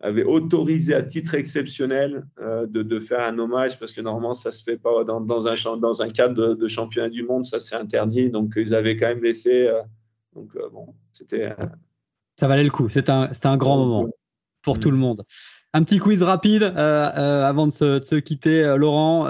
avait 0.00 0.24
autorisé 0.24 0.94
à 0.94 1.02
titre 1.02 1.34
exceptionnel 1.34 2.24
euh, 2.40 2.66
de, 2.66 2.82
de, 2.82 3.00
faire 3.00 3.20
un 3.20 3.36
hommage 3.38 3.80
parce 3.80 3.92
que 3.92 4.00
normalement 4.00 4.32
ça 4.32 4.52
se 4.52 4.62
fait 4.62 4.76
pas 4.76 5.02
dans, 5.02 5.20
dans 5.20 5.48
un 5.48 5.76
dans 5.76 6.02
un 6.02 6.10
cadre 6.10 6.54
de, 6.54 6.68
championnat 6.68 7.08
du 7.08 7.24
monde 7.24 7.46
ça 7.46 7.60
c'est 7.60 7.74
interdit. 7.74 8.30
Donc 8.30 8.54
ils 8.56 8.74
avaient 8.74 8.96
quand 8.96 9.08
même 9.08 9.22
laissé 9.22 9.66
euh, 9.66 9.82
donc 10.34 10.56
bon 10.72 10.94
c'était 11.12 11.54
ça 12.36 12.48
valait 12.48 12.64
le 12.64 12.70
coup. 12.70 12.88
C'était 12.88 13.10
un 13.10 13.30
un 13.44 13.56
grand 13.56 13.76
moment 13.76 14.06
pour 14.62 14.76
mm. 14.76 14.80
tout 14.80 14.90
le 14.90 14.96
monde 14.96 15.24
un 15.74 15.82
petit 15.82 15.98
quiz 15.98 16.22
rapide 16.22 16.62
euh, 16.62 16.72
euh, 16.76 17.44
avant 17.44 17.66
de 17.66 17.72
se, 17.72 18.16
quitter, 18.16 18.64
euh, 18.64 18.76
Laurent. 18.76 19.26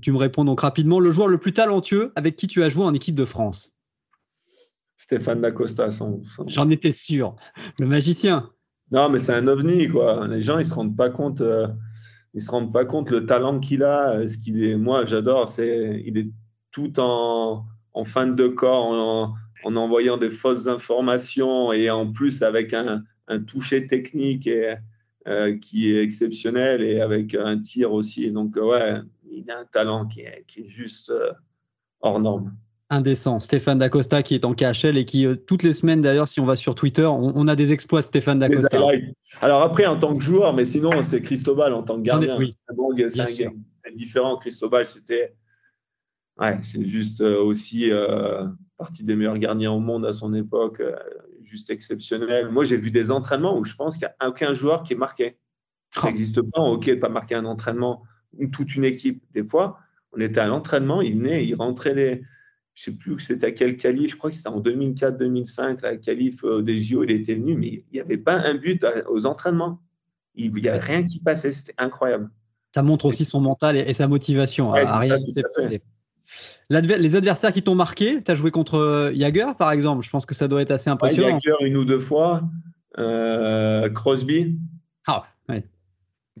tu 0.00 0.12
me 0.12 0.16
réponds 0.16 0.44
donc 0.44 0.60
rapidement. 0.60 1.00
Le 1.00 1.10
joueur 1.10 1.28
le 1.28 1.38
plus 1.38 1.52
talentueux 1.52 2.12
avec 2.16 2.36
qui 2.36 2.46
tu 2.46 2.62
as 2.62 2.68
joué 2.68 2.84
en 2.84 2.94
équipe 2.94 3.14
de 3.14 3.24
France? 3.24 3.72
Stéphane 4.96 5.40
Dacosta. 5.40 5.90
J'en 6.46 6.70
étais 6.70 6.92
sûr. 6.92 7.36
Le 7.78 7.86
magicien. 7.86 8.50
Non, 8.90 9.08
mais 9.08 9.18
c'est 9.18 9.34
un 9.34 9.46
ovni, 9.48 9.88
quoi. 9.88 10.26
Les 10.28 10.40
gens, 10.40 10.58
ils 10.58 10.66
se 10.66 10.74
rendent 10.74 10.96
pas 10.96 11.10
compte. 11.10 11.42
ils 12.32 12.40
se 12.40 12.50
rendent 12.50 12.72
pas 12.72 12.84
compte 12.84 13.10
le 13.10 13.26
talent 13.26 13.60
qu'il 13.60 13.82
a. 13.82 14.26
Ce 14.26 14.38
qu'il 14.38 14.64
est. 14.64 14.76
Moi, 14.76 15.04
j'adore. 15.04 15.48
C'est, 15.48 16.02
il 16.06 16.16
est 16.16 16.30
tout 16.70 16.98
en, 16.98 17.66
en 17.92 18.04
fin 18.04 18.26
de 18.26 18.46
corps, 18.48 18.86
en, 18.86 19.34
en, 19.64 19.76
envoyant 19.76 20.16
des 20.16 20.30
fausses 20.30 20.68
informations 20.68 21.72
et 21.72 21.90
en 21.90 22.10
plus 22.10 22.42
avec 22.42 22.72
un, 22.72 23.02
un 23.28 23.40
toucher 23.40 23.86
technique 23.86 24.46
et 24.46 24.76
euh, 25.26 25.56
qui 25.56 25.90
est 25.90 26.02
exceptionnel 26.02 26.82
et 26.82 27.00
avec 27.00 27.34
un 27.34 27.58
tir 27.58 27.94
aussi. 27.94 28.30
Donc, 28.30 28.56
ouais, 28.56 28.96
il 29.30 29.50
a 29.50 29.60
un 29.60 29.64
talent 29.64 30.06
qui 30.06 30.20
est, 30.20 30.44
qui 30.46 30.60
est 30.60 30.68
juste 30.68 31.08
euh, 31.08 31.32
hors 32.02 32.20
norme. 32.20 32.54
Indécent. 32.90 33.40
Stéphane 33.40 33.78
Dacosta 33.78 34.22
qui 34.22 34.34
est 34.34 34.44
en 34.44 34.52
KHL 34.52 34.98
et 34.98 35.06
qui, 35.06 35.24
euh, 35.24 35.34
toutes 35.34 35.62
les 35.62 35.72
semaines 35.72 36.02
d'ailleurs, 36.02 36.28
si 36.28 36.40
on 36.40 36.44
va 36.44 36.56
sur 36.56 36.74
Twitter, 36.74 37.06
on, 37.06 37.48
a 37.48 37.56
des 37.56 37.72
exploits 37.72 38.02
de 38.02 38.04
Stéphane 38.04 38.38
Dacosta. 38.38 38.78
Alors 39.40 39.62
après, 39.62 39.86
en 39.86 39.98
tant 39.98 40.14
que 40.14 40.22
joueur, 40.22 40.52
mais 40.52 40.66
sinon, 40.66 41.02
c'est 41.02 41.22
Cristobal 41.22 41.72
en 41.72 41.82
tant 41.82 41.96
que 41.96 42.02
gardien. 42.02 42.36
Oui. 42.36 42.54
C'est 43.08 43.96
différent. 43.96 44.36
Cristobal, 44.36 44.86
c'était. 44.86 45.34
Ouais, 46.38 46.58
c'est 46.60 46.84
juste 46.84 47.22
aussi 47.22 47.90
partie 48.76 49.04
des 49.04 49.16
meilleurs 49.16 49.38
gardiens 49.38 49.72
au 49.72 49.80
monde 49.80 50.04
à 50.04 50.12
son 50.12 50.34
époque, 50.34 50.82
juste 51.44 51.70
exceptionnel. 51.70 52.48
Moi, 52.48 52.64
j'ai 52.64 52.76
vu 52.76 52.90
des 52.90 53.10
entraînements 53.10 53.58
où 53.58 53.64
je 53.64 53.74
pense 53.74 53.96
qu'il 53.96 54.06
n'y 54.06 54.26
a 54.26 54.28
aucun 54.28 54.52
joueur 54.52 54.82
qui 54.82 54.94
est 54.94 54.96
marqué. 54.96 55.38
Ça 55.94 56.00
oh. 56.02 56.06
n'existe 56.06 56.42
pas 56.42 56.60
en 56.60 56.72
hockey 56.72 56.96
de 56.96 57.00
pas 57.00 57.08
marquer 57.08 57.34
un 57.34 57.44
entraînement 57.44 58.02
toute 58.52 58.74
une 58.74 58.84
équipe. 58.84 59.22
Des 59.32 59.44
fois, 59.44 59.78
on 60.12 60.20
était 60.20 60.40
à 60.40 60.46
l'entraînement, 60.46 61.02
il 61.02 61.18
venait, 61.18 61.44
il 61.44 61.54
rentrait 61.54 61.94
les. 61.94 62.22
Je 62.74 62.90
ne 62.90 62.94
sais 62.94 62.98
plus 62.98 63.20
c'était 63.20 63.46
à 63.46 63.52
quel 63.52 63.76
qualif, 63.76 64.10
je 64.10 64.16
crois 64.16 64.30
que 64.30 64.36
c'était 64.36 64.48
en 64.48 64.60
2004-2005, 64.60 65.82
la 65.82 65.96
qualif 65.96 66.42
euh, 66.42 66.60
des 66.60 66.80
JO, 66.80 67.04
il 67.04 67.12
était 67.12 67.36
venu, 67.36 67.56
mais 67.56 67.68
il 67.68 67.84
n'y 67.92 68.00
avait 68.00 68.18
pas 68.18 68.34
un 68.34 68.54
but 68.54 68.84
aux 69.06 69.26
entraînements. 69.26 69.80
Il 70.34 70.52
n'y 70.52 70.68
avait 70.68 70.80
rien 70.80 71.04
qui 71.04 71.20
passait, 71.20 71.52
c'était 71.52 71.74
incroyable. 71.78 72.30
Ça 72.74 72.82
montre 72.82 73.04
aussi 73.04 73.24
son 73.24 73.40
mental 73.40 73.76
et, 73.76 73.94
sa 73.94 74.08
motivation 74.08 74.72
à, 74.72 74.98
rien 74.98 75.20
Les 76.70 77.16
adversaires 77.16 77.52
qui 77.52 77.62
t'ont 77.62 77.74
marqué, 77.74 78.18
tu 78.22 78.30
as 78.30 78.34
joué 78.34 78.50
contre 78.50 79.12
Jagger 79.14 79.52
par 79.58 79.70
exemple, 79.72 80.04
je 80.04 80.10
pense 80.10 80.26
que 80.26 80.34
ça 80.34 80.48
doit 80.48 80.62
être 80.62 80.70
assez 80.70 80.90
impressionnant. 80.90 81.38
Jagger 81.44 81.66
une 81.66 81.76
ou 81.76 81.84
deux 81.84 81.98
fois, 81.98 82.42
euh, 82.98 83.88
Crosby. 83.90 84.58
Ah, 85.06 85.24
ouais. 85.48 85.64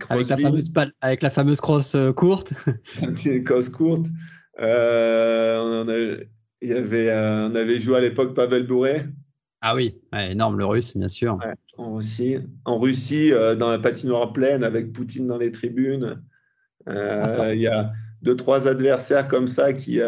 Avec 0.08 0.28
la, 0.28 0.36
fameuse, 0.36 0.72
avec 1.00 1.22
la 1.22 1.30
fameuse 1.30 1.60
crosse 1.60 1.94
euh, 1.94 2.12
courte. 2.12 2.52
Une 3.24 3.44
courte. 3.44 4.06
Euh, 4.60 5.58
on, 5.58 6.24
il 6.60 6.68
y 6.68 6.72
avait, 6.72 7.10
euh, 7.10 7.48
on 7.48 7.54
avait 7.54 7.78
joué 7.78 7.96
à 7.96 8.00
l'époque 8.00 8.34
Pavel 8.34 8.66
Bourré. 8.66 9.06
Ah 9.60 9.74
oui, 9.74 9.98
énorme 10.12 10.58
le 10.58 10.66
russe, 10.66 10.96
bien 10.96 11.08
sûr. 11.08 11.38
en 11.78 11.94
Russie, 11.94 12.36
en 12.66 12.78
Russie 12.78 13.30
dans 13.58 13.70
la 13.70 13.78
patinoire 13.78 14.32
pleine, 14.32 14.62
avec 14.62 14.92
Poutine 14.92 15.26
dans 15.26 15.38
les 15.38 15.52
tribunes. 15.52 16.22
Ah, 16.86 17.54
il 17.54 17.60
y 17.60 17.66
a 17.66 17.90
deux, 18.24 18.36
trois 18.36 18.66
adversaires 18.68 19.28
comme 19.28 19.48
ça 19.48 19.72
qui, 19.72 20.00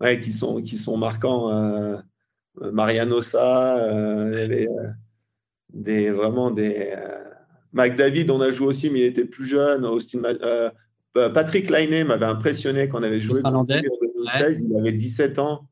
ouais, 0.00 0.20
qui, 0.20 0.32
sont, 0.32 0.62
qui 0.62 0.76
sont 0.76 0.96
marquants. 0.96 2.02
Marianosa, 2.60 3.88
des, 5.72 6.10
vraiment 6.10 6.50
des 6.50 6.94
McDavid, 7.72 8.30
on 8.30 8.40
a 8.40 8.50
joué 8.50 8.66
aussi, 8.66 8.90
mais 8.90 9.00
il 9.00 9.04
était 9.04 9.24
plus 9.24 9.44
jeune. 9.44 9.84
Austin, 9.84 10.22
euh, 10.24 10.70
Patrick 11.30 11.70
Laine 11.70 12.06
m'avait 12.06 12.26
impressionné 12.26 12.88
quand 12.88 13.00
on 13.00 13.02
avait 13.02 13.20
joué 13.20 13.40
en 13.44 13.64
2016. 13.64 14.66
Il 14.68 14.76
avait 14.76 14.92
17 14.92 15.38
ans. 15.38 15.68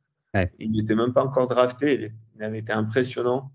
Il 0.59 0.73
n'était 0.73 0.95
même 0.95 1.13
pas 1.13 1.25
encore 1.25 1.49
drafté. 1.49 2.13
Il 2.37 2.43
avait 2.43 2.59
été 2.59 2.73
impressionnant. 2.73 3.53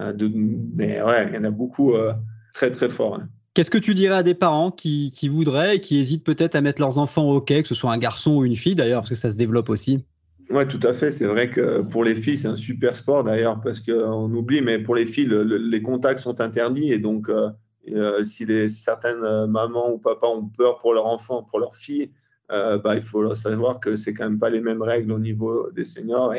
Euh, 0.00 0.12
de, 0.12 0.30
mais 0.34 1.02
ouais, 1.02 1.28
il 1.28 1.34
y 1.34 1.38
en 1.38 1.44
a 1.44 1.50
beaucoup 1.50 1.94
euh, 1.94 2.14
très 2.52 2.70
très 2.70 2.88
forts. 2.88 3.16
Hein. 3.16 3.28
Qu'est-ce 3.54 3.70
que 3.70 3.78
tu 3.78 3.94
dirais 3.94 4.16
à 4.16 4.22
des 4.24 4.34
parents 4.34 4.72
qui, 4.72 5.12
qui 5.14 5.28
voudraient 5.28 5.76
et 5.76 5.80
qui 5.80 5.98
hésitent 5.98 6.24
peut-être 6.24 6.56
à 6.56 6.60
mettre 6.60 6.80
leurs 6.80 6.98
enfants 6.98 7.22
au 7.30 7.36
hockey, 7.36 7.62
que 7.62 7.68
ce 7.68 7.74
soit 7.76 7.92
un 7.92 7.98
garçon 7.98 8.38
ou 8.38 8.44
une 8.44 8.56
fille 8.56 8.74
d'ailleurs, 8.74 9.02
parce 9.02 9.10
que 9.10 9.14
ça 9.14 9.30
se 9.30 9.36
développe 9.36 9.68
aussi? 9.68 10.04
Oui, 10.50 10.66
tout 10.66 10.80
à 10.82 10.92
fait. 10.92 11.12
C'est 11.12 11.26
vrai 11.26 11.48
que 11.50 11.80
pour 11.80 12.02
les 12.04 12.16
filles, 12.16 12.36
c'est 12.36 12.48
un 12.48 12.56
super 12.56 12.96
sport 12.96 13.22
d'ailleurs, 13.22 13.60
parce 13.60 13.80
qu'on 13.80 14.32
oublie, 14.34 14.60
mais 14.60 14.78
pour 14.80 14.96
les 14.96 15.06
filles, 15.06 15.30
les 15.30 15.82
contacts 15.82 16.18
sont 16.18 16.40
interdits 16.40 16.92
et 16.92 16.98
donc 16.98 17.28
euh, 17.28 18.24
si 18.24 18.44
les, 18.44 18.68
certaines 18.68 19.22
euh, 19.22 19.46
mamans 19.46 19.92
ou 19.92 19.98
papas 19.98 20.28
ont 20.28 20.48
peur 20.48 20.78
pour 20.80 20.94
leur 20.94 21.06
enfant, 21.06 21.42
pour 21.42 21.58
leur 21.58 21.76
fille, 21.76 22.10
euh, 22.50 22.78
bah, 22.78 22.96
il 22.96 23.02
faut 23.02 23.34
savoir 23.34 23.80
que 23.80 23.96
c'est 23.96 24.14
quand 24.14 24.24
même 24.24 24.38
pas 24.38 24.50
les 24.50 24.60
mêmes 24.60 24.82
règles 24.82 25.12
au 25.12 25.18
niveau 25.18 25.70
des 25.70 25.84
seniors 25.84 26.34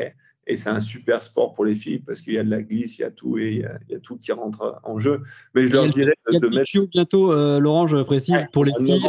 et 0.46 0.56
c'est 0.56 0.70
un 0.70 0.80
super 0.80 1.22
sport 1.22 1.52
pour 1.52 1.64
les 1.64 1.74
filles 1.74 1.98
parce 1.98 2.20
qu'il 2.20 2.34
y 2.34 2.38
a 2.38 2.44
de 2.44 2.50
la 2.50 2.62
glisse, 2.62 2.98
il 2.98 3.02
y 3.02 3.04
a 3.04 3.10
tout 3.10 3.38
et 3.38 3.64
il 3.88 3.92
y 3.92 3.94
a, 3.94 4.00
tout 4.00 4.16
qui 4.16 4.32
rentre 4.32 4.80
en 4.84 4.98
jeu. 4.98 5.22
Mais 5.54 5.66
je 5.66 5.72
leur 5.72 5.86
dirais 5.86 6.14
de, 6.30 6.48
mettre 6.48 6.88
bientôt, 6.90 7.34
Laurent, 7.58 7.86
je 7.86 8.02
précise 8.02 8.46
pour 8.52 8.64
les 8.64 8.72
filles. 8.74 9.02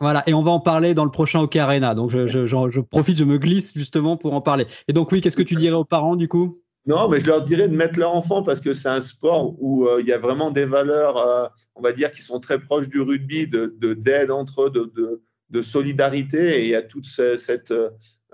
Voilà, 0.00 0.22
et 0.26 0.32
on 0.32 0.40
va 0.40 0.50
en 0.50 0.60
parler 0.60 0.94
dans 0.94 1.04
le 1.04 1.10
prochain 1.10 1.40
Hockey 1.40 1.58
Arena. 1.58 1.94
Donc 1.94 2.10
je, 2.10 2.26
je, 2.26 2.46
je, 2.46 2.80
profite, 2.80 3.18
je 3.18 3.24
me 3.24 3.36
glisse 3.36 3.74
justement 3.76 4.16
pour 4.16 4.32
en 4.32 4.40
parler. 4.40 4.66
Et 4.88 4.94
donc 4.94 5.12
oui, 5.12 5.20
qu'est-ce 5.20 5.36
que 5.36 5.42
tu 5.42 5.56
dirais 5.56 5.76
aux 5.76 5.84
parents 5.84 6.16
du 6.16 6.26
coup? 6.26 6.58
Non, 6.86 7.08
mais 7.08 7.20
je 7.20 7.26
leur 7.26 7.42
dirais 7.42 7.68
de 7.68 7.76
mettre 7.76 7.98
leur 7.98 8.14
enfant 8.14 8.42
parce 8.42 8.60
que 8.60 8.72
c'est 8.72 8.88
un 8.88 9.02
sport 9.02 9.54
où 9.62 9.86
euh, 9.86 10.00
il 10.00 10.06
y 10.06 10.12
a 10.12 10.18
vraiment 10.18 10.50
des 10.50 10.64
valeurs, 10.64 11.18
euh, 11.18 11.46
on 11.76 11.82
va 11.82 11.92
dire, 11.92 12.10
qui 12.12 12.22
sont 12.22 12.40
très 12.40 12.58
proches 12.58 12.88
du 12.88 13.02
rugby, 13.02 13.46
de, 13.46 13.76
d'aide 13.92 14.30
entre 14.30 14.62
eux, 14.62 14.70
de, 14.70 15.22
de, 15.50 15.62
solidarité. 15.62 16.58
Et 16.58 16.64
il 16.64 16.70
y 16.70 16.74
a 16.74 16.80
toute 16.80 17.04
cette, 17.04 17.74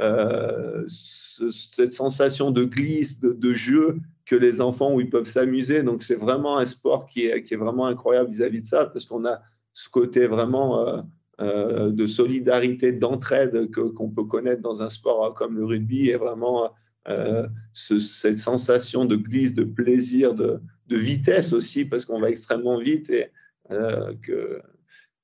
euh, 0.01 0.85
cette 0.89 1.93
sensation 1.93 2.51
de 2.51 2.65
glisse, 2.65 3.21
de, 3.21 3.53
jeu 3.53 3.99
que 4.25 4.37
les 4.37 4.61
enfants 4.61 4.95
où 4.95 5.01
ils 5.01 5.11
peuvent 5.11 5.27
s'amuser. 5.27 5.83
Donc 5.83 6.03
c'est 6.03 6.17
vraiment 6.17 6.59
un 6.59 6.67
sport 6.67 7.07
qui 7.07 7.27
est, 7.27 7.57
vraiment 7.57 7.87
incroyable 7.87 8.31
vis-à-vis 8.31 8.63
de 8.63 8.67
ça 8.67 8.87
parce 8.87 9.05
qu'on 9.05 9.25
a 9.25 9.41
ce 9.73 9.89
côté 9.89 10.27
vraiment 10.27 11.05
de 11.39 12.07
solidarité, 12.07 12.93
d'entraide 12.93 13.71
qu'on 13.71 14.09
peut 14.09 14.25
connaître 14.25 14.63
dans 14.63 14.83
un 14.83 14.89
sport 14.89 15.35
comme 15.35 15.57
le 15.57 15.67
rugby 15.67 16.09
et 16.09 16.17
vraiment 16.17 16.71
euh, 17.09 17.47
cette 17.73 18.39
sensation 18.39 19.05
de 19.05 19.17
glisse, 19.17 19.55
de 19.55 19.65
plaisir, 19.65 20.35
de, 20.35 20.61
vitesse 20.89 21.53
aussi, 21.53 21.85
parce 21.85 22.05
qu'on 22.05 22.21
va 22.21 22.31
extrêmement 22.31 22.79
vite 22.79 23.11
et 23.11 23.31
euh, 23.71 24.15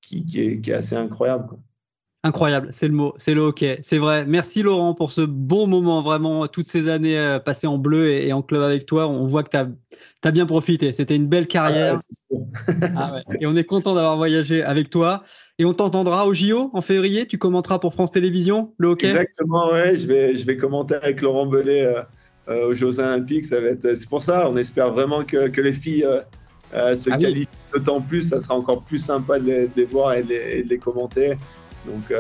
qui, 0.01 0.25
est, 0.37 0.73
assez 0.73 0.97
incroyable. 0.97 1.57
Incroyable, 2.25 2.69
c'est 2.71 2.87
le 2.87 2.95
mot, 2.95 3.15
c'est 3.17 3.35
le 3.35 3.41
hockey, 3.41 3.79
c'est 3.83 3.99
vrai. 3.99 4.25
Merci 4.25 4.63
Laurent 4.63 4.95
pour 4.95 5.11
ce 5.11 5.23
bon 5.23 5.67
moment, 5.67 6.03
vraiment, 6.03 6.47
toutes 6.47 6.69
ces 6.69 6.89
années 6.89 7.19
euh, 7.19 7.41
passées 7.41 7.67
en 7.67 7.79
bleu 7.79 8.11
et, 8.11 8.33
en 8.33 8.43
club 8.43 8.63
avec 8.63 8.87
toi. 8.87 9.09
On 9.09 9.25
voit 9.25 9.43
que 9.43 9.51
tu 9.51 9.57
as, 9.57 9.69
as, 10.23 10.31
bien 10.31 10.47
profité, 10.47 10.93
c'était 10.93 11.17
une 11.17 11.27
belle 11.27 11.49
carrière. 11.49 11.97
Ah 12.97 13.21
et 13.41 13.47
on 13.47 13.57
est 13.57 13.65
content 13.65 13.95
d'avoir 13.95 14.17
voyagé 14.17 14.63
avec 14.63 14.89
toi. 14.89 15.25
Et 15.59 15.65
on 15.65 15.75
t'entendra 15.75 16.27
au 16.27 16.35
JO 16.35 16.71
en 16.73 16.81
février. 16.81 17.27
Tu 17.27 17.39
commenteras 17.39 17.79
pour 17.79 17.93
France 17.93 18.13
Télévisions 18.13 18.73
le 18.79 18.89
hockey? 18.89 19.09
Exactement, 19.09 19.71
ouais. 19.71 19.97
Je 19.97 20.07
vais, 20.07 20.35
je 20.35 20.47
vais 20.47 20.57
commenter 20.57 20.95
avec 20.95 21.21
Laurent 21.21 21.47
Bellet 21.47 21.85
euh, 21.85 22.03
euh, 22.49 22.69
aux 22.69 22.75
Jeux 22.75 22.99
Olympiques. 22.99 23.45
C'est 23.45 24.09
pour 24.09 24.23
ça. 24.23 24.49
On 24.51 24.57
espère 24.57 24.93
vraiment 24.93 25.25
que, 25.25 25.49
que 25.49 25.61
les 25.61 25.73
filles 25.73 26.07
euh, 26.75 26.97
se 26.97 27.11
ah 27.11 27.17
qualifient 27.17 27.49
d'autant 27.73 28.01
plus. 28.01 28.23
Ça 28.23 28.41
sera 28.41 28.55
encore 28.55 28.83
plus 28.83 28.99
sympa 28.99 29.39
de 29.39 29.69
les, 29.77 29.85
voir 29.85 30.15
et 30.15 30.23
de 30.23 30.69
les, 30.69 30.79
commenter. 30.79 31.35
Donc, 31.87 32.13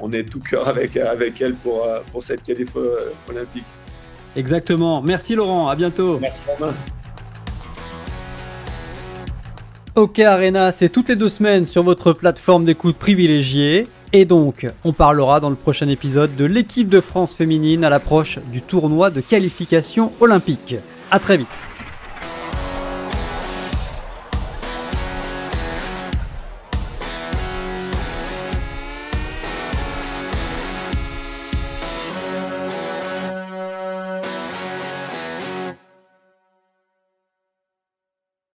on 0.00 0.12
est 0.12 0.24
tout 0.24 0.40
cœur 0.40 0.68
avec, 0.68 0.96
avec 0.96 1.40
elles 1.40 1.54
pour, 1.54 1.86
pour 2.12 2.22
cette 2.22 2.42
qualif 2.42 2.70
olympique. 3.28 3.64
Exactement. 4.36 5.02
Merci 5.02 5.34
Laurent. 5.34 5.68
À 5.68 5.76
bientôt. 5.76 6.18
Merci 6.20 6.40
Romain. 6.46 6.74
OK 9.98 10.20
Arena, 10.20 10.70
c'est 10.70 10.90
toutes 10.90 11.08
les 11.08 11.16
deux 11.16 11.28
semaines 11.28 11.64
sur 11.64 11.82
votre 11.82 12.12
plateforme 12.12 12.64
d'écoute 12.64 12.96
privilégiée. 12.96 13.88
Et 14.12 14.24
donc, 14.24 14.66
on 14.84 14.92
parlera 14.92 15.40
dans 15.40 15.50
le 15.50 15.56
prochain 15.56 15.88
épisode 15.88 16.36
de 16.36 16.44
l'équipe 16.44 16.88
de 16.88 17.00
France 17.00 17.34
féminine 17.36 17.82
à 17.82 17.90
l'approche 17.90 18.38
du 18.52 18.62
tournoi 18.62 19.10
de 19.10 19.20
qualification 19.20 20.12
olympique. 20.20 20.76
À 21.10 21.18
très 21.18 21.36
vite. 21.36 21.67